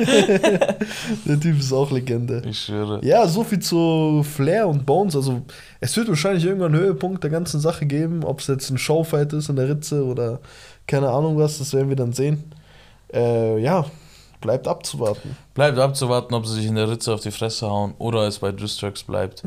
Der 1.24 1.40
Typ 1.40 1.58
ist 1.58 1.72
auch 1.72 1.90
Legende. 1.90 2.42
Ich 2.48 2.58
schwöre. 2.60 3.00
Ja, 3.02 3.26
so 3.26 3.42
viel 3.42 3.60
zu 3.60 4.22
Flair 4.22 4.68
und 4.68 4.84
Bones. 4.84 5.16
Also, 5.16 5.40
es 5.80 5.96
wird 5.96 6.09
wahrscheinlich 6.10 6.44
irgendwann 6.44 6.74
einen 6.74 6.82
Höhepunkt 6.82 7.24
der 7.24 7.30
ganzen 7.30 7.60
Sache 7.60 7.86
geben. 7.86 8.22
Ob 8.24 8.40
es 8.40 8.46
jetzt 8.46 8.70
ein 8.70 8.78
Showfight 8.78 9.32
ist 9.32 9.48
in 9.48 9.56
der 9.56 9.68
Ritze 9.68 10.04
oder 10.04 10.40
keine 10.86 11.08
Ahnung 11.10 11.38
was, 11.38 11.58
das 11.58 11.72
werden 11.72 11.88
wir 11.88 11.96
dann 11.96 12.12
sehen. 12.12 12.44
Äh, 13.12 13.58
ja, 13.60 13.86
bleibt 14.40 14.66
abzuwarten. 14.68 15.36
Bleibt 15.54 15.78
abzuwarten, 15.78 16.32
ob 16.34 16.46
sie 16.46 16.54
sich 16.54 16.66
in 16.66 16.74
der 16.76 16.88
Ritze 16.90 17.12
auf 17.12 17.20
die 17.20 17.30
Fresse 17.30 17.66
hauen 17.68 17.94
oder 17.98 18.26
es 18.26 18.38
bei 18.38 18.52
Distracks 18.52 19.02
bleibt. 19.02 19.42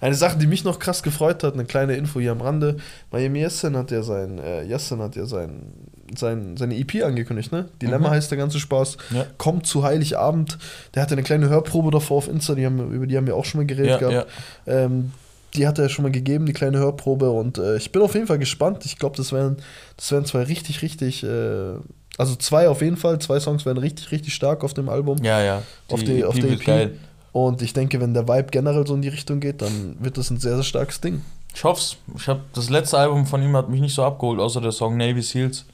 Eine 0.00 0.14
Sache, 0.14 0.38
die 0.38 0.46
mich 0.46 0.64
noch 0.64 0.78
krass 0.78 1.02
gefreut 1.02 1.42
hat, 1.44 1.54
eine 1.54 1.64
kleine 1.66 1.96
Info 1.96 2.20
hier 2.20 2.32
am 2.32 2.40
Rande. 2.40 2.76
Miami 3.10 3.40
Yassin 3.40 3.76
hat 3.76 3.90
ja 3.90 4.02
sein, 4.02 4.38
äh, 4.38 4.64
Yassin 4.64 5.00
hat 5.00 5.14
ja 5.16 5.26
sein, 5.26 5.72
sein, 6.16 6.56
seine 6.56 6.76
EP 6.78 7.02
angekündigt, 7.04 7.52
ne? 7.52 7.68
Dilemma 7.82 8.08
Mhm. 8.08 8.12
heißt 8.12 8.30
der 8.30 8.38
ganze 8.38 8.60
Spaß. 8.60 8.96
Ja. 9.10 9.26
Kommt 9.36 9.66
zu 9.66 9.82
Heiligabend. 9.84 10.58
Der 10.94 11.02
hatte 11.02 11.14
eine 11.14 11.22
kleine 11.22 11.48
Hörprobe 11.50 11.90
davor 11.90 12.18
auf 12.18 12.28
Insta, 12.28 12.54
die 12.54 12.64
haben, 12.64 12.92
über 12.92 13.06
die 13.06 13.16
haben 13.18 13.26
wir 13.26 13.36
auch 13.36 13.44
schon 13.44 13.60
mal 13.60 13.66
geredet 13.66 14.00
Ja, 14.00 14.08
gehabt. 14.08 14.28
ja. 14.66 14.72
Ähm, 14.84 15.12
die 15.56 15.66
hat 15.66 15.78
er 15.78 15.88
schon 15.88 16.02
mal 16.02 16.12
gegeben, 16.12 16.46
die 16.46 16.52
kleine 16.52 16.78
Hörprobe. 16.78 17.30
Und 17.30 17.58
äh, 17.58 17.76
ich 17.76 17.92
bin 17.92 18.02
auf 18.02 18.14
jeden 18.14 18.26
Fall 18.26 18.38
gespannt. 18.38 18.84
Ich 18.84 18.98
glaube, 18.98 19.16
das 19.16 19.32
wären, 19.32 19.56
das 19.96 20.10
wären 20.12 20.24
zwei 20.24 20.42
richtig, 20.42 20.82
richtig, 20.82 21.22
äh, 21.22 21.74
also 22.18 22.34
zwei 22.36 22.68
auf 22.68 22.82
jeden 22.82 22.96
Fall. 22.96 23.18
Zwei 23.20 23.40
Songs 23.40 23.64
wären 23.66 23.78
richtig, 23.78 24.10
richtig 24.12 24.34
stark 24.34 24.64
auf 24.64 24.74
dem 24.74 24.88
Album. 24.88 25.18
Ja, 25.22 25.42
ja. 25.42 25.62
Auf 25.88 26.02
die- 26.02 26.24
auf 26.24 26.34
EP 26.36 26.40
der 26.42 26.50
wird 26.50 26.60
EP. 26.60 26.66
geil. 26.66 26.98
Und 27.32 27.62
ich 27.62 27.72
denke, 27.72 28.00
wenn 28.00 28.14
der 28.14 28.28
Vibe 28.28 28.48
generell 28.52 28.86
so 28.86 28.94
in 28.94 29.02
die 29.02 29.08
Richtung 29.08 29.40
geht, 29.40 29.60
dann 29.60 29.96
wird 29.98 30.16
das 30.18 30.30
ein 30.30 30.38
sehr, 30.38 30.54
sehr 30.54 30.62
starkes 30.62 31.00
Ding. 31.00 31.22
Ich 31.52 31.64
hoff's. 31.64 31.96
Ich 32.16 32.28
hab, 32.28 32.52
das 32.52 32.70
letzte 32.70 32.98
Album 32.98 33.26
von 33.26 33.42
ihm 33.42 33.56
hat 33.56 33.68
mich 33.68 33.80
nicht 33.80 33.94
so 33.94 34.04
abgeholt, 34.04 34.38
außer 34.40 34.60
der 34.60 34.72
Song 34.72 34.96
Navy 34.96 35.22
Seals. 35.22 35.64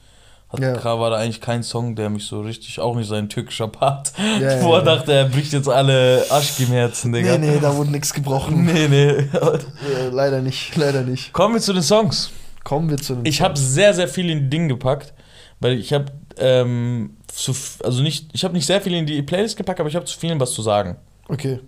Hat, 0.51 0.59
Ja. 0.59 0.83
War 0.99 1.09
da 1.09 1.17
eigentlich 1.17 1.39
kein 1.41 1.63
Song, 1.63 1.95
der 1.95 2.09
mich 2.09 2.25
so 2.25 2.41
richtig, 2.41 2.79
auch 2.79 2.95
nicht 2.95 3.07
sein 3.07 3.29
türkischer 3.29 3.67
Part, 3.67 4.11
Ja, 4.39 4.61
wo 4.63 4.73
er 4.73 4.79
ja. 4.79 4.95
dachte, 4.95 5.13
er 5.13 5.25
bricht 5.25 5.53
jetzt 5.53 5.69
alle 5.69 6.25
Aschkim-Herzen, 6.29 7.13
Digga. 7.13 7.37
Nee, 7.37 7.51
nee, 7.51 7.59
da 7.61 7.75
wurde 7.75 7.91
nichts 7.91 8.13
gebrochen. 8.13 8.65
Nee, 8.71 8.87
nee. 8.87 9.07
Äh, 9.09 10.09
leider 10.11 10.41
nicht, 10.41 10.75
leider 10.75 11.01
nicht. 11.03 11.31
Kommen 11.33 11.55
wir 11.55 11.61
zu 11.61 11.73
den 11.73 11.83
Songs. 11.83 12.31
Kommen 12.63 12.89
wir 12.89 12.97
zu 12.97 13.15
den 13.15 13.25
Ich 13.25 13.41
habe 13.41 13.57
sehr, 13.57 13.93
sehr 13.93 14.07
viel 14.07 14.29
in 14.29 14.39
die 14.41 14.49
Dinge 14.49 14.67
gepackt, 14.69 15.13
weil 15.59 15.73
ich 15.79 15.93
habe, 15.93 16.05
ähm, 16.37 17.17
zu, 17.27 17.53
also 17.83 18.01
nicht, 18.03 18.29
ich 18.33 18.43
habe 18.43 18.53
nicht 18.53 18.65
sehr 18.65 18.81
viel 18.81 18.93
in 18.93 19.05
die 19.05 19.21
Playlist 19.21 19.57
gepackt, 19.57 19.79
aber 19.79 19.89
ich 19.89 19.95
habe 19.95 20.05
zu 20.05 20.17
vielen 20.19 20.39
was 20.39 20.51
zu 20.51 20.61
sagen. 20.61 20.97
Okay. 21.29 21.59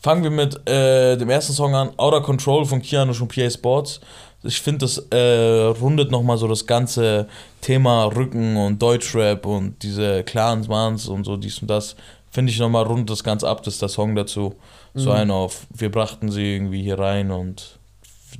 Fangen 0.00 0.22
wir 0.22 0.30
mit 0.30 0.68
äh, 0.68 1.16
dem 1.16 1.30
ersten 1.30 1.52
Song 1.52 1.74
an, 1.74 1.90
Outer 1.96 2.22
Control 2.22 2.64
von 2.64 2.82
Keanu 2.82 3.12
und 3.20 3.28
PA 3.28 3.48
Sports. 3.48 4.00
Ich 4.44 4.60
finde, 4.60 4.80
das 4.80 4.98
äh, 5.10 5.64
rundet 5.80 6.10
nochmal 6.10 6.36
so 6.38 6.46
das 6.46 6.66
ganze 6.66 7.26
Thema 7.60 8.04
Rücken 8.04 8.56
und 8.56 8.80
Deutschrap 8.80 9.46
und 9.46 9.82
diese 9.82 10.22
Clans, 10.24 10.68
Mans 10.68 11.08
und 11.08 11.24
so 11.24 11.36
dies 11.36 11.58
und 11.60 11.68
das. 11.68 11.96
Finde 12.30 12.50
ich 12.52 12.58
nochmal 12.58 12.84
rund 12.84 13.08
das 13.08 13.22
Ganze 13.24 13.48
ab, 13.48 13.62
das 13.62 13.74
ist 13.74 13.82
der 13.82 13.88
Song 13.88 14.14
dazu. 14.14 14.54
So 14.94 15.10
Mhm. 15.10 15.16
ein 15.16 15.30
auf, 15.30 15.66
wir 15.74 15.90
brachten 15.90 16.30
sie 16.30 16.54
irgendwie 16.56 16.82
hier 16.82 16.98
rein 16.98 17.30
und 17.30 17.78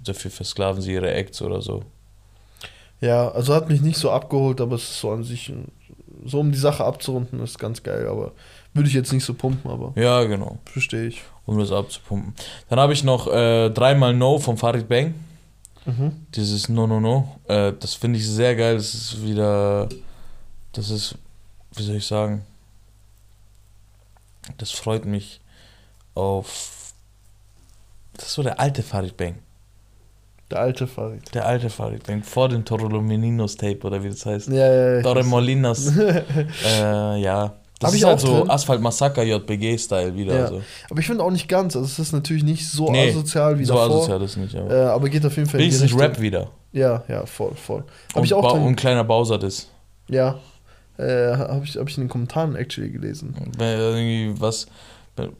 dafür 0.04 0.30
versklaven 0.30 0.82
sie 0.82 0.92
ihre 0.92 1.12
Acts 1.12 1.40
oder 1.42 1.62
so. 1.62 1.82
Ja, 3.00 3.30
also 3.30 3.54
hat 3.54 3.68
mich 3.68 3.80
nicht 3.80 3.96
so 3.98 4.10
abgeholt, 4.10 4.60
aber 4.60 4.76
es 4.76 4.82
ist 4.84 5.00
so 5.00 5.10
an 5.10 5.24
sich, 5.24 5.52
so 6.24 6.40
um 6.40 6.52
die 6.52 6.58
Sache 6.58 6.84
abzurunden, 6.84 7.40
ist 7.42 7.58
ganz 7.58 7.82
geil. 7.82 8.06
Aber 8.08 8.32
würde 8.72 8.88
ich 8.88 8.94
jetzt 8.94 9.12
nicht 9.12 9.24
so 9.24 9.34
pumpen, 9.34 9.70
aber 9.70 9.92
Ja, 10.00 10.24
genau. 10.24 10.58
verstehe 10.64 11.06
ich. 11.06 11.22
um 11.46 11.58
das 11.58 11.70
abzupumpen. 11.72 12.34
Dann 12.70 12.80
habe 12.80 12.92
ich 12.94 13.04
noch 13.04 13.26
äh, 13.32 13.68
dreimal 13.70 14.14
No 14.14 14.38
von 14.38 14.56
Farid 14.56 14.88
Bang. 14.88 15.14
Mhm. 15.86 16.26
Dieses 16.34 16.68
No 16.68 16.86
No 16.86 17.00
No. 17.00 17.40
Äh, 17.48 17.72
das 17.78 17.94
finde 17.94 18.18
ich 18.18 18.26
sehr 18.26 18.56
geil. 18.56 18.76
Das 18.76 18.94
ist 18.94 19.22
wieder. 19.22 19.88
Das 20.72 20.90
ist. 20.90 21.16
Wie 21.74 21.82
soll 21.82 21.96
ich 21.96 22.06
sagen? 22.06 22.44
Das 24.58 24.70
freut 24.70 25.04
mich 25.04 25.40
auf. 26.14 26.92
Das 28.16 28.26
ist 28.26 28.34
so 28.34 28.42
der 28.42 28.60
alte 28.60 28.82
Farid 28.82 29.16
Bang. 29.16 29.38
Der 30.50 30.60
alte 30.60 30.86
Farid. 30.86 31.34
Der 31.34 31.46
alte 31.46 31.70
Farid 31.70 32.06
Bang. 32.06 32.22
Vor 32.22 32.48
dem 32.48 32.64
Torolo 32.64 33.00
Meninos 33.00 33.56
Tape 33.56 33.80
oder 33.82 34.02
wie 34.02 34.10
das 34.10 34.24
heißt. 34.24 34.48
Ja, 34.48 34.72
ja, 34.72 34.94
ja. 34.96 35.02
Torre 35.02 35.24
Molinas. 35.24 35.96
äh, 35.96 37.20
ja. 37.20 37.54
Das 37.80 37.88
Hab 37.88 37.94
ist 37.94 38.00
ich 38.00 38.04
halt 38.04 38.16
auch 38.16 38.20
so 38.20 38.38
drin. 38.40 38.50
Asphalt 38.50 38.80
Massaker 38.80 39.22
JPG-Style 39.24 40.14
wieder. 40.16 40.34
Ja. 40.34 40.46
So, 40.48 40.62
Aber 40.90 41.00
ich 41.00 41.06
finde 41.06 41.24
auch 41.24 41.30
nicht 41.30 41.48
ganz. 41.48 41.74
Also 41.76 41.86
es 41.86 41.98
ist 41.98 42.12
natürlich 42.12 42.44
nicht 42.44 42.66
so 42.68 42.90
Nee, 42.90 43.10
asozial 43.10 43.58
wie 43.58 43.64
so 43.64 43.74
davor. 43.74 43.96
asozial 43.98 44.22
ist 44.22 44.36
nicht. 44.36 44.54
Aber 44.56 44.70
Äh, 44.70 44.84
aber 44.86 45.08
geht 45.08 45.26
auf 45.26 45.36
jeden 45.36 45.48
Fall 45.48 45.60
in 45.60 45.70
die 45.70 45.76
Richtung. 45.76 46.00
Rap 46.00 46.20
wieder. 46.20 46.48
Ja, 46.72 47.02
ja, 47.08 47.26
voll, 47.26 47.52
voll. 47.56 47.82
Hab 48.10 48.16
Und, 48.18 48.24
ich 48.24 48.32
auch 48.34 48.42
Ba- 48.42 48.52
drin. 48.52 48.62
und 48.62 48.76
kleiner 48.76 49.02
Bowser 49.04 49.38
das. 49.38 49.68
Ja. 50.08 50.38
Äh, 50.96 51.36
habe 51.36 51.64
ich, 51.64 51.76
hab 51.76 51.88
ich 51.88 51.96
in 51.98 52.04
den 52.04 52.08
Kommentaren 52.08 52.54
actually 52.54 52.90
gelesen. 52.90 53.34
Wenn 53.58 53.78
irgendwie 53.78 54.40
was, 54.40 54.66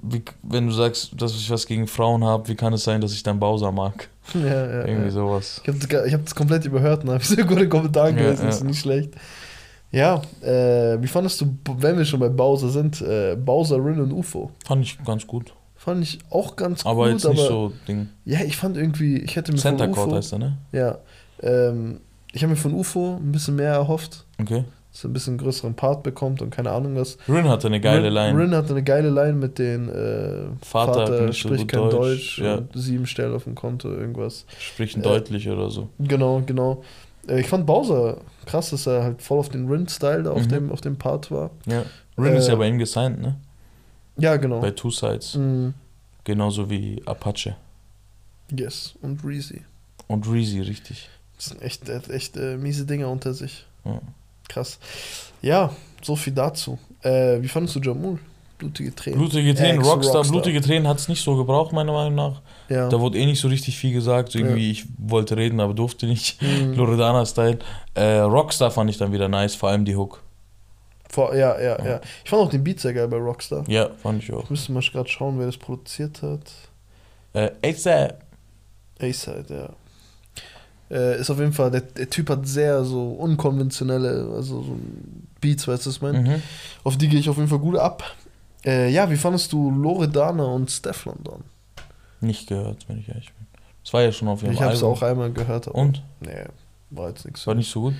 wie, 0.02 0.22
wenn 0.42 0.66
du 0.66 0.72
sagst, 0.72 1.12
dass 1.16 1.32
ich 1.36 1.48
was 1.50 1.64
gegen 1.66 1.86
Frauen 1.86 2.24
habe, 2.24 2.48
wie 2.48 2.56
kann 2.56 2.72
es 2.72 2.82
sein, 2.82 3.00
dass 3.00 3.12
ich 3.12 3.22
deinen 3.22 3.38
Bowser 3.38 3.70
mag? 3.70 4.08
ja, 4.34 4.40
ja, 4.46 4.84
Irgendwie 4.86 5.04
ja. 5.06 5.10
sowas. 5.12 5.60
Ich 5.62 5.68
habe 5.68 5.78
das, 5.78 6.06
ich 6.06 6.12
hab 6.14 6.24
das 6.24 6.34
komplett 6.34 6.64
überhört 6.64 7.04
und 7.04 7.10
habe 7.10 7.22
so 7.22 7.36
gute 7.36 7.68
Kommentare 7.68 8.10
Ja, 8.10 8.16
gelesen. 8.16 8.40
ja. 8.42 8.46
Das 8.48 8.56
ist 8.56 8.64
nicht 8.64 8.80
schlecht. 8.80 9.10
Ja, 9.94 10.22
äh, 10.42 11.00
wie 11.00 11.06
fandest 11.06 11.40
du, 11.40 11.56
wenn 11.78 11.96
wir 11.96 12.04
schon 12.04 12.18
bei 12.20 12.28
Bowser 12.28 12.68
sind, 12.68 13.00
äh, 13.00 13.36
Bowser, 13.36 13.76
Rin 13.76 14.00
und 14.00 14.12
UFO? 14.12 14.50
Fand 14.64 14.84
ich 14.84 14.98
ganz 15.04 15.26
gut. 15.26 15.54
Fand 15.76 16.02
ich 16.02 16.18
auch 16.30 16.56
ganz 16.56 16.84
Aber 16.84 17.04
gut, 17.04 17.12
jetzt 17.12 17.28
nicht 17.28 17.38
aber 17.40 17.48
so 17.48 17.72
Ding. 17.86 18.08
ja, 18.24 18.40
ich 18.40 18.56
fand 18.56 18.76
irgendwie, 18.76 19.18
ich 19.18 19.36
hätte 19.36 19.52
mir 19.52 19.58
Center 19.58 19.84
von 19.84 19.94
Court 19.94 20.06
UFO, 20.08 20.16
heißt 20.16 20.32
er, 20.32 20.38
ne? 20.38 20.56
ja, 20.72 20.98
ähm, 21.42 22.00
ich 22.32 22.42
habe 22.42 22.50
mir 22.52 22.56
von 22.56 22.74
UFO 22.74 23.16
ein 23.20 23.30
bisschen 23.32 23.54
mehr 23.56 23.72
erhofft, 23.72 24.24
Okay. 24.40 24.64
dass 24.92 25.04
er 25.04 25.10
ein 25.10 25.12
bisschen 25.12 25.36
größeren 25.38 25.74
Part 25.74 26.02
bekommt 26.02 26.40
und 26.42 26.50
keine 26.50 26.70
Ahnung 26.70 26.96
was. 26.96 27.18
Rin 27.28 27.48
hatte 27.48 27.66
eine 27.68 27.80
geile 27.80 28.06
Rin, 28.06 28.14
Line. 28.14 28.38
Rin 28.38 28.54
hatte 28.54 28.70
eine 28.70 28.82
geile 28.82 29.10
Line 29.10 29.34
mit 29.34 29.58
den 29.58 29.88
äh, 29.90 30.46
Vater 30.64 31.06
Vater, 31.06 31.26
nicht 31.26 31.40
so 31.42 31.48
spricht 31.50 31.68
kein 31.68 31.80
Deutsch, 31.82 31.92
Deutsch, 31.92 32.38
ja. 32.38 32.54
und 32.56 32.68
sieben 32.74 33.06
Stellen 33.06 33.34
auf 33.34 33.44
dem 33.44 33.54
Konto, 33.54 33.90
irgendwas. 33.92 34.46
Sprechen 34.58 35.00
Äh, 35.00 35.04
deutlich 35.04 35.48
oder 35.50 35.70
so. 35.70 35.90
Genau, 36.00 36.42
genau. 36.46 36.82
Äh, 37.28 37.40
ich 37.40 37.48
fand 37.48 37.66
Bowser 37.66 38.18
krass, 38.46 38.70
dass 38.70 38.86
er 38.86 39.02
halt 39.04 39.22
voll 39.22 39.38
auf 39.38 39.48
den 39.48 39.68
Rin-Style 39.68 40.24
da 40.24 40.30
auf, 40.32 40.42
Mhm. 40.44 40.48
dem, 40.48 40.72
auf 40.72 40.80
dem 40.80 40.96
Part 40.96 41.30
war. 41.30 41.50
Ja. 41.66 41.84
Rin 42.18 42.34
ist 42.34 42.46
äh, 42.46 42.50
ja 42.50 42.56
bei 42.56 42.68
ihm 42.68 42.78
gesigned, 42.78 43.20
ne? 43.20 43.36
Ja, 44.16 44.36
genau. 44.36 44.60
Bei 44.60 44.70
Two 44.70 44.90
Sides. 44.90 45.34
Mhm. 45.34 45.74
Genauso 46.24 46.70
wie 46.70 47.02
Apache. 47.06 47.56
Yes, 48.50 48.94
und 49.02 49.24
Reezy. 49.24 49.62
Und 50.06 50.28
Reezy, 50.30 50.60
richtig. 50.60 51.08
Das 51.36 51.46
sind 51.46 51.62
echt, 51.62 51.88
echt 51.88 52.36
äh, 52.36 52.56
miese 52.56 52.84
Dinger 52.86 53.08
unter 53.08 53.34
sich. 53.34 53.66
Ja. 53.84 54.00
Krass. 54.48 54.78
Ja, 55.42 55.74
so 56.02 56.14
viel 56.16 56.32
dazu. 56.32 56.78
Äh, 57.02 57.40
wie 57.42 57.48
fandest 57.48 57.74
du 57.76 57.80
Jamul? 57.80 58.18
Blutige 58.58 58.94
Tränen. 58.94 59.18
Blutige 59.18 59.54
Tränen, 59.54 59.82
Rockstar, 59.82 60.16
Rockstar. 60.16 60.32
blutige 60.32 60.60
Tränen 60.60 60.86
hat 60.86 60.98
es 60.98 61.08
nicht 61.08 61.22
so 61.22 61.36
gebraucht, 61.36 61.72
meiner 61.72 61.92
Meinung 61.92 62.14
nach. 62.14 62.40
ja. 62.68 62.88
Da 62.88 63.00
wurde 63.00 63.18
eh 63.18 63.26
nicht 63.26 63.40
so 63.40 63.48
richtig 63.48 63.76
viel 63.76 63.92
gesagt. 63.92 64.32
So 64.32 64.38
irgendwie, 64.38 64.70
ich 64.70 64.86
wollte 64.98 65.36
reden, 65.36 65.60
aber 65.60 65.74
durfte 65.74 66.06
nicht. 66.06 66.40
Mhm. 66.40 66.72
Loredana-Style. 66.76 67.58
Äh, 67.94 68.18
Rockstar 68.20 68.70
fand 68.70 68.90
ich 68.90 68.96
dann 68.98 69.12
wieder 69.12 69.28
nice, 69.28 69.54
vor 69.54 69.70
allem 69.70 69.84
die 69.84 69.96
Hook. 69.96 70.22
Vor, 71.10 71.34
ja, 71.34 71.60
ja, 71.60 71.84
ja. 71.84 72.00
Ich 72.24 72.30
fand 72.30 72.42
auch 72.42 72.50
den 72.50 72.64
Beat 72.64 72.80
sehr 72.80 72.92
geil 72.92 73.06
bei 73.08 73.18
Rockstar. 73.18 73.64
Ja, 73.68 73.90
fand 74.02 74.22
ich 74.22 74.32
auch. 74.32 74.44
Ich 74.44 74.50
müsste 74.50 74.72
mal 74.72 74.82
gerade 74.82 75.08
schauen, 75.08 75.38
wer 75.38 75.46
das 75.46 75.56
produziert 75.56 76.22
hat. 76.22 76.50
Äh, 77.32 77.50
ASAP. 77.64 78.20
A-Side, 79.00 79.46
ja. 79.48 79.68
Äh, 80.90 81.20
ist 81.20 81.30
auf 81.30 81.38
jeden 81.38 81.52
Fall, 81.52 81.70
der, 81.70 81.80
der 81.80 82.08
Typ 82.10 82.30
hat 82.30 82.46
sehr 82.46 82.84
so 82.84 83.10
unkonventionelle, 83.12 84.30
also 84.34 84.62
so 84.62 84.78
Beats, 85.40 85.66
weißt 85.66 85.86
du, 85.86 85.90
was 85.90 85.96
ich 85.96 86.02
meine? 86.02 86.20
Mhm. 86.20 86.42
Auf 86.84 86.96
die 86.96 87.08
gehe 87.08 87.18
ich 87.18 87.28
auf 87.28 87.36
jeden 87.36 87.48
Fall 87.48 87.58
gut 87.58 87.76
ab. 87.76 88.04
Äh, 88.64 88.90
ja, 88.90 89.10
wie 89.10 89.16
fandest 89.16 89.52
du 89.52 89.70
Loredana 89.70 90.44
und 90.44 90.70
Steph 90.70 91.04
London? 91.04 91.44
Nicht 92.20 92.48
gehört, 92.48 92.88
wenn 92.88 92.98
ich 92.98 93.08
ehrlich 93.08 93.32
bin. 93.32 93.46
Das 93.82 93.92
war 93.92 94.02
ja 94.02 94.12
schon 94.12 94.28
auf 94.28 94.42
ihrem 94.42 94.54
Ich 94.54 94.62
habe 94.62 94.72
es 94.72 94.82
auch 94.82 95.02
einmal 95.02 95.30
gehört. 95.30 95.68
Aber 95.68 95.76
Und? 95.78 96.02
Nee, 96.20 96.44
war 96.90 97.08
jetzt 97.08 97.24
nichts. 97.26 97.46
War 97.46 97.54
nicht 97.54 97.70
so 97.70 97.82
gut. 97.82 97.94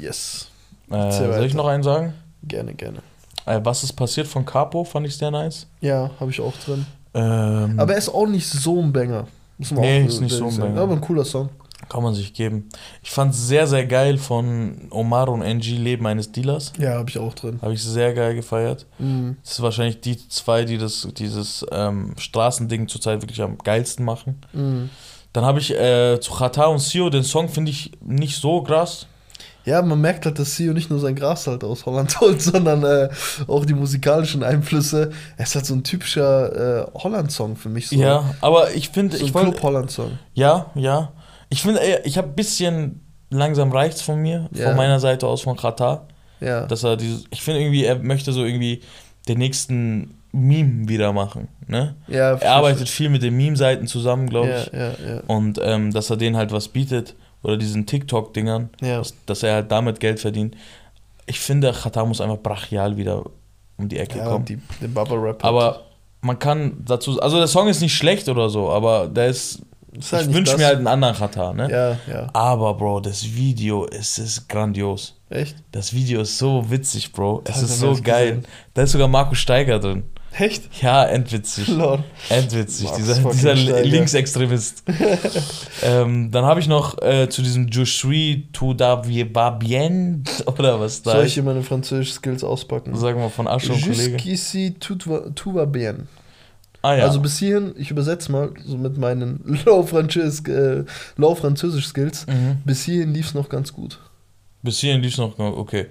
Yes. 0.00 0.48
Äh, 0.90 1.10
soll 1.12 1.44
ich 1.44 1.54
noch 1.54 1.66
einen 1.66 1.82
sagen? 1.82 2.14
Gerne, 2.42 2.74
gerne. 2.74 2.98
Äh, 3.44 3.60
was 3.62 3.84
ist 3.84 3.92
passiert 3.92 4.26
von 4.26 4.44
Capo? 4.44 4.82
Fand 4.84 5.06
ich 5.06 5.16
sehr 5.16 5.30
nice. 5.30 5.66
Ja, 5.80 6.10
habe 6.18 6.30
ich 6.30 6.40
auch 6.40 6.56
drin. 6.56 6.86
Ähm, 7.14 7.78
Aber 7.78 7.92
er 7.92 7.98
ist 7.98 8.08
auch 8.08 8.26
nicht 8.26 8.46
so 8.48 8.82
ein 8.82 8.92
Banger. 8.92 9.26
Muss 9.58 9.70
man 9.70 9.80
Nee, 9.82 10.02
auch 10.02 10.08
ist 10.08 10.20
nicht 10.20 10.34
so 10.34 10.48
ein. 10.48 10.58
Banger. 10.58 10.80
Aber 10.80 10.92
ein 10.94 11.00
cooler 11.00 11.24
Song. 11.24 11.48
Kann 11.88 12.02
man 12.02 12.14
sich 12.14 12.32
geben. 12.32 12.68
Ich 13.02 13.10
fand 13.10 13.34
sehr, 13.34 13.66
sehr 13.66 13.86
geil 13.86 14.18
von 14.18 14.88
Omar 14.90 15.28
und 15.28 15.42
NG 15.42 15.76
Leben 15.76 16.06
eines 16.06 16.32
Dealers. 16.32 16.72
Ja, 16.78 16.94
habe 16.94 17.10
ich 17.10 17.18
auch 17.18 17.34
drin. 17.34 17.58
Habe 17.62 17.74
ich 17.74 17.82
sehr 17.82 18.12
geil 18.14 18.34
gefeiert. 18.34 18.86
Mhm. 18.98 19.36
Das 19.42 19.52
ist 19.52 19.62
wahrscheinlich 19.62 20.00
die 20.00 20.16
zwei, 20.28 20.64
die 20.64 20.78
das, 20.78 21.06
dieses 21.16 21.64
ähm, 21.70 22.14
Straßending 22.18 22.88
zurzeit 22.88 23.22
wirklich 23.22 23.42
am 23.42 23.58
geilsten 23.58 24.04
machen. 24.04 24.40
Mhm. 24.52 24.90
Dann 25.32 25.44
habe 25.44 25.58
ich 25.60 25.74
äh, 25.74 26.18
zu 26.20 26.32
Chata 26.32 26.64
und 26.66 26.78
Sio, 26.78 27.10
den 27.10 27.22
Song 27.24 27.48
finde 27.48 27.70
ich 27.70 27.92
nicht 28.00 28.40
so 28.40 28.62
krass. 28.62 29.06
Ja, 29.66 29.82
man 29.82 30.00
merkt 30.00 30.24
halt, 30.24 30.38
dass 30.38 30.54
Sio 30.56 30.72
nicht 30.72 30.90
nur 30.90 31.00
sein 31.00 31.16
Gras 31.16 31.46
halt 31.46 31.62
aus 31.64 31.84
Holland 31.86 32.18
holt, 32.20 32.40
sondern 32.40 32.84
äh, 32.84 33.08
auch 33.48 33.66
die 33.66 33.74
musikalischen 33.74 34.42
Einflüsse. 34.42 35.10
Es 35.36 35.50
ist 35.50 35.54
halt 35.56 35.66
so 35.66 35.74
ein 35.74 35.82
typischer 35.84 36.86
äh, 36.86 36.90
Holland-Song 36.94 37.56
für 37.56 37.68
mich. 37.68 37.88
So. 37.88 37.96
Ja, 37.96 38.34
aber 38.40 38.72
ich 38.74 38.88
finde, 38.88 39.16
So 39.16 39.24
ein 39.24 39.26
ich 39.28 39.34
wollte. 39.34 39.50
Club-Holland-Song. 39.50 40.18
Ja, 40.34 40.70
ja. 40.74 41.12
Ich 41.48 41.62
finde, 41.62 41.80
ich 42.04 42.18
habe 42.18 42.28
ein 42.28 42.34
bisschen 42.34 43.00
langsam 43.30 43.72
reicht's 43.72 44.02
von 44.02 44.20
mir, 44.20 44.48
Ja. 44.52 44.68
von 44.68 44.76
meiner 44.76 45.00
Seite 45.00 45.26
aus 45.26 45.42
von 45.42 45.56
Chata. 45.56 46.06
Ja. 46.40 46.66
Dass 46.66 46.84
er 46.84 46.96
dieses, 46.96 47.24
ich 47.30 47.42
finde 47.42 47.60
irgendwie, 47.60 47.84
er 47.84 47.96
möchte 47.98 48.32
so 48.32 48.44
irgendwie 48.44 48.80
den 49.28 49.38
nächsten 49.38 50.14
Meme 50.32 50.88
wieder 50.88 51.12
machen. 51.12 51.48
Ne? 51.66 51.96
ja 52.08 52.34
Er 52.34 52.52
arbeitet 52.52 52.88
viel 52.88 53.08
mit 53.08 53.22
den 53.22 53.36
Meme-Seiten 53.36 53.86
zusammen, 53.86 54.28
glaube 54.28 54.48
ich. 54.66 54.72
Ja, 54.78 54.88
ja, 54.90 55.20
Und 55.26 55.58
ähm, 55.62 55.92
dass 55.92 56.10
er 56.10 56.16
denen 56.16 56.36
halt 56.36 56.52
was 56.52 56.68
bietet, 56.68 57.14
oder 57.42 57.56
diesen 57.56 57.86
TikTok-Dingern, 57.86 58.70
dass, 58.80 59.14
dass 59.26 59.42
er 59.42 59.54
halt 59.54 59.70
damit 59.70 60.00
Geld 60.00 60.18
verdient. 60.20 60.56
Ich 61.26 61.38
finde, 61.40 61.72
Chata 61.72 62.04
muss 62.04 62.20
einfach 62.20 62.38
brachial 62.38 62.96
wieder 62.96 63.22
um 63.78 63.88
die 63.88 63.98
Ecke 63.98 64.18
kommen. 64.18 64.44
die, 64.44 64.58
den 64.80 64.92
Bubble-Rap. 64.92 65.44
aber 65.44 65.82
man 66.22 66.38
kann 66.38 66.82
dazu, 66.84 67.20
also 67.20 67.36
der 67.38 67.46
Song 67.46 67.68
ist 67.68 67.80
nicht 67.80 67.94
schlecht 67.94 68.28
oder 68.28 68.48
so, 68.48 68.70
aber 68.70 69.06
der 69.06 69.26
Ist 69.26 69.62
halt 70.12 70.28
ich 70.28 70.34
wünsche 70.34 70.56
mir 70.56 70.66
halt 70.66 70.78
einen 70.78 70.86
anderen 70.86 71.14
Chata, 71.14 71.52
ne? 71.52 71.70
Ja, 71.70 72.12
ja. 72.12 72.30
Aber 72.32 72.74
Bro, 72.74 73.00
das 73.00 73.24
Video 73.24 73.86
es 73.86 74.18
ist 74.18 74.48
grandios. 74.48 75.14
Echt? 75.28 75.56
Das 75.72 75.92
Video 75.92 76.20
ist 76.22 76.38
so 76.38 76.70
witzig, 76.70 77.12
Bro. 77.12 77.42
Es 77.44 77.54
Das 77.54 77.62
ist 77.62 77.82
hab 77.82 77.96
so 77.96 78.02
geil. 78.02 78.28
gesehen. 78.36 78.46
Da 78.74 78.82
ist 78.82 78.92
sogar 78.92 79.08
Markus 79.08 79.38
Steiger 79.38 79.78
drin. 79.78 80.04
Echt? 80.38 80.82
Ja, 80.82 81.04
endwitzig. 81.06 81.68
Lord. 81.68 82.04
Endwitzig, 82.28 82.84
Markus 82.84 82.98
dieser, 82.98 83.14
dieser 83.30 83.56
Steiger. 83.56 83.84
Linksextremist. 83.84 84.82
ähm, 85.82 86.30
dann 86.30 86.44
habe 86.44 86.60
ich 86.60 86.68
noch 86.68 87.00
äh, 87.00 87.28
zu 87.30 87.40
diesem 87.40 87.68
Je 87.68 87.84
suis 87.86 88.42
tout 88.52 88.78
va 88.78 89.50
bien 89.50 90.24
oder 90.46 90.78
was 90.78 91.02
da 91.02 91.12
Soll 91.12 91.20
ich 91.22 91.26
ist. 91.28 91.34
hier 91.34 91.42
meine 91.42 91.62
französischen-Skills 91.62 92.44
auspacken? 92.44 92.94
Sagen 92.96 93.20
wir 93.20 93.30
von 93.30 93.48
Asche 93.48 93.72
und 93.72 93.80
Kollege. 93.80 94.16
Jusqu'ici 94.18 94.74
tout 94.78 95.06
va, 95.06 95.22
tout 95.34 95.54
va 95.54 95.64
bien. 95.64 96.06
Ah 96.86 96.94
ja. 96.94 97.04
Also 97.04 97.20
bis 97.20 97.36
hierhin, 97.38 97.74
ich 97.76 97.90
übersetze 97.90 98.30
mal 98.30 98.50
so 98.64 98.78
mit 98.78 98.96
meinen 98.96 99.58
Low-Französisch 99.64 101.92
äh, 101.96 102.10
mhm. 102.30 102.58
Bis 102.64 102.84
hierhin 102.84 103.12
lief 103.12 103.26
es 103.26 103.34
noch 103.34 103.48
ganz 103.48 103.72
gut. 103.72 103.98
Bis 104.62 104.78
hierhin 104.78 105.02
lief 105.02 105.12
es 105.14 105.18
noch 105.18 105.36
okay. 105.38 105.86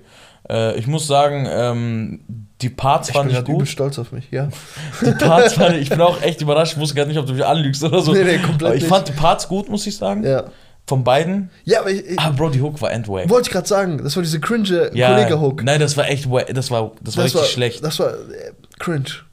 Äh, 0.49 0.77
ich 0.77 0.87
muss 0.87 1.05
sagen, 1.05 1.45
ähm, 1.49 2.21
die 2.61 2.69
Parts 2.69 3.09
Ich 3.09 3.15
fand 3.15 3.29
bin 3.29 3.37
ich 3.37 3.43
gut. 3.43 3.67
stolz 3.67 3.99
auf 3.99 4.13
mich, 4.13 4.31
ja. 4.31 4.47
Die 5.01 5.11
Parts 5.11 5.55
fand 5.55 5.75
ich, 5.75 5.81
ich 5.81 5.89
bin 5.89 5.99
auch 5.99 6.21
echt 6.21 6.41
überrascht. 6.41 6.73
Ich 6.73 6.79
wusste 6.79 6.95
gar 6.95 7.05
nicht, 7.05 7.17
ob 7.17 7.25
du 7.25 7.33
mich 7.33 7.45
anlügst 7.45 7.83
oder 7.83 8.01
so. 8.01 8.13
Nee, 8.13 8.23
nee, 8.23 8.37
komplett 8.37 8.67
Aber 8.67 8.75
ich 8.75 8.83
nicht. 8.83 8.89
fand 8.89 9.09
die 9.09 9.13
Parts 9.13 9.49
gut, 9.49 9.67
muss 9.69 9.85
ich 9.87 9.97
sagen. 9.97 10.23
Ja, 10.23 10.45
Von 10.87 11.03
beiden. 11.03 11.49
ja 11.65 11.81
aber 11.81 11.91
ich, 11.91 12.05
ich, 12.05 12.19
Ah, 12.19 12.29
Bro, 12.29 12.51
die 12.51 12.61
Hook 12.61 12.81
war 12.81 12.91
endwack. 12.93 13.29
wollte 13.29 13.49
ich 13.49 13.53
gerade 13.53 13.67
sagen, 13.67 14.01
das 14.01 14.15
war 14.15 14.23
diese 14.23 14.39
cringe 14.39 14.91
Ja, 14.93 15.13
Kollege-Hook. 15.13 15.63
Nein, 15.63 15.81
das 15.81 15.97
war 15.97 16.07
echt. 16.07 16.29
Das 16.53 16.71
war, 16.71 16.93
das 17.01 17.17
war 17.17 17.25
richtig 17.25 17.47
schlecht. 17.47 17.83
Das 17.83 17.99
war 17.99 18.11
äh, 18.13 18.53
cringe. 18.79 19.24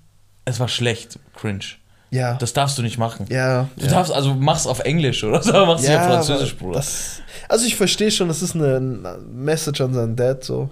Es 0.44 0.60
war 0.60 0.68
schlecht. 0.68 1.18
Cringe. 1.34 1.64
Ja. 2.10 2.34
Das 2.34 2.52
darfst 2.52 2.76
du 2.76 2.82
nicht 2.82 2.98
machen. 2.98 3.26
ja. 3.30 3.68
Du 3.76 3.86
ja. 3.86 3.90
darfst, 3.90 4.12
also 4.12 4.34
mach's 4.34 4.66
auf 4.66 4.80
Englisch 4.80 5.24
oder 5.24 5.42
so, 5.42 5.52
mach's 5.66 5.86
ja, 5.86 6.00
auf 6.00 6.06
Französisch, 6.06 6.56
Bruder. 6.56 6.76
Das, 6.76 7.22
also 7.48 7.64
ich 7.64 7.74
verstehe 7.74 8.10
schon, 8.10 8.28
das 8.28 8.42
ist 8.42 8.54
eine, 8.54 8.80
Message 9.26 9.80
an 9.80 9.94
seinen 9.94 10.14
Dad 10.14 10.44
so. 10.44 10.70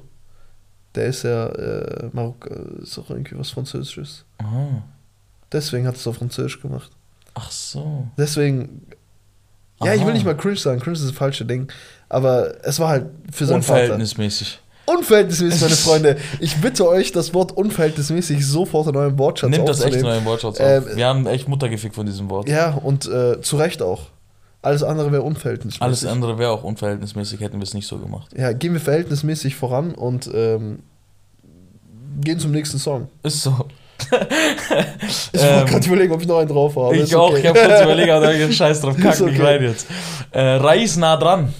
Der 0.94 1.06
ist 1.06 1.22
ja 1.22 1.46
äh, 1.46 2.10
Marok 2.12 2.50
äh, 2.50 2.82
ist 2.82 2.98
auch 2.98 3.08
irgendwie 3.08 3.38
was 3.38 3.50
Französisches. 3.50 4.24
Ah. 4.38 4.82
Deswegen 5.50 5.86
hat 5.86 5.96
es 5.96 6.06
auf 6.06 6.16
Französisch 6.16 6.60
gemacht. 6.60 6.90
Ach 7.34 7.50
so. 7.50 8.08
Deswegen. 8.18 8.86
Ja, 9.82 9.94
ich 9.94 10.00
Aha. 10.00 10.08
will 10.08 10.14
nicht 10.14 10.26
mal 10.26 10.36
cringe 10.36 10.56
sagen, 10.56 10.80
cringe 10.80 10.96
ist 10.96 11.04
das 11.04 11.12
falsche 11.12 11.46
Ding. 11.46 11.72
Aber 12.08 12.64
es 12.64 12.78
war 12.80 12.88
halt 12.88 13.06
für 13.32 13.46
seinen 13.46 13.62
Vater. 13.62 13.80
Unverhältnismäßig. 13.80 14.60
Unverhältnismäßig, 14.98 15.60
meine 15.62 15.74
Freunde. 15.74 16.16
Ich 16.40 16.56
bitte 16.56 16.86
euch, 16.88 17.12
das 17.12 17.34
Wort 17.34 17.52
unverhältnismäßig 17.52 18.46
sofort 18.46 18.88
in 18.88 18.96
eurem 18.96 19.18
Wortschatz 19.18 19.50
Nimmt 19.50 19.68
das 19.68 19.80
echt 19.82 19.96
in 19.96 20.06
euren 20.06 20.24
Wortschatz 20.24 20.58
Ähm, 20.60 20.84
auf. 20.84 20.96
Wir 20.96 21.06
haben 21.06 21.26
echt 21.26 21.48
Mutter 21.48 21.68
gefickt 21.68 21.94
von 21.94 22.06
diesem 22.06 22.28
Wort. 22.30 22.48
Ja, 22.48 22.74
und 22.82 23.06
äh, 23.06 23.40
zu 23.40 23.56
Recht 23.56 23.82
auch. 23.82 24.02
Alles 24.62 24.82
andere 24.82 25.10
wäre 25.10 25.22
unverhältnismäßig. 25.22 25.82
Alles 25.82 26.04
andere 26.04 26.38
wäre 26.38 26.50
auch 26.50 26.64
unverhältnismäßig, 26.64 27.40
hätten 27.40 27.58
wir 27.58 27.62
es 27.64 27.72
nicht 27.72 27.86
so 27.86 27.98
gemacht. 27.98 28.28
Ja, 28.36 28.52
gehen 28.52 28.74
wir 28.74 28.80
verhältnismäßig 28.80 29.56
voran 29.56 29.94
und 29.94 30.30
ähm, 30.34 30.80
gehen 32.20 32.38
zum 32.38 32.50
nächsten 32.50 32.78
Song. 32.78 33.08
Ist 33.22 33.42
so. 33.42 33.54
Ich 35.32 35.40
Ähm, 35.42 35.58
wollte 35.60 35.70
gerade 35.72 35.86
überlegen, 35.86 36.12
ob 36.12 36.20
ich 36.22 36.26
noch 36.26 36.38
einen 36.38 36.48
drauf 36.48 36.74
habe. 36.76 36.94
ich 36.96 37.02
Ist 37.02 37.14
auch, 37.14 37.30
okay. 37.30 37.40
ich 37.40 37.46
habe 37.46 37.58
kurz 37.58 37.82
überlegt, 37.82 38.10
aber 38.10 38.26
da 38.26 38.32
hab 38.32 38.50
ich 38.50 38.56
Scheiß 38.56 38.80
drauf, 38.80 38.96
kack 38.96 39.20
okay. 39.20 39.42
rein 39.42 39.62
jetzt. 39.62 39.86
Äh, 40.30 40.40
Reis 40.40 40.96
nah 40.96 41.16
dran. 41.16 41.52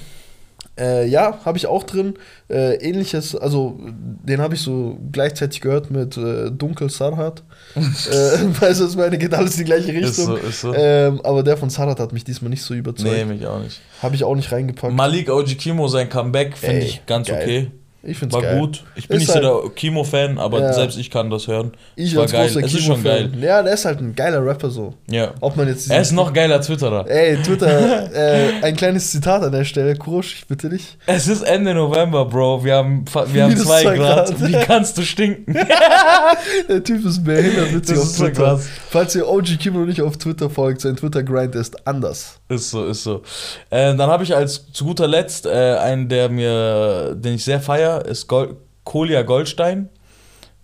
Äh, 0.81 1.07
ja, 1.07 1.39
habe 1.45 1.59
ich 1.59 1.66
auch 1.66 1.83
drin. 1.83 2.14
Äh, 2.49 2.76
ähnliches, 2.76 3.37
also 3.37 3.78
den 3.81 4.41
habe 4.41 4.55
ich 4.55 4.62
so 4.62 4.99
gleichzeitig 5.12 5.61
gehört 5.61 5.91
mit 5.91 6.16
äh, 6.16 6.51
Dunkel 6.51 6.89
Sarhat. 6.89 7.43
äh, 7.76 7.81
weißt 7.81 8.81
du, 8.81 8.85
was 8.87 8.97
meine? 8.97 9.18
Geht 9.18 9.35
alles 9.35 9.53
in 9.53 9.59
die 9.59 9.64
gleiche 9.64 9.93
Ist 9.93 10.16
so, 10.16 10.33
Richtung. 10.33 10.51
ist 10.51 10.61
so. 10.62 10.74
Ähm, 10.74 11.20
aber 11.22 11.43
der 11.43 11.57
von 11.57 11.68
Sarhat 11.70 12.01
hat 12.01 12.12
mich 12.12 12.24
diesmal 12.24 12.49
nicht 12.49 12.62
so 12.62 12.72
nee, 12.72 12.81
überzeugt. 12.81 13.26
mich 13.26 13.47
auch 13.47 13.61
nicht. 13.61 13.81
Habe 14.03 14.14
ich 14.14 14.24
auch 14.24 14.35
nicht 14.35 14.51
reingepackt. 14.51 14.95
Malik 14.95 15.28
Ojikimo, 15.28 15.87
sein 15.89 16.09
Comeback, 16.09 16.57
finde 16.57 16.81
ich 16.81 17.05
ganz 17.07 17.28
geil. 17.28 17.43
okay. 17.43 17.70
Ich 18.03 18.17
find's 18.17 18.35
War 18.35 18.41
geil. 18.41 18.59
gut. 18.59 18.83
Ich 18.97 19.09
bin 19.09 19.19
Ist 19.19 19.29
nicht 19.29 19.33
so 19.43 19.47
halt- 19.55 19.65
der 19.65 19.71
Kimo-Fan, 19.75 20.39
aber 20.39 20.61
Ja. 20.61 20.73
selbst 20.73 20.97
ich 20.99 21.11
kann 21.11 21.29
das 21.29 21.47
hören. 21.49 21.73
Ich 21.97 22.15
war 22.17 22.23
als 22.23 22.33
geil. 22.33 22.47
großer 22.49 22.65
Es 22.65 22.73
ist 22.73 22.85
schon 22.85 23.03
geil. 23.05 23.31
Ja, 23.41 23.63
der 23.63 23.75
ist 23.75 23.85
halt 23.85 24.01
ein 24.01 24.15
geiler 24.15 24.43
Rapper 24.45 24.71
so. 24.71 24.95
Ja. 25.11 25.35
Ob 25.41 25.55
man 25.57 25.69
jetzt 25.69 25.91
Er 25.91 26.01
ist 26.01 26.13
noch 26.13 26.33
geiler 26.33 26.63
Twitterer. 26.63 27.07
Ey, 27.11 27.37
Twitter, 27.43 28.11
äh, 28.15 28.63
ein 28.63 28.75
kleines 28.75 29.11
Zitat 29.11 29.43
an 29.43 29.53
der 29.53 29.65
Stelle. 29.65 29.97
Kurosch, 29.97 30.35
ich 30.39 30.47
bitte 30.47 30.71
dich. 30.71 30.97
Es 31.07 31.29
ist 31.29 31.43
Ende 31.43 31.75
November, 31.75 32.25
Bro. 32.25 32.65
Wir 32.65 32.77
haben, 32.77 33.05
wir 33.33 33.45
haben 33.45 33.57
zwei 33.59 33.83
zwei 33.83 33.97
Grad. 33.97 34.29
Grad. 34.29 34.49
Wie 34.49 34.53
kannst 34.53 34.97
du 34.97 35.03
stinken? 35.03 35.55
Der 36.69 36.83
Typ 36.83 37.05
ist 37.05 37.23
behindert 37.23 37.75
witzig 37.75 37.97
Das 37.97 37.99
auf 37.99 38.05
ist 38.11 38.17
so 38.17 38.25
Twitter. 38.25 38.43
krass. 38.43 38.67
Falls 38.89 39.15
ihr 39.15 39.29
OG 39.29 39.57
Kimo 39.59 39.81
nicht 39.85 40.01
auf 40.01 40.17
Twitter 40.17 40.49
folgt, 40.51 40.81
sein 40.81 40.97
Twitter-Grind 40.97 41.55
ist 41.55 41.87
anders. 41.87 42.39
Ist 42.51 42.71
so, 42.71 42.87
ist 42.87 43.05
so. 43.05 43.23
Äh, 43.71 43.95
dann 43.97 44.11
habe 44.11 44.25
ich 44.25 44.35
als 44.35 44.73
zu 44.73 44.85
guter 44.85 45.07
Letzt 45.07 45.47
äh, 45.47 45.77
einen, 45.79 46.09
der 46.09 46.29
mir, 46.29 47.15
den 47.15 47.35
ich 47.35 47.45
sehr 47.45 47.61
feier, 47.61 48.05
ist 48.05 48.27
Gol 48.27 48.57
Kolja 48.85 49.23
Goldstein. 49.23 49.89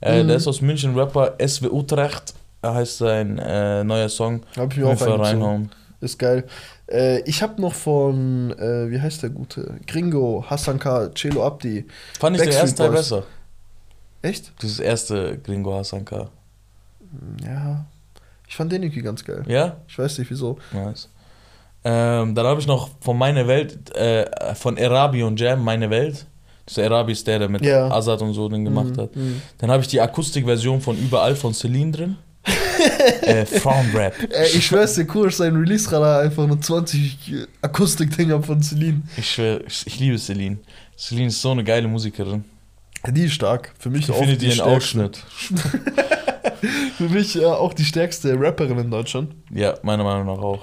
Äh, 0.01 0.23
Mhm. 0.23 0.29
Der 0.29 0.37
ist 0.37 0.47
aus 0.47 0.61
München, 0.61 0.99
Rapper 0.99 1.37
SW 1.47 1.69
Utrecht. 1.69 2.35
Er 2.61 2.75
heißt 2.75 2.99
sein 2.99 3.39
äh, 3.39 3.85
neuer 3.85 4.09
Song. 4.09 4.43
Hab 4.57 4.73
ich 4.73 4.79
mir 4.79 4.89
auch 4.89 5.01
reinhauen. 5.21 5.71
Ist 6.01 6.19
geil. 6.19 6.45
Äh, 6.91 7.21
ich 7.21 7.43
habe 7.43 7.61
noch 7.63 7.73
von, 7.75 8.51
äh, 8.59 8.91
wie 8.91 9.01
heißt 9.01 9.23
der 9.23 9.31
gute? 9.31 9.79
Gringo, 9.87 10.45
Hassan 10.49 10.79
K., 10.79 11.11
Celo 11.15 11.47
Abdi. 11.47 11.87
Fand 12.19 12.37
ich 12.37 12.43
den 12.43 12.53
ersten 12.53 12.77
Teil 12.77 12.91
besser. 12.91 13.23
Echt? 14.23 14.53
Dieses 14.61 14.81
erste 14.81 15.39
Gringo 15.39 15.75
Hassanka. 15.75 16.29
Ja. 17.45 17.87
Ich 18.49 18.57
fand 18.57 18.73
den 18.73 18.83
irgendwie 18.83 19.03
ganz 19.03 19.25
geil. 19.25 19.45
Ja? 19.47 19.77
Ich 19.89 19.99
weiß 19.99 20.19
nicht 20.19 20.31
wieso. 20.31 20.59
Nice. 20.73 21.09
Ähm, 21.89 22.35
dann 22.35 22.47
habe 22.47 22.61
ich 22.61 22.67
noch 22.67 22.91
von 23.01 23.17
Meine 23.17 23.47
Welt, 23.47 23.95
äh, 23.97 24.55
von 24.57 24.77
Erabi 24.77 25.23
und 25.23 25.39
Jam, 25.39 25.63
Meine 25.63 25.89
Welt. 25.89 26.27
Das 26.67 26.79
Erabi 26.79 27.13
ist 27.13 27.25
der, 27.29 27.39
der 27.39 27.49
mit 27.49 27.65
Ja. 27.65 27.89
Azad 27.93 28.21
und 28.23 28.35
so 28.35 28.49
den 28.49 28.65
gemacht 28.65 28.97
Mhm, 28.97 29.01
hat. 29.01 29.15
mhm. 29.15 29.41
Dann 29.59 29.71
habe 29.71 29.83
ich 29.83 29.89
die 29.89 30.01
Akustikversion 30.01 30.81
von 30.81 30.99
Überall 30.99 31.37
von 31.37 31.55
Celine 31.55 31.93
drin. 31.93 32.17
äh, 33.23 33.47
Frauenrap. 33.47 34.15
Ey, 34.31 34.49
ich 34.57 34.67
schwör's 34.67 34.95
dir, 34.95 35.05
Kurs, 35.07 35.37
sein 35.37 35.55
Release-Radar 35.55 36.23
einfach 36.23 36.47
nur 36.47 36.61
20 36.61 37.47
Akustik-Dinger 37.63 38.43
von 38.43 38.61
Celine. 38.63 39.03
Ich 39.17 39.31
schwör, 39.31 39.61
ich, 39.67 39.99
liebe 40.01 40.19
Celine. 40.19 40.59
Celine 40.99 41.29
ist 41.29 41.41
so 41.41 41.51
eine 41.53 41.63
geile 41.63 41.87
Musikerin. 41.87 42.45
Die 43.09 43.25
ist 43.27 43.35
stark. 43.35 43.73
Für 43.79 43.91
mich 43.91 44.09
Ich 44.09 44.11
auch 44.11 44.19
finde 44.19 44.37
die 44.37 44.47
einen 44.47 44.55
stärkste. 44.55 44.77
Ausschnitt. 44.77 45.25
Für 46.99 47.09
mich 47.09 47.37
äh, 47.37 47.45
auch 47.45 47.75
die 47.75 47.85
stärkste 47.85 48.35
Rapperin 48.41 48.79
in 48.79 48.91
Deutschland. 48.91 49.35
Ja, 49.53 49.75
meiner 49.83 50.03
Meinung 50.05 50.27
nach 50.27 50.43
auch. 50.43 50.61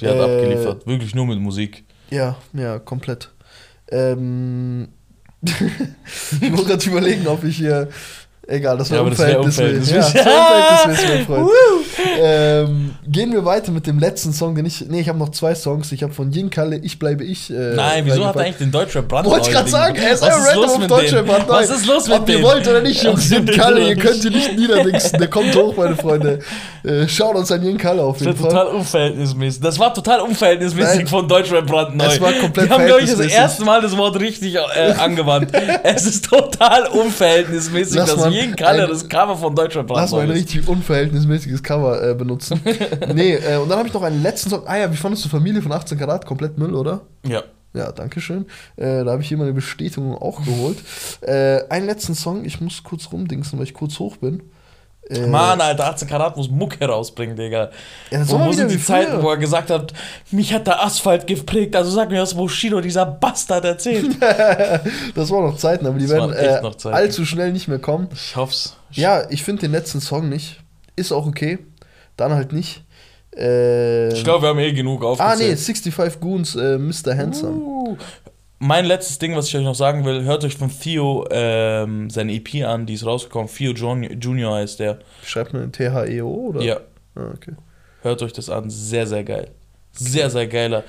Die 0.00 0.06
hat 0.06 0.16
Äh, 0.16 0.20
abgeliefert. 0.22 0.86
Wirklich 0.86 1.14
nur 1.14 1.26
mit 1.26 1.38
Musik. 1.40 1.84
Ja, 2.10 2.36
ja, 2.52 2.78
komplett. 2.78 3.30
Ähm, 3.90 4.88
ich 5.42 6.40
wollte 6.52 6.64
gerade 6.64 6.88
überlegen, 6.90 7.26
ob 7.26 7.44
ich 7.44 7.56
hier. 7.56 7.88
Egal, 8.46 8.76
das 8.76 8.90
war 8.90 8.98
Ja, 8.98 9.02
das 9.04 9.10
unverhältnismäßig. 9.12 9.90
Ja, 9.92 10.04
unverhältnismäßig. 10.06 11.18
das 11.18 11.28
mein 11.28 11.36
Freund. 11.38 11.50
ähm, 12.20 12.94
gehen 13.06 13.32
wir 13.32 13.44
weiter 13.44 13.72
mit 13.72 13.86
dem 13.86 13.98
letzten 13.98 14.32
Song, 14.32 14.54
den 14.54 14.66
ich. 14.66 14.84
Nee, 14.88 15.00
ich 15.00 15.08
habe 15.08 15.18
noch 15.18 15.30
zwei 15.30 15.54
Songs. 15.54 15.90
Ich 15.92 16.02
habe 16.02 16.12
von 16.12 16.30
Yin 16.32 16.50
Kalle, 16.50 16.76
Ich 16.76 16.98
bleibe 16.98 17.24
ich. 17.24 17.50
Äh, 17.50 17.74
Nein, 17.74 18.04
wieso 18.06 18.26
hat 18.26 18.36
er 18.36 18.42
eigentlich 18.42 18.56
den 18.58 18.70
Deutschrap 18.70 19.08
brandneu? 19.08 19.32
Wollte 19.32 19.48
ich 19.48 19.54
gerade 19.54 19.70
sagen, 19.70 19.96
er 19.96 20.12
ist 20.12 20.22
random 20.22 20.64
auf 20.82 20.86
Deutschrap 20.86 21.26
brandneu. 21.26 21.54
Was 21.54 21.70
ist 21.70 21.86
los 21.86 22.06
mit 22.06 22.18
Ob 22.18 22.26
dem? 22.26 22.38
ihr 22.38 22.42
wollt 22.44 22.68
oder 22.68 22.80
nicht, 22.82 23.02
Jungs, 23.04 23.30
Ja, 23.30 23.38
Yin 23.38 23.46
Kalle, 23.46 23.88
ihr 23.88 23.96
könnt 23.96 24.22
ihn 24.24 24.32
nicht 24.32 24.56
niederdingsen. 24.58 25.18
Der 25.18 25.28
kommt 25.28 25.54
hoch, 25.56 25.76
meine 25.76 25.96
Freunde. 25.96 26.38
Äh, 26.84 27.08
schaut 27.08 27.34
uns 27.34 27.50
an 27.50 27.62
Yin 27.62 27.78
Kalle 27.78 28.02
auf 28.02 28.18
Das 28.18 28.26
jeden 28.26 28.42
war 28.42 28.50
Fall. 28.50 28.60
total 28.64 28.76
unverhältnismäßig. 28.76 29.58
Das 29.62 29.78
war 29.78 29.94
total 29.94 30.20
unverhältnismäßig 30.20 30.96
Nein. 30.98 31.06
von 31.06 31.26
Deutschrap 31.26 31.66
brandneu. 31.66 32.04
Es 32.04 32.20
war 32.20 32.30
komplett 32.34 32.66
Die 32.68 32.70
haben, 32.74 32.84
glaube 32.84 33.00
ich, 33.00 33.08
das 33.10 33.20
erste 33.20 33.64
Mal 33.64 33.80
das 33.80 33.96
Wort 33.96 34.20
richtig 34.20 34.54
äh, 34.56 34.92
angewandt. 34.98 35.50
es 35.82 36.04
ist 36.04 36.26
total 36.26 36.86
unverhältnismäßig, 36.88 37.96
dass 37.96 38.14
mal 38.16 38.33
jeden 38.34 38.56
Kalle 38.56 38.86
das 38.86 39.08
Cover 39.08 39.36
von 39.36 39.54
Deutschrap 39.54 39.88
Lass 39.90 40.12
mal 40.12 40.22
ein 40.22 40.30
richtig 40.30 40.68
unverhältnismäßiges 40.68 41.62
Cover 41.62 42.10
äh, 42.10 42.14
benutzen. 42.14 42.60
nee, 43.14 43.34
äh, 43.34 43.56
und 43.56 43.68
dann 43.68 43.78
habe 43.78 43.88
ich 43.88 43.94
noch 43.94 44.02
einen 44.02 44.22
letzten 44.22 44.50
Song. 44.50 44.62
Ah 44.66 44.76
ja, 44.76 44.92
wie 44.92 44.96
fandest 44.96 45.24
du 45.24 45.28
Familie 45.28 45.62
von 45.62 45.72
18 45.72 45.98
Karat? 45.98 46.26
Komplett 46.26 46.58
Müll, 46.58 46.74
oder? 46.74 47.02
Ja. 47.26 47.42
Ja, 47.74 47.90
danke 47.90 48.20
schön. 48.20 48.46
Äh, 48.76 49.04
da 49.04 49.12
habe 49.12 49.22
ich 49.22 49.28
hier 49.28 49.36
meine 49.36 49.52
Bestätigung 49.52 50.16
auch 50.16 50.44
geholt. 50.44 50.78
Äh, 51.22 51.62
einen 51.68 51.86
letzten 51.86 52.14
Song, 52.14 52.44
ich 52.44 52.60
muss 52.60 52.84
kurz 52.84 53.10
rumdingsen, 53.10 53.58
weil 53.58 53.66
ich 53.66 53.74
kurz 53.74 53.98
hoch 53.98 54.16
bin. 54.18 54.44
Äh, 55.10 55.26
Mann, 55.26 55.60
Alter, 55.60 55.86
18 55.86 56.08
Karat 56.08 56.36
muss 56.36 56.48
Mucke 56.48 56.78
herausbringen, 56.80 57.36
Digga. 57.36 57.70
Ja, 58.10 58.20
das 58.20 58.30
wo 58.30 58.38
war 58.38 58.46
wo 58.48 58.52
sind 58.52 58.70
die 58.70 58.80
Zeiten, 58.82 59.22
wo 59.22 59.30
er 59.30 59.36
gesagt 59.36 59.70
hat, 59.70 59.92
mich 60.30 60.52
hat 60.54 60.66
der 60.66 60.82
Asphalt 60.82 61.26
geprägt. 61.26 61.76
Also 61.76 61.90
sag 61.90 62.10
mir, 62.10 62.22
was 62.22 62.34
Bushido, 62.34 62.80
dieser 62.80 63.04
Bastard, 63.06 63.64
erzählt. 63.64 64.16
Das 65.14 65.30
waren 65.30 65.44
noch 65.46 65.56
Zeiten, 65.58 65.86
aber 65.86 65.98
die 65.98 66.06
Das 66.06 66.14
werden 66.16 66.32
äh, 66.32 66.88
allzu 66.88 67.24
schnell 67.26 67.52
nicht 67.52 67.68
mehr 67.68 67.78
kommen. 67.78 68.08
Ich 68.12 68.34
hoff's. 68.36 68.76
Ja, 68.92 69.28
ich 69.30 69.42
finde 69.42 69.60
den 69.62 69.72
letzten 69.72 70.00
Song 70.00 70.28
nicht. 70.28 70.60
Ist 70.96 71.12
auch 71.12 71.26
okay. 71.26 71.58
Dann 72.16 72.32
halt 72.32 72.52
nicht. 72.52 72.82
Äh, 73.36 74.08
Ich 74.14 74.24
glaube, 74.24 74.42
wir 74.42 74.48
haben 74.50 74.58
eh 74.60 74.72
genug 74.72 75.02
Ah, 75.02 75.06
aufgezählt. 75.08 75.50
nee, 75.50 75.56
65 75.56 76.20
Goons, 76.20 76.54
äh, 76.56 76.78
Mr. 76.78 77.16
Handsome. 77.16 77.56
Uh. 77.56 77.96
Mein 78.66 78.86
letztes 78.86 79.18
Ding, 79.18 79.36
was 79.36 79.48
ich 79.48 79.56
euch 79.56 79.62
noch 79.62 79.74
sagen 79.74 80.06
will, 80.06 80.24
hört 80.24 80.42
euch 80.42 80.56
von 80.56 80.70
Theo 80.70 81.26
ähm, 81.30 82.08
seine 82.08 82.32
EP 82.32 82.64
an, 82.64 82.86
die 82.86 82.94
ist 82.94 83.04
rausgekommen. 83.04 83.46
Theo 83.54 83.72
Junior, 83.74 84.12
Junior 84.12 84.54
heißt 84.56 84.80
der. 84.80 85.00
Schreibt 85.22 85.52
man 85.52 85.70
T-H-E-O 85.70 86.26
oder? 86.48 86.62
Ja, 86.62 86.78
Ah, 87.14 87.30
okay. 87.34 87.52
hört 88.00 88.22
euch 88.22 88.32
das 88.32 88.48
an. 88.48 88.70
Sehr, 88.70 89.06
sehr 89.06 89.22
geil. 89.22 89.50
Sehr, 89.92 90.30
sehr 90.30 90.46
geiler. 90.46 90.82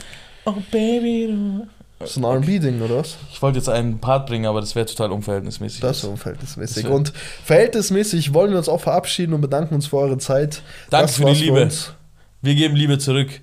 Oh, 0.46 0.54
Baby, 0.72 1.28
du. 1.28 1.68
Das 2.00 2.12
ist 2.12 2.18
ein 2.18 2.24
RB-Ding, 2.24 2.82
oder 2.82 2.98
was? 3.00 3.18
Ich 3.34 3.42
wollte 3.42 3.58
jetzt 3.58 3.68
einen 3.68 4.00
Part 4.00 4.28
bringen, 4.28 4.46
aber 4.46 4.62
das 4.62 4.74
wäre 4.76 4.86
total 4.86 5.12
unverhältnismäßig. 5.12 5.82
Das 5.82 5.98
ist 5.98 6.04
unverhältnismäßig. 6.06 6.84
Das 6.84 6.92
Und 6.92 7.12
verhältnismäßig 7.44 8.34
wollen 8.34 8.52
wir 8.52 8.58
uns 8.58 8.70
auch 8.70 8.82
verabschieden 8.82 9.34
und 9.34 9.42
bedanken 9.42 9.76
uns 9.76 9.88
für 9.88 9.98
eure 9.98 10.18
Zeit. 10.18 10.62
Danke 10.90 11.08
Das 11.08 11.16
für 11.18 11.22
die 11.24 11.28
war's 11.28 11.40
Liebe. 11.40 11.62
uns. 11.62 11.94
Wir 12.42 12.56
geben 12.56 12.76
Liebe 12.78 12.98
zurück. 13.00 13.42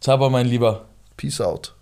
Zauber, 0.00 0.28
mein 0.28 0.46
Lieber. 0.46 0.86
Peace 1.16 1.40
out. 1.40 1.73